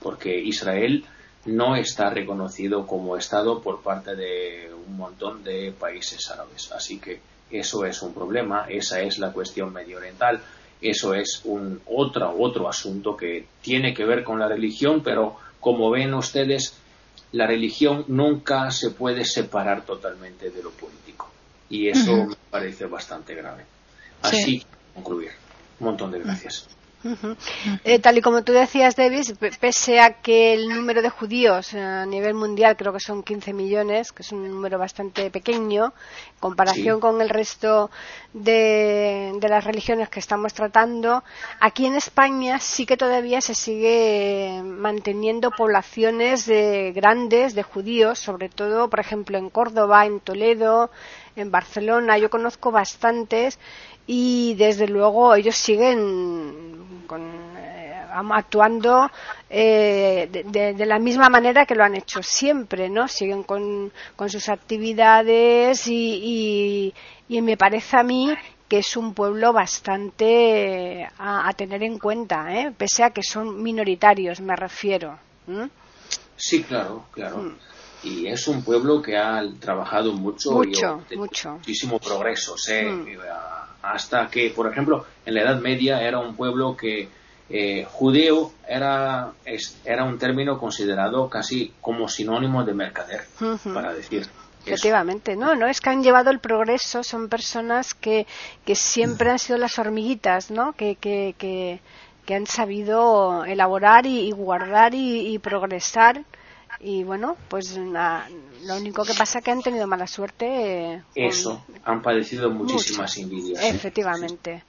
[0.01, 1.05] porque Israel
[1.47, 6.73] no está reconocido como Estado por parte de un montón de países árabes.
[6.73, 10.41] Así que eso es un problema, esa es la cuestión mediooriental,
[10.81, 15.91] eso es un otro, otro asunto que tiene que ver con la religión, pero como
[15.91, 16.77] ven ustedes,
[17.33, 21.31] la religión nunca se puede separar totalmente de lo político.
[21.71, 23.65] Y eso me parece bastante grave.
[24.23, 24.63] Así,
[24.95, 25.31] concluir.
[25.81, 26.69] Un montón de gracias.
[27.85, 32.07] Eh, tal y como tú decías, Davis, pese a que el número de judíos a
[32.07, 37.01] nivel mundial creo que son 15 millones, que es un número bastante pequeño, en comparación
[37.01, 37.91] con el resto
[38.33, 41.23] de, las religiones que estamos tratando,
[41.61, 48.49] aquí en España sí que todavía se sigue manteniendo poblaciones de, grandes de judíos, sobre
[48.49, 50.91] todo, por ejemplo, en Córdoba, en Toledo,
[51.37, 52.19] en Barcelona.
[52.19, 53.59] Yo conozco bastantes
[54.07, 56.75] y desde luego ellos siguen
[57.57, 59.11] eh, actuando
[59.49, 63.09] eh, de, la misma manera que lo han hecho siempre, ¿no?
[63.09, 63.93] Siguen con,
[64.29, 66.93] sus actividades y,
[67.29, 68.33] y, me parece a mí
[68.69, 72.73] que es un pueblo bastante a, tener en cuenta, ¿eh?
[72.77, 75.19] pese a que son minoritarios, me refiero.
[76.37, 77.39] Sí, claro, claro.
[77.39, 77.57] Mm.
[78.05, 81.53] Y es un pueblo que ha trabajado mucho, mucho y mucho.
[81.53, 82.55] muchísimo progreso.
[82.69, 82.85] ¿eh?
[82.85, 83.54] Mm
[83.93, 87.09] hasta que, por ejemplo, en la Edad Media era un pueblo que
[87.51, 89.33] eh, judeo era,
[89.85, 93.25] era un término considerado casi como sinónimo de mercader,
[93.73, 94.27] para decir.
[94.67, 98.27] Efectivamente, no, no es que han llevado el progreso, son personas que,
[98.65, 100.73] que siempre han sido las hormiguitas, ¿no?
[100.73, 101.81] Que, que, que,
[102.25, 106.23] que han sabido elaborar y, guardar y, y progresar
[106.81, 110.47] y bueno, pues lo único que pasa es que han tenido mala suerte.
[110.95, 113.63] Eh, Eso, han padecido muchísimas envidias.
[113.63, 114.65] Efectivamente.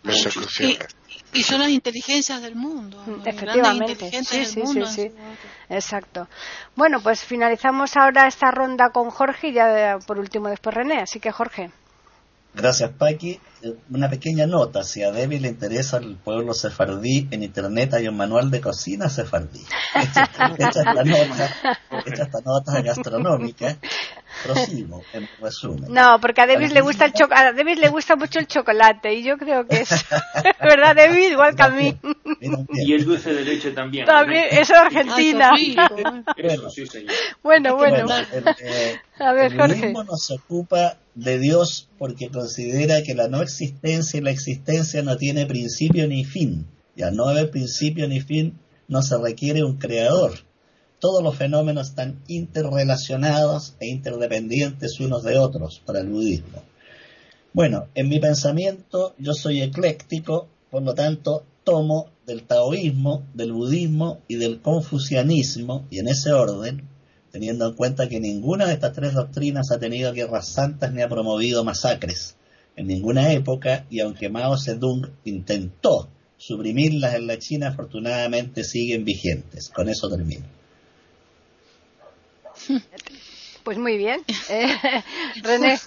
[1.34, 3.04] Y, son las inteligencias del mundo.
[3.26, 4.10] Efectivamente.
[4.24, 5.12] Sí, sí, sí, sí,
[5.70, 6.28] Exacto.
[6.76, 11.00] Bueno, pues finalizamos ahora esta ronda con Jorge y ya por último después René.
[11.00, 11.72] Así que Jorge.
[12.56, 13.40] Gracias, Paqui.
[13.90, 14.84] Una pequeña nota.
[14.84, 19.10] Si a Debbie le interesa el pueblo sefardí, en internet hay un manual de cocina
[19.10, 19.62] sefardí.
[19.96, 20.30] Esta,
[20.70, 23.78] es la nota, esta nota gastronómica.
[24.44, 25.94] Prosigo, en resumen.
[25.94, 29.24] No, porque a David le gusta el a David le gusta mucho el chocolate y
[29.24, 29.90] yo creo que es
[30.62, 31.98] verdad David igual que a mí.
[32.74, 34.06] Y el dulce de leche también.
[34.06, 35.52] También, eso es Argentina.
[37.44, 38.08] bueno, bueno.
[38.60, 39.88] Eh, a ver, Jorge.
[39.88, 45.02] El no se ocupa de Dios porque considera que la no existencia y la existencia
[45.02, 46.68] no tiene principio ni fin.
[46.96, 50.34] Y al no haber principio ni fin, no se requiere un creador.
[51.06, 56.64] Todos los fenómenos están interrelacionados e interdependientes unos de otros para el budismo.
[57.54, 64.24] Bueno, en mi pensamiento yo soy ecléctico, por lo tanto tomo del taoísmo, del budismo
[64.28, 66.90] y del confucianismo, y en ese orden,
[67.32, 71.08] teniendo en cuenta que ninguna de estas tres doctrinas ha tenido guerras santas ni ha
[71.08, 72.36] promovido masacres
[72.76, 79.70] en ninguna época, y aunque Mao Zedong intentó suprimirlas en la China, afortunadamente siguen vigentes.
[79.70, 80.65] Con eso termino.
[83.64, 84.24] Pues muy bien.
[84.50, 84.78] Eh,
[85.42, 85.80] René.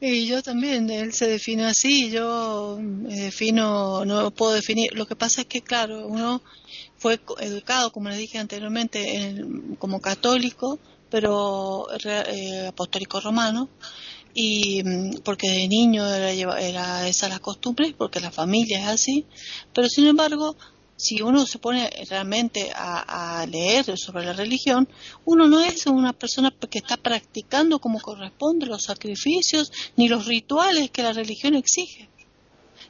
[0.00, 4.92] Y yo también, él se define así, yo me defino, no puedo definir.
[4.94, 6.42] Lo que pasa es que, claro, uno
[6.98, 9.34] fue educado, como le dije anteriormente,
[9.78, 10.78] como católico,
[11.10, 13.68] pero eh, apostólico romano,
[14.34, 19.26] y mm, porque de niño era, era esa la costumbre, porque la familia es así,
[19.74, 20.56] pero sin embargo
[20.96, 24.88] si uno se pone realmente a, leer sobre la religión,
[25.24, 30.90] uno no es una persona que está practicando como corresponde los sacrificios ni los rituales
[30.90, 32.08] que la religión exige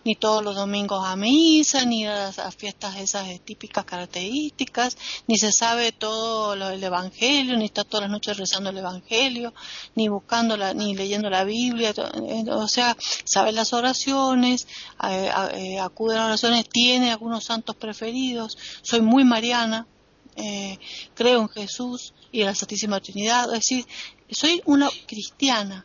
[0.06, 4.96] ni todos los domingos a misa, ni a fiestas esas típicas características,
[5.26, 9.52] ni se sabe todo lo, el Evangelio, ni está todas las noches rezando el Evangelio,
[9.96, 14.68] ni buscando ni leyendo la Biblia, eh, o sea, sabe las oraciones,
[15.02, 19.88] eh, acude a las oraciones, tiene algunos santos preferidos, soy muy mariana,
[20.36, 20.78] eh,
[21.14, 23.84] creo en Jesús y en la Santísima Trinidad, es decir,
[24.30, 25.84] soy una cristiana,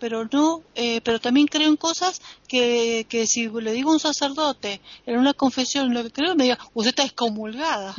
[0.00, 4.00] pero no, eh, pero también creo en cosas que, que si le digo a un
[4.00, 7.94] sacerdote en una confesión lo que creo, me diga, usted está excomulgada.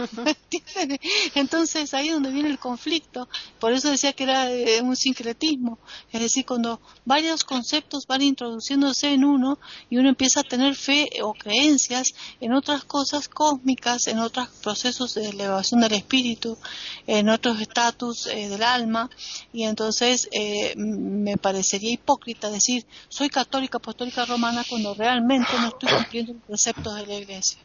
[1.35, 3.29] Entonces ahí es donde viene el conflicto.
[3.59, 5.77] Por eso decía que era eh, un sincretismo.
[6.11, 9.59] Es decir, cuando varios conceptos van introduciéndose en uno
[9.89, 15.13] y uno empieza a tener fe o creencias en otras cosas cósmicas, en otros procesos
[15.13, 16.57] de elevación del espíritu,
[17.05, 19.09] en otros estatus eh, del alma,
[19.53, 20.27] y entonces
[20.75, 26.95] me parecería hipócrita decir soy católica apostólica romana cuando realmente no estoy cumpliendo los preceptos
[26.95, 27.59] de la iglesia.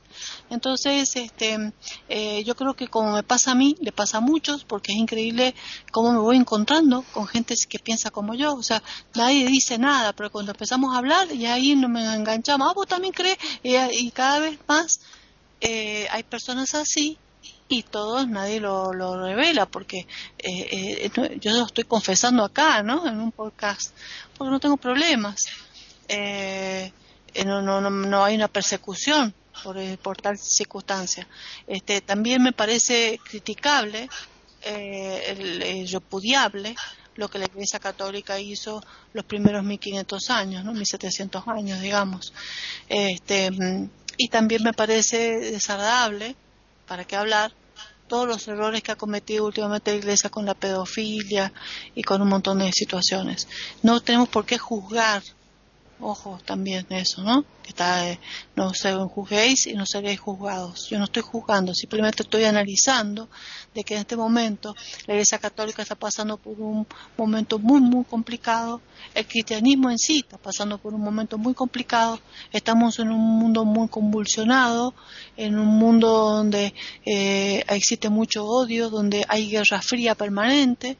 [0.50, 1.72] Entonces, este,
[2.08, 4.98] eh, yo creo que como me pasa a mí, le pasa a muchos, porque es
[4.98, 5.54] increíble
[5.90, 8.54] cómo me voy encontrando con gente que piensa como yo.
[8.54, 8.82] O sea,
[9.14, 12.86] nadie dice nada, pero cuando empezamos a hablar, y ahí no me enganchamos, ah, vos
[12.86, 15.00] también crees, y, cada vez más
[15.60, 17.18] eh, hay personas así
[17.68, 20.06] y todos nadie lo, revela porque
[20.38, 23.06] eh, eh, yo lo estoy confesando acá, ¿no?
[23.06, 23.92] En un podcast,
[24.36, 25.36] porque no tengo problemas.
[26.08, 26.92] Eh,
[27.44, 31.26] no, no, no, no hay una persecución por, por tal circunstancia.
[31.66, 34.08] Este, también me parece criticable,
[34.62, 36.74] el, repudiable,
[37.16, 38.82] lo que la Iglesia Católica hizo
[39.12, 40.72] los primeros 1500 años, ¿no?
[40.72, 42.32] 1700 años, digamos.
[42.88, 43.50] Este,
[44.16, 46.36] y también me parece desagradable
[46.86, 47.52] para qué hablar
[48.08, 51.52] todos los errores que ha cometido últimamente la Iglesia con la pedofilia
[51.94, 53.48] y con un montón de situaciones.
[53.82, 55.22] No tenemos por qué juzgar
[55.98, 57.42] Ojo también eso, ¿no?
[57.62, 58.20] Que está, eh,
[58.54, 60.88] no se juzguéis y no seréis juzgados.
[60.90, 63.30] Yo no estoy juzgando, simplemente estoy analizando
[63.74, 64.74] de que en este momento
[65.06, 66.86] la Iglesia Católica está pasando por un
[67.16, 68.82] momento muy, muy complicado.
[69.14, 72.20] El cristianismo en sí está pasando por un momento muy complicado.
[72.52, 74.92] Estamos en un mundo muy convulsionado,
[75.38, 76.74] en un mundo donde
[77.06, 80.98] eh, existe mucho odio, donde hay guerra fría permanente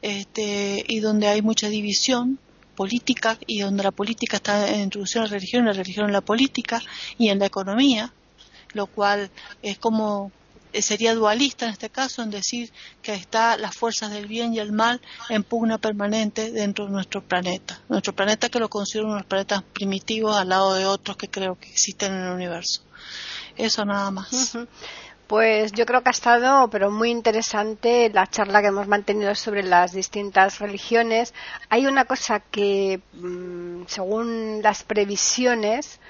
[0.00, 2.38] este, y donde hay mucha división
[2.78, 6.20] política y donde la política está en introducción a la religión, la religión en la
[6.20, 6.80] política
[7.18, 8.12] y en la economía,
[8.72, 9.30] lo cual
[9.62, 10.30] es como
[10.72, 12.70] eh, sería dualista en este caso en decir
[13.02, 17.20] que está las fuerzas del bien y el mal en pugna permanente dentro de nuestro
[17.20, 17.80] planeta.
[17.88, 21.28] Nuestro planeta que lo considero uno de los planetas primitivos al lado de otros que
[21.28, 22.82] creo que existen en el universo.
[23.56, 24.56] Eso nada más.
[25.28, 29.62] Pues yo creo que ha estado, pero muy interesante la charla que hemos mantenido sobre
[29.62, 31.34] las distintas religiones.
[31.68, 36.00] Hay una cosa que, mm, según las previsiones,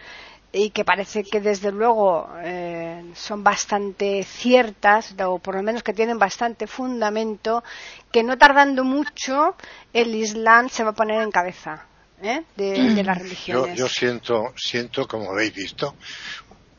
[0.52, 5.92] y que parece que desde luego eh, son bastante ciertas, o por lo menos que
[5.92, 7.62] tienen bastante fundamento,
[8.10, 9.56] que no tardando mucho
[9.92, 11.86] el Islam se va a poner en cabeza.
[12.22, 12.44] ¿eh?
[12.56, 13.76] De, las religiones.
[13.76, 15.96] Yo, yo siento, siento, como habéis visto,